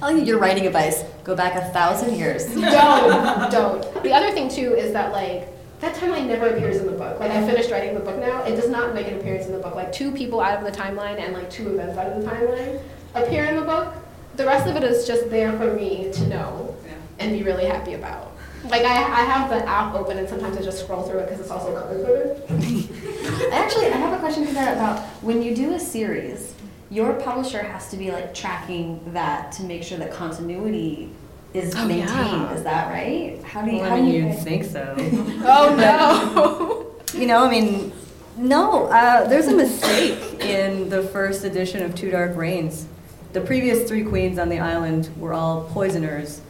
I'll 0.01 0.09
give 0.12 0.19
you 0.19 0.25
your 0.33 0.39
writing 0.39 0.65
advice. 0.65 1.03
Go 1.23 1.35
back 1.35 1.55
a 1.55 1.65
thousand 1.73 2.15
years. 2.15 2.45
don't, 2.55 3.51
don't. 3.51 4.03
The 4.03 4.13
other 4.13 4.31
thing 4.31 4.49
too 4.49 4.73
is 4.75 4.93
that 4.93 5.12
like 5.12 5.47
that 5.81 5.95
timeline 5.95 6.27
never 6.27 6.47
appears 6.47 6.77
in 6.77 6.85
the 6.85 6.91
book. 6.93 7.19
Like 7.19 7.31
I 7.31 7.45
finished 7.45 7.69
writing 7.71 7.93
the 7.93 7.99
book 8.01 8.19
now, 8.19 8.43
it 8.43 8.55
does 8.55 8.69
not 8.69 8.93
make 8.93 9.07
an 9.07 9.17
appearance 9.19 9.45
in 9.45 9.51
the 9.53 9.59
book. 9.59 9.75
Like 9.75 9.91
two 9.91 10.12
people 10.12 10.39
out 10.41 10.57
of 10.63 10.65
the 10.71 10.77
timeline 10.77 11.19
and 11.19 11.33
like 11.33 11.49
two 11.49 11.69
events 11.73 11.97
out 11.97 12.07
of 12.07 12.21
the 12.23 12.29
timeline 12.29 12.81
appear 13.15 13.45
in 13.45 13.55
the 13.55 13.62
book. 13.62 13.93
The 14.35 14.45
rest 14.45 14.67
of 14.67 14.75
it 14.77 14.83
is 14.83 15.05
just 15.05 15.29
there 15.29 15.51
for 15.57 15.73
me 15.73 16.12
to 16.13 16.27
know 16.27 16.75
Yeah. 16.85 16.93
and 17.19 17.31
be 17.33 17.43
really 17.43 17.65
happy 17.65 17.93
about. 17.93 18.31
Like 18.65 18.83
I, 18.83 18.95
I 18.95 19.23
have 19.25 19.49
the 19.49 19.65
app 19.67 19.95
open 19.95 20.17
and 20.17 20.27
sometimes 20.27 20.57
I 20.57 20.62
just 20.62 20.79
scroll 20.79 21.03
through 21.03 21.19
it 21.19 21.25
because 21.25 21.39
it's 21.41 21.49
also 21.51 21.73
color 21.73 22.03
coded. 22.05 22.43
I 23.51 23.55
actually, 23.55 23.85
I 23.88 23.97
have 23.97 24.13
a 24.13 24.19
question 24.19 24.45
for 24.45 24.53
that 24.53 24.75
about 24.75 24.99
when 25.23 25.41
you 25.41 25.55
do 25.55 25.73
a 25.73 25.79
series, 25.79 26.53
your 26.89 27.13
publisher 27.13 27.62
has 27.62 27.89
to 27.91 27.97
be 27.97 28.12
like 28.12 28.34
tracking 28.34 28.99
that 29.13 29.52
to 29.54 29.63
make 29.63 29.84
sure 29.84 29.97
that 29.99 30.12
continuity 30.12 31.10
is 31.54 31.73
Oh, 31.75 31.86
maintained. 31.88 32.10
yeah. 32.10 32.54
Is 32.54 32.63
that 32.63 32.89
right? 32.91 33.41
How 33.43 33.63
do 33.63 33.71
you? 33.71 33.78
Well, 33.82 33.89
how 33.89 33.95
I 33.95 33.99
do 33.99 34.06
mean, 34.06 34.13
you 34.15 34.28
you'd 34.30 34.39
think 34.39 34.63
so. 34.65 34.95
Oh 35.43 35.75
no. 35.75 37.19
You 37.19 37.28
know, 37.28 37.43
I 37.45 37.49
mean, 37.49 37.91
no, 38.38 38.86
uh, 38.86 39.28
there's 39.28 39.47
a 39.47 39.56
mistake 39.56 40.39
in 40.41 40.89
the 40.89 41.02
first 41.04 41.43
edition 41.43 41.82
of 41.84 41.95
Two 41.95 42.12
Dark 42.12 42.36
Reigns. 42.38 42.86
The 43.34 43.41
previous 43.41 43.88
three 43.88 44.04
queens 44.04 44.38
on 44.39 44.49
the 44.49 44.60
island 44.60 45.10
were 45.17 45.34
all 45.34 45.63
poisoners. 45.73 46.41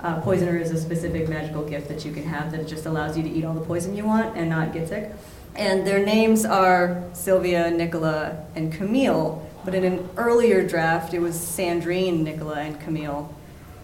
Uh, 0.00 0.20
poisoner 0.20 0.56
is 0.56 0.70
a 0.70 0.80
specific 0.80 1.28
magical 1.28 1.64
gift 1.64 1.88
that 1.88 2.04
you 2.04 2.12
can 2.12 2.24
have 2.24 2.50
that 2.52 2.66
just 2.66 2.86
allows 2.86 3.16
you 3.16 3.22
to 3.22 3.28
eat 3.28 3.44
all 3.44 3.54
the 3.54 3.60
poison 3.60 3.94
you 3.96 4.04
want 4.04 4.36
and 4.36 4.48
not 4.48 4.72
get 4.72 4.88
sick. 4.88 5.10
And 5.54 5.86
their 5.86 6.04
names 6.04 6.44
are 6.44 7.02
Sylvia, 7.12 7.70
Nicola, 7.70 8.44
and 8.54 8.72
Camille. 8.72 9.46
But 9.64 9.74
in 9.74 9.84
an 9.84 10.08
earlier 10.16 10.66
draft, 10.66 11.12
it 11.14 11.18
was 11.20 11.36
Sandrine, 11.36 12.22
Nicola, 12.22 12.54
and 12.60 12.80
Camille. 12.80 13.34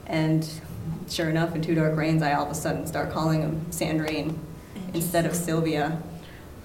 And 0.06 0.48
sure 1.08 1.28
enough, 1.28 1.54
in 1.54 1.62
Two 1.62 1.74
Dark 1.74 1.96
Reigns, 1.96 2.22
I 2.22 2.32
all 2.34 2.46
of 2.46 2.50
a 2.50 2.54
sudden 2.54 2.86
start 2.86 3.12
calling 3.12 3.40
them 3.40 3.66
Sandrine 3.70 4.36
instead 4.94 5.26
of 5.26 5.34
Sylvia. 5.34 6.00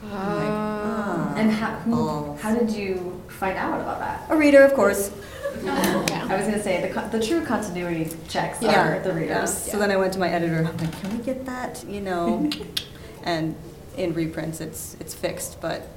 I'm 0.04 0.10
like, 0.10 0.50
ah, 0.50 1.34
And 1.38 1.52
how, 1.52 1.72
who, 1.80 1.92
balls. 1.92 2.42
how 2.42 2.56
did 2.56 2.72
you 2.72 3.22
find 3.28 3.58
out 3.58 3.80
about 3.82 4.00
that? 4.00 4.26
A 4.30 4.36
reader, 4.36 4.64
of 4.64 4.74
course. 4.74 5.12
I 5.66 6.36
was 6.38 6.46
gonna 6.48 6.64
say 6.64 6.82
the, 6.88 6.94
co- 6.94 7.08
the 7.10 7.22
true 7.22 7.46
continuity 7.46 8.10
checks 8.30 8.62
Yeah, 8.62 8.96
are 8.98 9.00
the 9.04 9.10
yeah. 9.10 9.16
readers. 9.16 9.54
So 9.56 9.78
then 9.78 9.92
I 9.92 9.98
went 9.98 10.14
to 10.14 10.20
my 10.20 10.30
editor. 10.30 10.58
I'm 10.68 10.78
like, 10.78 11.02
can 11.02 11.18
we 11.18 11.24
get 11.24 11.46
that? 11.46 11.84
You 11.88 12.02
know, 12.02 12.50
and 13.24 13.56
in 13.98 14.14
reprints, 14.14 14.60
it's 14.62 14.96
it's 15.00 15.14
fixed, 15.14 15.60
but 15.62 15.88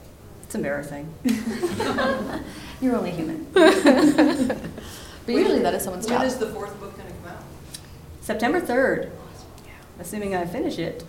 it's 0.54 0.56
embarrassing. 0.56 1.12
You're 2.80 2.96
only 2.96 3.10
human. 3.10 3.46
but 3.52 3.66
usually 5.26 5.60
that 5.60 5.74
is 5.74 5.82
someone's 5.82 6.06
When 6.06 6.18
job. 6.18 6.26
is 6.26 6.36
the 6.36 6.46
fourth 6.46 6.78
book 6.78 6.96
gonna 6.96 7.10
come 7.10 7.32
out? 7.32 7.42
September 8.20 8.60
3rd, 8.60 9.10
assuming 9.98 10.36
I 10.36 10.46
finish 10.46 10.78
it. 10.78 11.04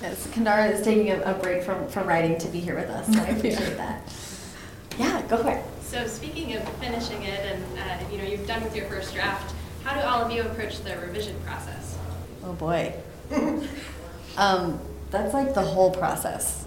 Yes, 0.00 0.26
Kendare 0.28 0.72
is 0.72 0.82
taking 0.82 1.10
a, 1.10 1.20
a 1.20 1.34
break 1.34 1.62
from, 1.62 1.88
from 1.88 2.06
writing 2.06 2.38
to 2.38 2.48
be 2.48 2.60
here 2.60 2.74
with 2.74 2.88
us, 2.90 3.06
so 3.06 3.20
I 3.20 3.26
appreciate 3.28 3.76
that. 3.76 4.02
Yeah, 4.98 5.22
go 5.28 5.38
for 5.38 5.50
it. 5.50 5.64
So 5.82 6.06
speaking 6.06 6.56
of 6.56 6.68
finishing 6.76 7.22
it, 7.22 7.40
and 7.40 7.62
uh, 7.78 8.10
you 8.10 8.18
know 8.18 8.24
you've 8.24 8.46
done 8.46 8.62
with 8.62 8.76
your 8.76 8.86
first 8.86 9.14
draft, 9.14 9.54
how 9.82 9.94
do 9.94 10.06
all 10.06 10.22
of 10.22 10.30
you 10.32 10.42
approach 10.42 10.80
the 10.80 10.96
revision 10.98 11.38
process? 11.44 11.96
Oh 12.44 12.52
boy. 12.52 12.94
um, 14.36 14.78
that's 15.14 15.32
like 15.32 15.54
the 15.54 15.62
whole 15.62 15.90
process 15.90 16.64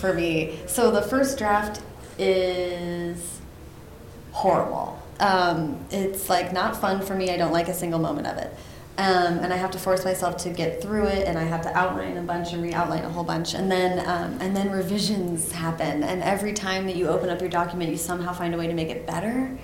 for 0.00 0.14
me. 0.14 0.58
So 0.66 0.90
the 0.90 1.02
first 1.02 1.38
draft 1.38 1.82
is 2.18 3.40
horrible. 4.32 5.00
Um, 5.20 5.84
it's 5.90 6.28
like 6.28 6.52
not 6.52 6.76
fun 6.76 7.04
for 7.04 7.14
me. 7.14 7.30
I 7.30 7.36
don't 7.36 7.52
like 7.52 7.68
a 7.68 7.74
single 7.74 7.98
moment 7.98 8.26
of 8.26 8.38
it. 8.38 8.54
Um, 8.98 9.38
and 9.38 9.52
I 9.52 9.56
have 9.56 9.70
to 9.72 9.78
force 9.78 10.04
myself 10.04 10.38
to 10.38 10.50
get 10.50 10.82
through 10.82 11.06
it, 11.06 11.28
and 11.28 11.38
I 11.38 11.44
have 11.44 11.62
to 11.62 11.76
outline 11.76 12.16
a 12.16 12.22
bunch 12.22 12.52
and 12.52 12.60
re-outline 12.60 13.04
a 13.04 13.08
whole 13.08 13.22
bunch, 13.22 13.54
and 13.54 13.70
then 13.70 14.00
um, 14.08 14.38
and 14.40 14.56
then 14.56 14.72
revisions 14.72 15.52
happen. 15.52 16.02
And 16.02 16.20
every 16.20 16.52
time 16.52 16.86
that 16.86 16.96
you 16.96 17.06
open 17.06 17.30
up 17.30 17.40
your 17.40 17.50
document, 17.50 17.92
you 17.92 17.96
somehow 17.96 18.32
find 18.32 18.54
a 18.56 18.58
way 18.58 18.66
to 18.66 18.74
make 18.74 18.88
it 18.88 19.06
better 19.06 19.56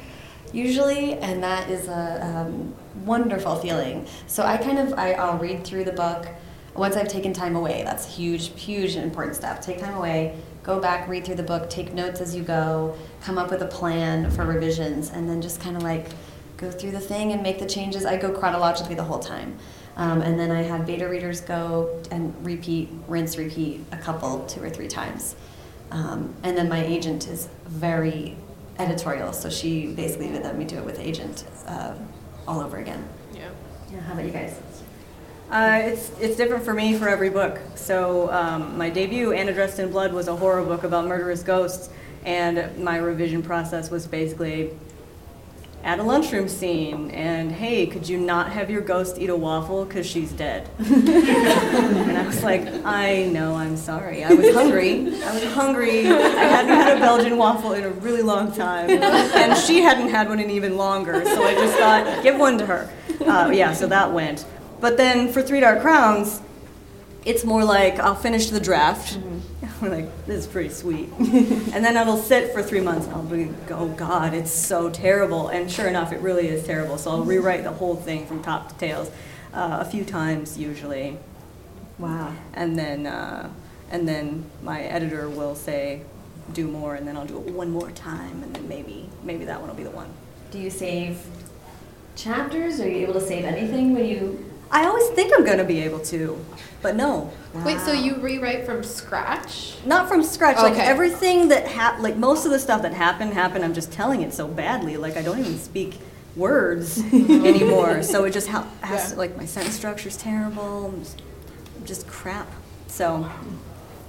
usually, 0.53 1.15
and 1.15 1.43
that 1.43 1.69
is 1.69 1.89
a 1.89 2.25
um, 2.25 2.73
wonderful 3.05 3.57
feeling. 3.57 4.07
So 4.29 4.45
I 4.45 4.57
kind 4.57 4.79
of 4.79 4.95
I, 4.95 5.15
I'll 5.15 5.39
read 5.39 5.65
through 5.65 5.85
the 5.85 5.93
book 5.93 6.29
once 6.75 6.97
I've 6.97 7.09
taken 7.09 7.33
time 7.33 7.57
away. 7.57 7.83
That's 7.85 8.07
a 8.07 8.11
huge, 8.11 8.59
huge 8.61 8.97
important 8.97 9.37
step. 9.37 9.61
Take 9.61 9.79
time 9.79 9.95
away, 9.95 10.37
go 10.63 10.81
back, 10.81 11.09
read 11.09 11.25
through 11.25 11.37
the 11.37 11.43
book, 11.43 11.71
take 11.71 11.93
notes 11.93 12.21
as 12.21 12.35
you 12.35 12.43
go, 12.43 12.97
come 13.21 13.39
up 13.39 13.51
with 13.51 13.63
a 13.63 13.67
plan 13.67 14.31
for 14.31 14.45
revisions, 14.45 15.11
and 15.11 15.29
then 15.29 15.41
just 15.41 15.61
kind 15.61 15.77
of 15.77 15.83
like 15.83 16.09
go 16.57 16.71
through 16.71 16.93
the 16.93 17.01
thing 17.01 17.33
and 17.33 17.43
make 17.43 17.59
the 17.59 17.67
changes. 17.67 18.05
I 18.05 18.17
go 18.17 18.33
chronologically 18.33 18.95
the 18.95 19.05
whole 19.05 19.19
time. 19.19 19.57
Um, 19.97 20.23
and 20.23 20.39
then 20.39 20.51
I 20.51 20.63
have 20.63 20.87
beta 20.87 21.09
readers 21.09 21.41
go 21.41 22.03
and 22.11 22.35
repeat, 22.45 22.89
rinse, 23.07 23.37
repeat 23.37 23.81
a 23.93 23.97
couple, 23.97 24.45
two 24.47 24.63
or 24.63 24.69
three 24.69 24.89
times. 24.89 25.37
Um, 25.93 26.35
and 26.43 26.57
then 26.57 26.69
my 26.69 26.85
agent 26.85 27.29
is 27.29 27.49
very 27.67 28.37
editorial, 28.79 29.33
so 29.33 29.49
she 29.49 29.87
basically 29.87 30.31
let 30.33 30.59
me 30.59 30.65
do 30.65 30.79
it 30.79 30.85
with 30.85 30.99
agent 30.99 31.45
uh, 31.67 31.95
all 32.49 32.61
over 32.61 32.79
again. 32.79 33.09
Yeah. 33.33 33.51
Yeah, 33.93 34.01
how 34.01 34.15
about 34.15 34.25
you 34.25 34.33
guys? 34.33 34.59
Uh, 35.55 35.83
it's 35.85 36.11
it's 36.19 36.37
different 36.37 36.65
for 36.65 36.75
me 36.75 36.99
for 36.99 37.09
every 37.09 37.31
book. 37.31 37.61
So 37.77 38.29
um, 38.33 38.77
my 38.77 38.91
debut, 38.91 39.31
Anna 39.31 39.53
Dressed 39.53 39.79
in 39.79 39.89
Blood, 39.89 40.13
was 40.13 40.27
a 40.27 40.35
horror 40.35 40.65
book 40.65 40.83
about 40.83 41.07
murderous 41.07 41.45
ghosts, 41.45 41.91
and 42.25 42.77
my 42.77 42.97
revision 42.97 43.41
process 43.41 43.89
was 43.89 44.05
basically 44.05 44.73
at 45.85 46.01
a 46.01 46.03
lunchroom 46.03 46.49
scene 46.49 47.11
and 47.11 47.53
hey 47.53 47.87
could 47.87 48.09
you 48.09 48.19
not 48.19 48.51
have 48.51 48.71
your 48.71 48.81
ghost 48.81 49.17
eat 49.17 49.31
a 49.31 49.37
waffle? 49.37 49.85
Because 49.85 50.07
she's 50.07 50.33
dead. 50.33 50.69
And 50.79 52.17
i 52.19 52.27
was 52.27 52.43
like 52.43 52.67
i 52.85 53.25
know 53.27 53.55
i'm 53.55 53.77
sorry. 53.77 54.25
I 54.25 54.33
was 54.33 54.53
hungry. 54.55 55.07
I 55.23 55.35
was 55.35 55.45
hungry. 55.53 56.07
I 56.09 56.45
hadn't 56.55 56.75
had 56.75 56.97
a 56.97 57.01
belgian 57.01 57.37
waffle 57.37 57.75
in 57.75 57.85
a 57.85 57.91
really 57.91 58.23
long 58.23 58.51
time 58.51 58.91
and 58.91 59.57
she 59.59 59.83
hadn't 59.83 60.09
had 60.09 60.29
one 60.29 60.41
in 60.41 60.51
even 60.51 60.79
longer 60.79 61.23
so 61.25 61.45
i 61.45 61.53
just 61.53 61.77
thought 61.79 62.23
give 62.25 62.39
one 62.39 62.59
to 62.59 62.67
her. 62.67 62.91
Uh, 63.21 63.51
yeah 63.53 63.73
so 63.75 63.87
that 63.87 64.11
went 64.11 64.47
but 64.85 64.97
then 64.97 65.33
for 65.33 65.43
three 65.43 65.61
dark 65.61 65.81
crowns 65.81 66.43
it's 67.25 67.43
more 67.43 67.65
like 67.65 67.99
i'll 67.99 68.23
finish 68.29 68.51
the 68.51 68.61
draft 68.61 69.19
we're 69.81 69.89
like, 69.97 70.27
this 70.27 70.45
is 70.45 70.47
pretty 70.47 70.71
sweet. 70.71 71.11
and 71.19 71.85
then 71.85 71.97
it'll 71.97 72.17
sit 72.17 72.53
for 72.53 72.63
three 72.63 72.81
months 72.81 73.07
and 73.07 73.15
I'll 73.15 73.23
be, 73.23 73.51
oh 73.71 73.89
God, 73.89 74.35
it's 74.35 74.51
so 74.51 74.91
terrible. 74.91 75.49
And 75.49 75.71
sure 75.71 75.87
enough, 75.87 76.13
it 76.13 76.21
really 76.21 76.49
is 76.49 76.65
terrible. 76.65 76.99
So 76.99 77.11
I'll 77.11 77.25
rewrite 77.25 77.65
the 77.65 77.73
whole 77.73 77.97
thing 77.97 78.27
from 78.27 78.43
top 78.43 78.71
to 78.71 78.75
tails 78.77 79.11
uh, 79.53 79.79
a 79.81 79.85
few 79.85 80.05
times 80.05 80.59
usually. 80.59 81.19
Wow. 81.99 82.35
And 82.55 82.79
then, 82.79 83.07
uh, 83.07 83.51
and 83.91 84.09
then 84.09 84.45
my 84.63 84.83
editor 84.83 85.29
will 85.29 85.55
say, 85.55 86.03
do 86.53 86.67
more, 86.67 86.95
and 86.95 87.07
then 87.09 87.17
I'll 87.17 87.27
do 87.27 87.39
it 87.39 87.53
one 87.53 87.71
more 87.71 87.91
time, 87.93 88.43
and 88.43 88.55
then 88.55 88.69
maybe, 88.69 89.09
maybe 89.23 89.47
that 89.47 89.61
one 89.61 89.71
will 89.71 89.77
be 89.77 89.83
the 89.83 89.91
one. 89.91 90.13
Do 90.51 90.59
you 90.59 90.69
save 90.69 91.25
chapters? 92.17 92.81
Are 92.81 92.89
you 92.89 92.99
able 92.99 93.15
to 93.15 93.21
save 93.21 93.45
anything 93.45 93.95
when 93.95 94.05
you? 94.05 94.54
I 94.75 94.85
always 94.87 95.09
think 95.11 95.33
I'm 95.35 95.45
going 95.45 95.59
to 95.59 95.65
be 95.65 95.81
able 95.83 96.01
to, 96.01 96.45
but 96.83 96.97
no. 96.97 97.33
Wait, 97.65 97.79
so 97.81 97.93
you 97.93 98.17
rewrite 98.17 98.67
from 98.67 98.83
scratch? 98.83 99.77
Not 99.87 100.09
from 100.09 100.23
scratch. 100.25 100.57
Like 100.57 100.77
everything 100.77 101.49
that 101.49 101.67
hap- 101.69 102.01
like 102.01 102.17
most 102.17 102.45
of 102.45 102.51
the 102.51 102.59
stuff 102.59 102.83
that 102.83 102.93
happened 102.93 103.33
happened. 103.35 103.65
I'm 103.65 103.73
just 103.73 103.93
telling 103.93 104.23
it 104.23 104.35
so 104.35 104.49
badly. 104.49 104.97
Like 104.97 105.17
I 105.17 105.23
don't 105.23 105.39
even 105.39 105.57
speak 105.59 105.99
words 106.35 106.99
anymore. 107.13 108.03
So 108.03 108.25
it 108.25 108.33
just 108.33 108.49
ha- 108.49 108.67
has 108.81 109.13
Yeah. 109.13 109.19
like 109.19 109.37
my 109.37 109.45
sentence 109.47 109.77
structure's 109.77 110.17
terrible. 110.17 110.87
I'm 110.93 110.99
just, 111.05 111.23
I'm 111.79 111.87
just 111.87 112.07
crap. 112.09 112.51
So, 112.89 113.31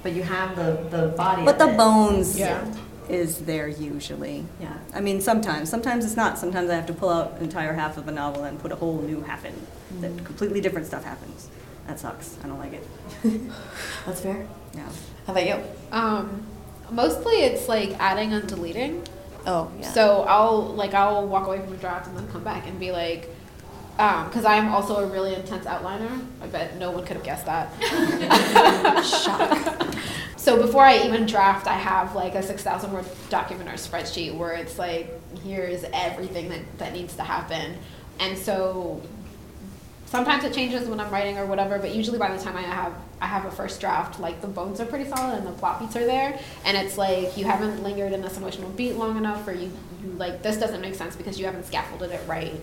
But 0.02 0.14
you 0.14 0.24
have 0.24 0.56
the 0.56 0.88
the 0.90 1.08
body. 1.16 1.46
but 1.46 1.62
of 1.62 1.68
the 1.68 1.74
it. 1.76 1.78
bones 1.78 2.40
Yeah. 2.40 2.66
is 3.08 3.42
there 3.42 3.68
usually. 3.68 4.46
Yeah. 4.60 4.74
I 4.96 5.00
mean, 5.02 5.22
sometimes. 5.22 5.70
Sometimes 5.70 6.04
it's 6.04 6.18
not. 6.18 6.40
Sometimes 6.40 6.72
I 6.72 6.76
have 6.76 6.88
to 6.88 6.94
pull 6.94 7.10
out 7.10 7.38
entire 7.40 7.74
half 7.74 7.98
of 7.98 8.08
a 8.08 8.12
novel 8.12 8.44
and 8.46 8.60
put 8.60 8.72
a 8.72 8.76
whole 8.78 9.00
new 9.04 9.22
half 9.22 9.46
in. 9.46 9.54
That 10.02 10.26
completely 10.26 10.62
different 10.62 10.88
stuff 10.88 11.04
happens. 11.04 11.50
That 11.88 12.00
sucks. 12.00 12.38
I 12.44 12.48
don't 12.48 12.60
like 12.60 12.74
it. 12.74 12.84
That's 14.06 14.22
fair. 14.22 14.48
Yeah. 14.74 14.90
How 15.28 15.34
about 15.34 15.46
you? 15.46 15.64
Um, 15.92 16.44
mostly 16.92 17.34
it's 17.44 17.68
like 17.68 17.92
adding 18.00 18.34
and 18.34 18.48
deleting. 18.48 19.04
Oh 19.46 19.72
yeah. 19.80 19.92
So 19.92 20.24
I'll 20.24 20.64
like 20.74 20.94
I'll 20.94 21.28
walk 21.28 21.48
away 21.48 21.60
from 21.60 21.74
a 21.74 21.78
draft 21.78 22.08
and 22.08 22.18
then 22.18 22.28
come 22.30 22.44
back 22.44 22.68
and 22.68 22.80
be 22.80 22.92
like, 22.92 23.30
because 23.92 24.44
I'm 24.46 24.70
also 24.70 24.98
a 24.98 25.08
really 25.08 25.36
intense 25.36 25.66
outliner. 25.66 26.26
I 26.42 26.48
bet 26.48 26.78
no 26.78 26.92
one 26.92 27.06
could 27.06 27.16
have 27.18 27.26
guessed 27.26 27.46
that. 27.46 27.72
shock. 29.06 29.96
So 30.46 30.62
before 30.62 30.84
I 30.84 31.00
even 31.00 31.26
draft, 31.26 31.66
I 31.66 31.74
have 31.74 32.14
like 32.14 32.36
a 32.36 32.44
6,000 32.44 32.92
word 32.94 33.06
document 33.30 33.68
or 33.68 33.74
spreadsheet 33.74 34.38
where 34.38 34.52
it's 34.54 34.78
like, 34.78 35.10
here's 35.44 35.84
everything 35.92 36.50
that, 36.50 36.78
that 36.78 36.94
needs 36.94 37.16
to 37.16 37.24
happen. 37.24 37.76
And 38.20 38.38
so 38.38 39.02
sometimes 40.16 40.44
it 40.44 40.54
changes 40.54 40.88
when 40.88 41.00
I'm 41.00 41.12
writing 41.12 41.38
or 41.38 41.46
whatever, 41.46 41.78
but 41.80 41.94
usually 41.94 42.18
by 42.18 42.36
the 42.36 42.42
time 42.42 42.56
I 42.56 42.62
have 42.62 42.94
I 43.22 43.28
have 43.28 43.46
a 43.46 43.52
first 43.52 43.80
draft, 43.80 44.20
like 44.20 44.42
the 44.42 44.48
bones 44.48 44.80
are 44.80 44.86
pretty 44.86 45.10
solid 45.10 45.38
and 45.38 45.48
the 45.48 45.52
plot 45.52 45.80
beats 45.80 45.96
are 45.96 46.06
there, 46.06 46.40
and 46.64 46.78
it's 46.78 46.98
like 46.98 47.38
you 47.38 47.46
haven't 47.46 47.84
lingered 47.84 48.14
in 48.14 48.22
this 48.22 48.38
emotional 48.38 48.70
beat 48.72 48.94
long 48.94 49.18
enough, 49.18 49.48
or 49.48 49.54
you, 49.54 49.72
you 50.04 50.12
like 50.18 50.42
this 50.42 50.58
doesn't 50.58 50.82
make 50.82 50.96
sense 50.96 51.16
because 51.16 51.40
you 51.40 51.46
haven't 51.46 51.66
scaffolded 51.66 52.12
it 52.12 52.22
right. 52.28 52.54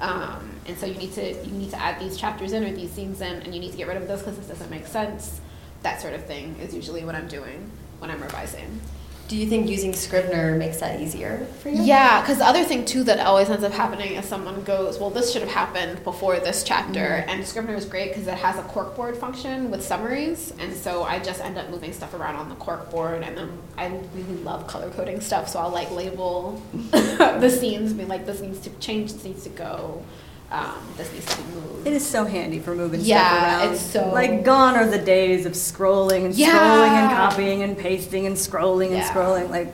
Um, 0.00 0.50
and 0.66 0.78
so 0.78 0.86
you 0.86 0.94
need 0.94 1.12
to 1.14 1.34
you 1.44 1.52
need 1.52 1.70
to 1.70 1.80
add 1.80 2.00
these 2.00 2.16
chapters 2.16 2.52
in 2.52 2.64
or 2.64 2.72
these 2.72 2.90
scenes 2.90 3.20
in, 3.20 3.42
and 3.42 3.54
you 3.54 3.60
need 3.60 3.72
to 3.72 3.76
get 3.76 3.88
rid 3.88 3.96
of 3.96 4.06
this 4.06 4.20
because 4.20 4.36
this 4.38 4.46
doesn't 4.46 4.70
make 4.70 4.86
sense. 4.86 5.40
That 5.82 6.00
sort 6.00 6.14
of 6.14 6.24
thing 6.26 6.56
is 6.60 6.74
usually 6.74 7.04
what 7.04 7.14
I'm 7.14 7.28
doing 7.28 7.70
when 7.98 8.10
I'm 8.10 8.22
revising. 8.22 8.80
Do 9.28 9.36
you 9.36 9.46
think 9.46 9.68
using 9.68 9.92
Scrivener 9.92 10.56
makes 10.56 10.78
that 10.78 11.00
easier 11.00 11.46
for 11.60 11.68
you? 11.68 11.82
Yeah, 11.82 12.22
because 12.22 12.38
the 12.38 12.46
other 12.46 12.64
thing 12.64 12.86
too 12.86 13.04
that 13.04 13.20
always 13.20 13.50
ends 13.50 13.62
up 13.62 13.72
happening 13.72 14.12
is 14.14 14.24
someone 14.24 14.64
goes, 14.64 14.98
"Well, 14.98 15.10
this 15.10 15.30
should 15.32 15.42
have 15.42 15.50
happened 15.50 16.02
before 16.02 16.40
this 16.40 16.64
chapter," 16.64 17.00
Mm-hmm. 17.00 17.28
and 17.30 17.46
Scrivener 17.46 17.74
is 17.74 17.84
great 17.84 18.08
because 18.08 18.26
it 18.26 18.34
has 18.38 18.56
a 18.56 18.62
corkboard 18.62 19.18
function 19.18 19.70
with 19.70 19.84
summaries, 19.84 20.54
and 20.58 20.74
so 20.74 21.02
I 21.02 21.18
just 21.18 21.42
end 21.44 21.58
up 21.58 21.68
moving 21.68 21.92
stuff 21.92 22.14
around 22.14 22.36
on 22.36 22.48
the 22.48 22.54
corkboard, 22.54 23.26
and 23.26 23.36
then 23.36 23.50
I 23.76 23.88
really 24.14 24.42
love 24.42 24.66
color 24.66 24.88
coding 24.90 25.20
stuff, 25.20 25.48
so 25.50 25.58
I'll 25.58 25.70
like 25.70 25.90
label 25.90 26.62
the 26.92 27.50
scenes, 27.50 27.92
be 27.92 28.06
like, 28.06 28.24
"This 28.24 28.40
needs 28.40 28.60
to 28.60 28.70
change, 28.80 29.12
this 29.12 29.24
needs 29.24 29.42
to 29.44 29.50
go, 29.50 30.02
um, 30.50 30.74
this 30.96 31.12
needs 31.12 31.26
to 31.26 31.42
be 31.42 31.52
moved." 31.54 31.86
It 31.86 31.92
is 31.92 32.06
so 32.06 32.24
handy 32.24 32.58
for 32.58 32.74
moving 32.74 33.00
Yeah, 33.00 33.28
stuff 33.28 33.42
around. 33.64 33.72
it's 33.74 33.82
so- 33.82 34.10
like 34.12 34.44
gone 34.44 34.76
are 34.76 34.86
the 34.86 34.98
days 34.98 35.46
of 35.46 35.52
scrolling 35.52 36.24
and 36.26 36.34
Yeah. 36.34 36.48
scrolling 36.50 36.90
and 36.90 37.16
copying 37.16 37.62
and 37.62 37.76
pasting 37.78 38.26
and 38.26 38.36
scrolling 38.36 38.88
and 38.88 38.96
Yeah. 38.98 39.08
scrolling. 39.12 39.50
Like, 39.50 39.72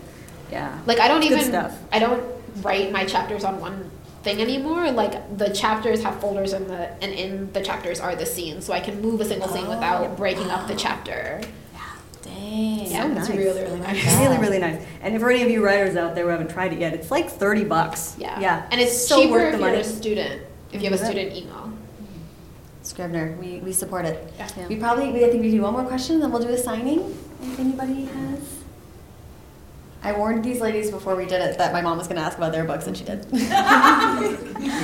yeah. 0.53 0.71
Like 0.87 1.01
I 1.01 1.09
don't 1.09 1.23
It's 1.23 1.33
even 1.33 1.45
stuff. 1.45 1.73
I 1.93 1.99
don't 1.99 2.23
write 2.63 2.93
my 2.93 3.05
chapters 3.05 3.43
on 3.45 3.61
one 3.61 3.91
thing 4.23 4.41
anymore. 4.41 4.91
Like 4.91 5.37
the 5.39 5.49
chapters 5.51 6.03
have 6.03 6.21
folders 6.21 6.53
in 6.53 6.67
the 6.69 6.91
and 7.03 7.13
in 7.13 7.51
the 7.53 7.61
chapters 7.61 8.01
are 8.01 8.15
the 8.15 8.27
scenes, 8.27 8.65
so 8.65 8.73
I 8.73 8.81
can 8.81 9.01
move 9.03 9.21
a 9.21 9.25
single 9.25 9.49
scene 9.49 9.69
without 9.69 10.17
breaking 10.17 10.51
up 10.51 10.67
the 10.69 10.75
chapter. 10.75 11.41
Dang. 12.23 12.87
Yeah, 12.91 13.13
so 13.15 13.19
it's 13.21 13.29
really 13.31 13.63
really 13.63 13.81
nice. 13.81 14.05
Yeah. 14.05 14.23
Really, 14.29 14.39
really 14.39 14.59
nice. 14.59 14.81
And 15.03 15.19
for 15.21 15.31
any 15.31 15.43
of 15.43 15.51
you 15.51 15.65
writers 15.65 15.97
out 15.97 16.15
there 16.15 16.25
who 16.25 16.31
haven't 16.31 16.51
tried 16.51 16.73
it 16.73 16.79
yet, 16.79 16.95
it's 16.95 17.11
like 17.11 17.29
thirty 17.31 17.65
bucks. 17.65 18.15
Yeah. 18.19 18.39
yeah. 18.41 18.63
And 18.71 18.81
it's 18.81 19.07
so 19.07 19.21
cheaper 19.21 19.33
worth 19.33 19.55
if 19.55 19.61
the 19.61 19.67
you're 19.67 19.75
a 19.77 19.85
student. 19.85 20.43
If 20.75 20.83
you 20.83 20.91
have 20.91 21.01
a 21.01 21.05
student 21.05 21.33
email. 21.37 21.55
Mm-hmm. 21.55 22.83
Scrivener, 22.83 23.37
we, 23.41 23.61
we 23.61 23.73
support 23.73 24.05
it. 24.05 24.33
Yeah. 24.37 24.49
Yeah. 24.57 24.67
We 24.67 24.77
probably, 24.77 25.13
we, 25.13 25.25
I 25.25 25.31
think 25.31 25.43
we 25.43 25.51
do 25.53 25.63
one 25.63 25.73
more 25.73 25.85
question, 25.85 26.19
then 26.19 26.33
we'll 26.33 26.43
do 26.43 26.49
a 26.49 26.59
signing, 26.59 27.17
if 27.41 27.61
anybody 27.61 28.07
has. 28.07 28.65
I 30.03 30.13
warned 30.13 30.45
these 30.45 30.61
ladies 30.61 30.91
before 30.91 31.17
we 31.17 31.25
did 31.25 31.41
it 31.41 31.57
that 31.57 31.73
my 31.73 31.81
mom 31.81 31.97
was 31.97 32.09
gonna 32.09 32.21
ask 32.21 32.37
about 32.37 32.53
their 32.53 32.65
books, 32.65 32.87
and 32.87 32.95
she 32.95 33.05
did. 33.05 33.21
Is 33.33 33.49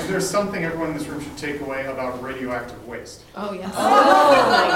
there 0.08 0.20
something 0.20 0.64
everyone 0.64 0.92
in 0.92 0.96
this 0.96 1.06
room 1.08 1.22
should 1.22 1.36
take 1.36 1.60
away 1.60 1.84
about 1.84 2.22
radioactive 2.22 2.86
waste? 2.88 3.24
Oh 3.36 3.52
yes. 3.52 3.70
Oh 3.76 4.46
my 4.50 4.68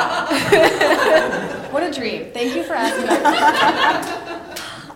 god. 0.50 1.70
What 1.72 1.82
a 1.82 1.90
dream. 1.90 2.30
Thank 2.32 2.54
you 2.54 2.62
for 2.64 2.74
asking 2.74 3.06
that. 3.06 4.30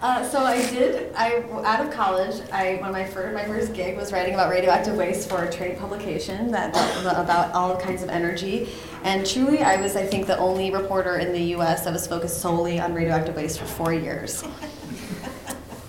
Uh, 0.00 0.28
so 0.28 0.38
I 0.38 0.58
did, 0.70 1.12
I, 1.16 1.42
out 1.64 1.84
of 1.84 1.92
college, 1.92 2.40
I, 2.52 2.76
one 2.76 2.90
of 2.90 2.92
my 2.92 3.04
first, 3.04 3.34
my 3.34 3.44
first 3.44 3.74
gig 3.74 3.96
was 3.96 4.12
writing 4.12 4.34
about 4.34 4.48
radioactive 4.48 4.96
waste 4.96 5.28
for 5.28 5.42
a 5.42 5.52
trade 5.52 5.76
publication 5.76 6.52
that 6.52 6.70
about 7.04 7.52
all 7.52 7.76
kinds 7.76 8.04
of 8.04 8.08
energy. 8.08 8.68
And 9.02 9.26
truly, 9.26 9.60
I 9.62 9.80
was, 9.80 9.96
I 9.96 10.04
think, 10.04 10.28
the 10.28 10.38
only 10.38 10.70
reporter 10.70 11.18
in 11.18 11.32
the 11.32 11.56
US 11.56 11.84
that 11.84 11.92
was 11.92 12.06
focused 12.06 12.40
solely 12.40 12.78
on 12.78 12.94
radioactive 12.94 13.34
waste 13.34 13.58
for 13.58 13.66
four 13.66 13.92
years. 13.92 14.44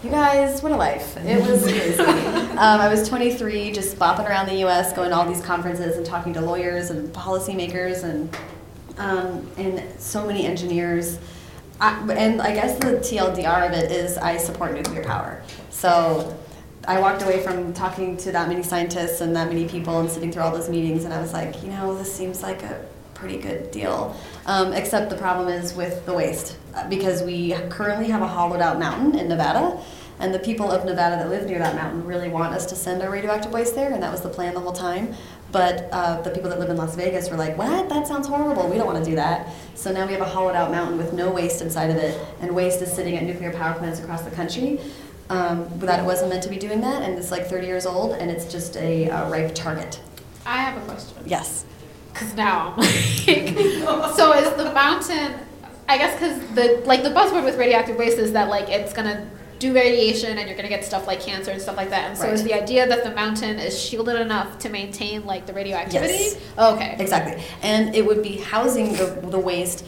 You 0.02 0.10
guys, 0.10 0.64
what 0.64 0.72
a 0.72 0.78
life. 0.78 1.18
It 1.18 1.46
was 1.46 1.62
crazy. 1.64 2.02
Um, 2.60 2.82
I 2.82 2.90
was 2.90 3.08
23, 3.08 3.72
just 3.72 3.98
bopping 3.98 4.28
around 4.28 4.48
the 4.48 4.66
US, 4.66 4.94
going 4.94 5.10
to 5.10 5.16
all 5.16 5.26
these 5.26 5.42
conferences 5.42 5.98
and 5.98 6.06
talking 6.06 6.34
to 6.34 6.42
lawyers 6.42 6.90
and 6.90 7.14
policymakers 7.14 8.04
and, 8.04 8.34
um, 8.98 9.46
and 9.58 9.84
so 10.00 10.26
many 10.26 10.46
engineers. 10.46 11.20
I, 11.82 11.98
and 12.14 12.42
I 12.42 12.54
guess 12.54 12.78
the 12.78 12.98
TLDR 12.98 13.68
of 13.68 13.74
it 13.74 13.92
is 13.92 14.18
I 14.18 14.38
support 14.38 14.74
nuclear 14.74 15.04
power. 15.04 15.42
So 15.70 16.38
I 16.86 17.00
walked 17.00 17.22
away 17.22 17.42
from 17.42 17.74
talking 17.74 18.18
to 18.18 18.32
that 18.32 18.48
many 18.48 18.64
scientists 18.64 19.22
and 19.22 19.36
that 19.36 19.48
many 19.48 19.68
people 19.68 20.00
and 20.00 20.10
sitting 20.10 20.32
through 20.32 20.44
all 20.44 20.52
those 20.52 20.70
meetings, 20.70 21.06
and 21.06 21.14
I 21.14 21.22
was 21.22 21.34
like, 21.34 21.62
you 21.64 21.70
know, 21.70 21.96
this 21.98 22.14
seems 22.14 22.42
like 22.42 22.64
a 22.64 22.86
pretty 23.14 23.38
good 23.38 23.72
deal. 23.72 24.16
Um, 24.46 24.74
except 24.74 25.10
the 25.10 25.18
problem 25.18 25.48
is 25.50 25.74
with 25.74 26.06
the 26.06 26.14
waste, 26.14 26.58
because 26.90 27.22
we 27.22 27.54
currently 27.70 28.08
have 28.08 28.22
a 28.22 28.28
hollowed 28.28 28.62
out 28.62 28.80
mountain 28.80 29.18
in 29.18 29.28
Nevada, 29.28 29.82
and 30.20 30.34
the 30.34 30.40
people 30.40 30.70
of 30.70 30.84
Nevada 30.84 31.16
that 31.16 31.30
live 31.30 31.46
near 31.46 31.60
that 31.60 31.76
mountain 31.76 32.06
really 32.06 32.28
want 32.28 32.54
us 32.54 32.66
to 32.68 32.76
send 32.76 33.02
our 33.02 33.10
radioactive 33.10 33.54
waste 33.54 33.76
there, 33.76 33.94
and 33.94 34.04
that 34.04 34.12
was 34.12 34.22
the 34.22 34.30
plan 34.30 34.54
the 34.54 34.60
whole 34.60 34.74
time. 34.74 35.14
But 35.52 35.90
uh, 35.92 36.22
the 36.22 36.30
people 36.30 36.50
that 36.50 36.60
live 36.60 36.70
in 36.70 36.78
Las 36.78 36.96
Vegas 36.96 37.30
were 37.30 37.38
like, 37.38 37.58
what? 37.58 37.90
That 37.90 38.08
sounds 38.08 38.28
horrible. 38.28 38.70
We 38.70 38.78
don't 38.78 38.86
want 38.86 39.04
to 39.04 39.10
do 39.10 39.16
that. 39.16 39.48
So 39.76 39.92
now 39.92 40.06
we 40.06 40.14
have 40.14 40.22
a 40.22 40.26
hollowed 40.26 40.56
out 40.56 40.72
mountain 40.72 40.98
with 40.98 41.14
no 41.14 41.32
waste 41.32 41.62
inside 41.62 41.90
of 41.90 41.98
it, 41.98 42.20
and 42.42 42.56
waste 42.56 42.82
is 42.82 42.92
sitting 42.92 43.16
at 43.16 43.24
nuclear 43.24 43.52
power 43.52 43.78
plants 43.78 44.00
across 44.00 44.22
the 44.22 44.32
country. 44.32 44.80
Um, 45.30 45.68
that 45.80 46.00
it 46.00 46.06
wasn't 46.06 46.32
meant 46.32 46.42
to 46.44 46.50
be 46.50 46.58
doing 46.58 46.82
that, 46.82 47.04
and 47.04 47.18
it's 47.18 47.30
like 47.30 47.46
30 47.46 47.68
years 47.68 47.86
old, 47.86 48.14
and 48.14 48.32
it's 48.32 48.52
just 48.52 48.76
a 48.78 49.10
uh, 49.10 49.30
ripe 49.30 49.54
target. 49.54 50.02
I 50.46 50.58
have 50.58 50.82
a 50.82 50.86
question. 50.86 51.18
Yes. 51.26 51.66
Cause 52.16 52.34
now, 52.36 52.74
I'm 52.76 52.78
like, 53.28 54.16
so 54.16 54.34
is 54.34 54.52
the 54.58 54.72
mountain? 54.74 55.36
I 55.88 55.98
guess 55.98 56.14
because 56.20 56.56
the 56.56 56.84
like 56.86 57.04
the 57.04 57.10
buzzword 57.10 57.44
with 57.44 57.58
radioactive 57.58 57.98
waste 57.98 58.18
is 58.18 58.34
that 58.34 58.50
like 58.50 58.70
it's 58.70 58.94
gonna 58.94 59.28
do 59.60 59.74
radiation 59.74 60.38
and 60.38 60.48
you're 60.48 60.58
gonna 60.58 60.70
get 60.70 60.84
stuff 60.86 61.06
like 61.06 61.22
cancer 61.22 61.52
and 61.52 61.62
stuff 61.62 61.78
like 61.78 61.90
that. 61.90 62.10
And 62.10 62.18
so 62.18 62.28
is 62.28 62.44
the 62.44 62.54
idea 62.54 62.88
that 62.88 63.04
the 63.04 63.12
mountain 63.12 63.60
is 63.60 63.80
shielded 63.80 64.20
enough 64.20 64.58
to 64.60 64.70
maintain 64.70 65.26
like 65.26 65.46
the 65.46 65.54
radioactivity? 65.54 66.14
Yes. 66.14 66.38
Okay. 66.58 66.96
Exactly. 67.00 67.44
And 67.62 67.94
it 67.96 68.06
would 68.06 68.24
be 68.24 68.38
housing 68.38 68.94
the, 68.94 69.20
the 69.30 69.40
waste 69.40 69.86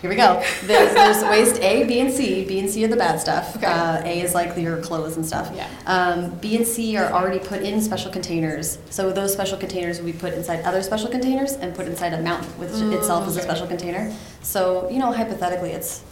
here 0.00 0.10
we 0.10 0.16
go. 0.16 0.42
There's, 0.64 0.92
there's 0.94 1.22
waste 1.24 1.60
A, 1.62 1.84
B, 1.84 2.00
and 2.00 2.12
C. 2.12 2.44
B 2.44 2.58
and 2.58 2.68
C 2.68 2.84
are 2.84 2.88
the 2.88 2.96
bad 2.96 3.20
stuff. 3.20 3.56
Okay. 3.56 3.66
Uh, 3.66 4.02
a 4.04 4.20
is 4.20 4.34
like 4.34 4.56
your 4.56 4.80
clothes 4.82 5.16
and 5.16 5.24
stuff. 5.24 5.50
Yeah. 5.54 5.68
Um, 5.86 6.36
B 6.38 6.56
and 6.56 6.66
C 6.66 6.96
are 6.96 7.12
already 7.12 7.38
put 7.38 7.62
in 7.62 7.80
special 7.80 8.10
containers. 8.10 8.78
So 8.90 9.12
those 9.12 9.32
special 9.32 9.56
containers 9.58 9.98
will 9.98 10.06
be 10.06 10.12
put 10.12 10.34
inside 10.34 10.62
other 10.64 10.82
special 10.82 11.08
containers 11.08 11.52
and 11.52 11.74
put 11.74 11.86
inside 11.86 12.12
a 12.12 12.20
mountain, 12.20 12.50
which 12.58 12.70
Mm, 12.70 12.92
itself 12.94 13.28
is 13.28 13.36
a 13.36 13.42
special 13.42 13.66
container. 13.66 14.12
So, 14.42 14.88
you 14.90 14.98
know, 14.98 15.12
hypothetically, 15.12 15.70
it's 15.70 16.02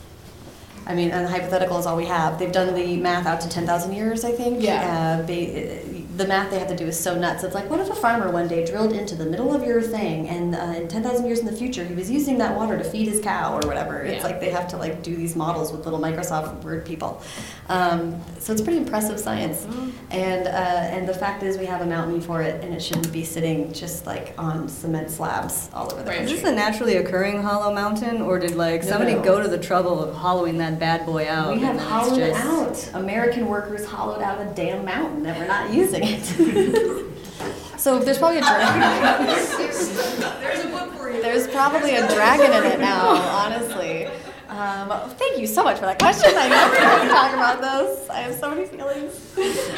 I 0.87 0.95
mean, 0.95 1.11
and 1.11 1.28
hypothetical 1.28 1.78
is 1.78 1.87
all 1.87 1.97
we 1.97 2.07
have. 2.07 2.39
They've 2.39 2.51
done 2.51 2.74
the 2.74 2.97
math 2.97 3.26
out 3.26 3.41
to 3.43 3.49
10,000 3.49 3.93
years, 3.93 4.24
I 4.24 4.33
think. 4.33 4.62
Yeah. 4.62 5.20
Uh, 5.22 5.26
the 6.20 6.28
math 6.28 6.50
they 6.50 6.58
have 6.58 6.68
to 6.68 6.76
do 6.76 6.84
is 6.86 6.98
so 7.00 7.18
nuts. 7.18 7.42
It's 7.44 7.54
like, 7.54 7.70
what 7.70 7.80
if 7.80 7.88
a 7.88 7.94
farmer 7.94 8.30
one 8.30 8.46
day 8.46 8.64
drilled 8.66 8.92
into 8.92 9.14
the 9.14 9.24
middle 9.24 9.54
of 9.54 9.64
your 9.64 9.80
thing 9.80 10.28
and 10.28 10.54
uh, 10.54 10.58
in 10.76 10.86
10,000 10.86 11.24
years 11.26 11.38
in 11.38 11.46
the 11.46 11.52
future 11.52 11.82
he 11.82 11.94
was 11.94 12.10
using 12.10 12.36
that 12.38 12.54
water 12.54 12.76
to 12.76 12.84
feed 12.84 13.08
his 13.08 13.20
cow 13.20 13.54
or 13.54 13.66
whatever? 13.66 14.02
It's 14.02 14.18
Yeah. 14.18 14.22
like 14.24 14.38
they 14.40 14.50
have 14.50 14.68
to 14.68 14.76
like 14.76 15.02
do 15.02 15.16
these 15.16 15.34
models 15.34 15.72
with 15.72 15.84
little 15.86 15.98
Microsoft 15.98 16.62
Word 16.62 16.84
people. 16.84 17.22
Um, 17.70 18.20
so 18.38 18.52
it's 18.52 18.60
pretty 18.60 18.78
impressive 18.78 19.18
science. 19.18 19.62
Mm-hmm. 19.62 19.90
And, 20.10 20.46
uh, 20.46 20.50
and 20.50 21.08
the 21.08 21.14
fact 21.14 21.42
is 21.42 21.56
we 21.56 21.64
have 21.66 21.80
a 21.80 21.86
mountain 21.86 22.20
for 22.20 22.42
it 22.42 22.62
and 22.62 22.74
it 22.74 22.82
shouldn't 22.82 23.10
be 23.12 23.24
sitting 23.24 23.72
just 23.72 24.04
like 24.06 24.34
on 24.36 24.68
cement 24.68 25.10
slabs 25.10 25.70
all 25.72 25.90
over 25.90 26.02
the 26.02 26.10
Right. 26.10 26.20
Is 26.22 26.30
this 26.32 26.44
a 26.44 26.52
naturally 26.52 26.96
occurring 26.96 27.40
hollow 27.42 27.72
mountain, 27.72 28.20
or 28.20 28.38
did 28.38 28.56
like 28.56 28.82
No, 28.82 28.88
somebody 28.90 29.14
no. 29.14 29.22
go 29.22 29.40
to 29.40 29.48
the 29.48 29.58
trouble 29.58 30.02
of 30.02 30.14
hollowing 30.14 30.58
that 30.58 30.78
bad 30.78 31.06
boy 31.06 31.28
out? 31.30 31.54
We 31.54 31.60
have 31.60 31.70
and 31.70 31.78
then 31.78 31.84
it's 31.84 31.84
hollowed 31.84 32.18
just- 32.18 32.92
out. 32.94 33.00
American 33.00 33.46
workers 33.46 33.86
hollowed 33.86 34.20
out 34.20 34.40
a 34.40 34.46
damn 34.54 34.84
mountain 34.84 35.22
that 35.22 35.38
we're 35.38 35.46
not 35.46 35.72
using 35.72 36.02
it. 36.14 37.78
so 37.80 37.98
there's 37.98 38.18
probably 38.18 38.38
a 38.38 38.42
dragon. 38.42 39.26
There's 40.40 40.64
a 40.64 40.68
book 40.68 40.92
for 40.94 41.11
you. 41.11 41.22
There's 41.22 41.46
probably 41.48 41.94
a 41.96 42.06
dragon 42.08 42.52
in 42.52 42.72
it 42.72 42.80
now, 42.80 43.08
honestly. 43.16 44.06
Um, 44.48 44.88
thank 45.11 45.38
you 45.38 45.46
so 45.46 45.62
much 45.62 45.76
for 45.78 45.86
that 45.86 45.98
question. 46.00 46.32
I 46.36 46.48
never 46.48 46.74
get 46.74 47.02
to 47.02 47.08
talk 47.08 47.32
about 47.34 47.61
those. 47.61 48.08
I 48.11 48.22
have 48.22 48.34
so 48.34 48.50
many 48.52 48.66
feelings. 48.66 49.14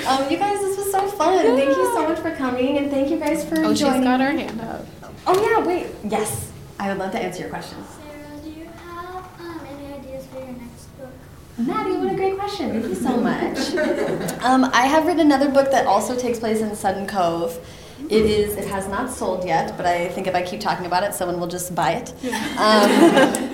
Um, 0.07 0.31
you 0.31 0.39
guys, 0.39 0.61
this 0.61 0.79
was 0.79 0.91
so 0.91 1.07
fun. 1.09 1.39
Thank 1.45 1.69
you 1.77 1.93
so 1.95 2.09
much 2.09 2.19
for 2.21 2.35
coming, 2.37 2.79
and 2.79 2.91
thank 2.91 3.11
you 3.11 3.19
guys 3.19 3.45
for 3.47 3.57
Oh, 3.59 3.71
she's 3.71 3.81
joining. 3.81 4.05
got 4.05 4.21
her 4.21 4.31
hand 4.33 4.61
up. 4.63 4.87
Oh 5.27 5.39
yeah, 5.47 5.65
wait. 5.67 5.89
Yes, 6.05 6.51
I 6.81 6.89
would 6.89 6.99
love 6.99 7.13
to 7.13 7.19
answer 7.23 7.43
your 7.43 7.51
questions. 7.51 7.87
Sarah, 7.87 8.41
do 8.43 8.51
you 8.51 8.65
have 8.65 9.25
um, 9.41 9.61
any 9.71 9.93
ideas 9.95 10.27
for 10.27 10.39
your 10.39 10.49
next 10.49 10.87
book? 10.99 11.11
Maddie, 11.67 11.97
what 11.97 12.13
a 12.13 12.17
great 12.17 12.37
question. 12.39 12.71
Thank 12.71 12.87
you 12.87 12.95
so 12.95 13.17
much. 13.17 13.75
um, 14.43 14.65
I 14.73 14.87
have 14.87 15.07
written 15.07 15.21
another 15.21 15.49
book 15.49 15.71
that 15.71 15.87
also 15.87 16.17
takes 16.19 16.39
place 16.39 16.61
in 16.61 16.75
Sudden 16.75 17.07
Cove. 17.07 17.59
It 18.11 18.27
is. 18.27 18.57
It 18.57 18.67
has 18.67 18.89
not 18.89 19.11
sold 19.11 19.45
yet, 19.45 19.77
but 19.77 19.87
I 19.87 20.09
think 20.09 20.27
if 20.27 20.35
I 20.35 20.43
keep 20.43 20.61
talking 20.61 20.87
about 20.87 21.05
it, 21.05 21.15
someone 21.15 21.39
will 21.39 21.47
just 21.47 21.75
buy 21.75 21.93
it. 21.93 22.11
Um, 22.59 22.91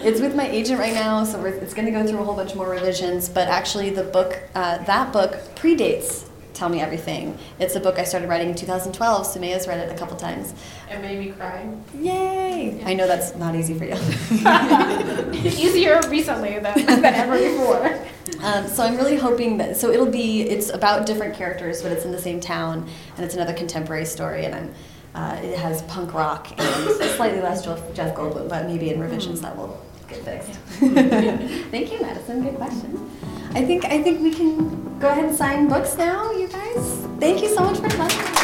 it's 0.03 0.21
with 0.21 0.35
my 0.35 0.49
agent 0.49 0.81
right 0.81 0.95
now, 0.95 1.23
so 1.25 1.41
we're, 1.41 1.49
it's 1.49 1.75
going 1.75 1.85
to 1.85 1.93
go 1.93 2.07
through 2.07 2.21
a 2.21 2.25
whole 2.25 2.35
bunch 2.35 2.55
more 2.55 2.69
revisions. 2.69 3.29
But 3.29 3.49
actually, 3.49 3.91
the 3.91 4.05
book, 4.05 4.43
uh, 4.55 4.79
that 4.85 5.13
book, 5.13 5.33
predates 5.55 6.28
Tell 6.59 6.69
Me 6.69 6.81
Everything. 6.81 7.39
It's 7.61 7.77
a 7.77 7.81
book 7.81 8.01
I 8.01 8.05
started 8.05 8.29
writing 8.29 8.49
in 8.49 8.57
2012. 8.57 9.27
Somaiya's 9.27 9.69
read 9.69 9.79
it 9.79 9.95
a 9.95 9.97
couple 9.97 10.17
times. 10.17 10.53
It 10.91 11.01
made 11.01 11.21
me 11.21 11.31
cry. 11.31 11.71
Yay! 11.95 12.83
I 12.85 12.95
know 12.95 13.07
that's 13.07 13.37
not 13.37 13.55
easy 13.55 13.79
for 13.79 13.85
you. 13.85 13.95
Easier 15.39 16.01
recently 16.09 16.59
than, 16.59 16.85
than 16.85 17.05
ever 17.05 17.39
before. 17.39 18.45
Um, 18.45 18.67
so 18.67 18.83
I'm 18.83 18.97
really 18.97 19.17
hoping 19.17 19.59
that 19.59 19.77
so 19.77 19.91
it'll 19.91 20.11
be 20.11 20.43
it's 20.43 20.71
about 20.71 21.07
different 21.07 21.37
characters, 21.37 21.81
but 21.81 21.93
it's 21.93 22.05
in 22.05 22.11
the 22.11 22.21
same 22.21 22.41
town, 22.41 22.89
and 23.17 23.25
it's 23.25 23.37
another 23.37 23.55
contemporary 23.55 24.05
story, 24.05 24.45
and 24.45 24.55
I'm. 24.55 24.75
Uh, 25.15 25.35
it 25.43 25.59
has 25.59 25.83
punk 25.83 26.13
rock 26.13 26.49
and 26.59 26.91
slightly 27.17 27.41
less 27.41 27.65
Jeff, 27.65 27.81
Jeff 27.95 28.15
Goldblum, 28.15 28.49
but 28.49 28.67
maybe 28.67 28.91
in 28.91 29.01
revisions 29.01 29.41
that 29.41 29.57
will 29.57 29.81
get 30.09 30.25
fixed. 30.25 30.51
Thank 31.71 31.93
you, 31.93 32.01
Madison. 32.01 32.43
Good 32.43 32.57
question. 32.57 33.11
I 33.55 33.65
think 33.65 33.85
I 33.85 34.03
think 34.03 34.21
we 34.21 34.35
can 34.35 34.99
go 34.99 35.09
ahead 35.09 35.25
and 35.27 35.37
sign 35.37 35.69
books 35.69 35.97
now, 35.97 36.33
you 36.33 36.49
guys. 36.49 37.07
Thank 37.21 37.43
you 37.43 37.49
so 37.49 37.65
much 37.65 37.79
for 37.79 37.89
coming. 37.89 38.39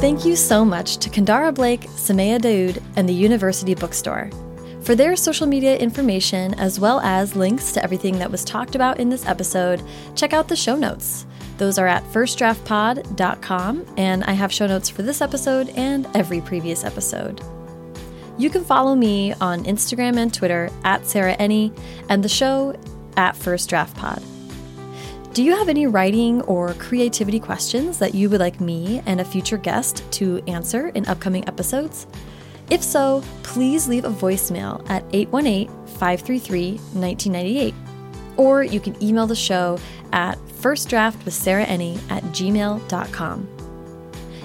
Thank 0.00 0.26
you 0.26 0.36
so 0.36 0.66
much 0.66 0.98
to 0.98 1.08
Kendare 1.08 1.54
Blake, 1.54 1.82
Somaiya 1.96 2.38
Daud, 2.38 2.82
and 2.96 3.08
the 3.08 3.14
University 3.14 3.74
Bookstore. 3.74 4.30
For 4.82 4.94
their 4.94 5.16
social 5.16 5.46
media 5.46 5.78
information, 5.78 6.52
as 6.54 6.78
well 6.78 7.00
as 7.00 7.34
links 7.34 7.72
to 7.72 7.82
everything 7.82 8.18
that 8.18 8.30
was 8.30 8.44
talked 8.44 8.74
about 8.74 9.00
in 9.00 9.08
this 9.08 9.24
episode, 9.24 9.82
check 10.14 10.34
out 10.34 10.48
the 10.48 10.56
show 10.56 10.76
notes. 10.76 11.24
Those 11.58 11.78
are 11.78 11.86
at 11.86 12.02
firstdraftpod.com, 12.04 13.86
and 13.96 14.24
I 14.24 14.32
have 14.32 14.52
show 14.52 14.66
notes 14.66 14.88
for 14.88 15.02
this 15.02 15.20
episode 15.20 15.68
and 15.70 16.06
every 16.14 16.40
previous 16.40 16.84
episode. 16.84 17.40
You 18.36 18.50
can 18.50 18.64
follow 18.64 18.96
me 18.96 19.32
on 19.34 19.64
Instagram 19.64 20.16
and 20.16 20.34
Twitter 20.34 20.70
at 20.82 21.06
Sarah 21.06 21.36
Enni, 21.36 21.76
and 22.08 22.24
the 22.24 22.28
show 22.28 22.74
at 23.16 23.36
First 23.36 23.68
Draft 23.68 23.96
Pod. 23.96 24.22
Do 25.32 25.42
you 25.42 25.56
have 25.56 25.68
any 25.68 25.86
writing 25.86 26.42
or 26.42 26.74
creativity 26.74 27.40
questions 27.40 27.98
that 27.98 28.14
you 28.14 28.30
would 28.30 28.40
like 28.40 28.60
me 28.60 29.02
and 29.06 29.20
a 29.20 29.24
future 29.24 29.56
guest 29.56 30.04
to 30.12 30.42
answer 30.46 30.88
in 30.88 31.06
upcoming 31.06 31.46
episodes? 31.48 32.06
If 32.70 32.82
so, 32.82 33.22
please 33.42 33.88
leave 33.88 34.04
a 34.04 34.10
voicemail 34.10 34.88
at 34.88 35.04
818 35.12 35.68
533 35.86 36.72
1998. 36.76 37.74
Or 38.36 38.62
you 38.62 38.80
can 38.80 39.00
email 39.02 39.26
the 39.26 39.36
show 39.36 39.78
at 40.14 40.38
firstdraftwithsarahenni 40.62 41.98
at 42.10 42.22
gmail.com. 42.24 43.48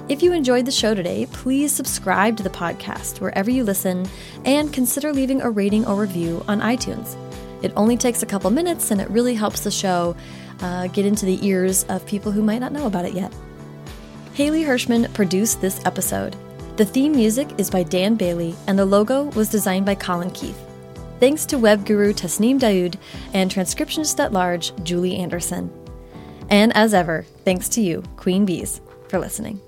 If 0.09 0.23
you 0.23 0.33
enjoyed 0.33 0.65
the 0.65 0.71
show 0.71 0.95
today, 0.95 1.27
please 1.31 1.71
subscribe 1.71 2.35
to 2.37 2.43
the 2.43 2.49
podcast 2.49 3.21
wherever 3.21 3.51
you 3.51 3.63
listen 3.63 4.09
and 4.43 4.73
consider 4.73 5.13
leaving 5.13 5.41
a 5.41 5.51
rating 5.51 5.85
or 5.85 5.95
review 6.01 6.43
on 6.47 6.61
iTunes. 6.61 7.15
It 7.63 7.71
only 7.75 7.95
takes 7.95 8.23
a 8.23 8.25
couple 8.25 8.49
minutes 8.49 8.89
and 8.89 8.99
it 8.99 9.09
really 9.11 9.35
helps 9.35 9.61
the 9.61 9.69
show 9.69 10.15
uh, 10.61 10.87
get 10.87 11.05
into 11.05 11.27
the 11.27 11.45
ears 11.45 11.83
of 11.85 12.05
people 12.07 12.31
who 12.31 12.41
might 12.41 12.57
not 12.57 12.71
know 12.71 12.87
about 12.87 13.05
it 13.05 13.13
yet. 13.13 13.31
Haley 14.33 14.63
Hirschman 14.63 15.13
produced 15.13 15.61
this 15.61 15.85
episode. 15.85 16.35
The 16.77 16.85
theme 16.85 17.11
music 17.11 17.47
is 17.59 17.69
by 17.69 17.83
Dan 17.83 18.15
Bailey, 18.15 18.55
and 18.65 18.79
the 18.79 18.85
logo 18.85 19.25
was 19.31 19.49
designed 19.49 19.85
by 19.85 19.95
Colin 19.95 20.31
Keith. 20.31 20.68
Thanks 21.19 21.45
to 21.47 21.57
web 21.57 21.85
guru 21.85 22.13
Tasneem 22.13 22.59
Daud 22.59 22.97
and 23.33 23.51
transcriptionist 23.51 24.23
at 24.23 24.31
large 24.31 24.73
Julie 24.83 25.17
Anderson. 25.17 25.69
And 26.49 26.75
as 26.75 26.93
ever, 26.93 27.25
thanks 27.43 27.67
to 27.69 27.81
you, 27.81 28.03
Queen 28.15 28.45
Bees, 28.45 28.81
for 29.09 29.19
listening. 29.19 29.59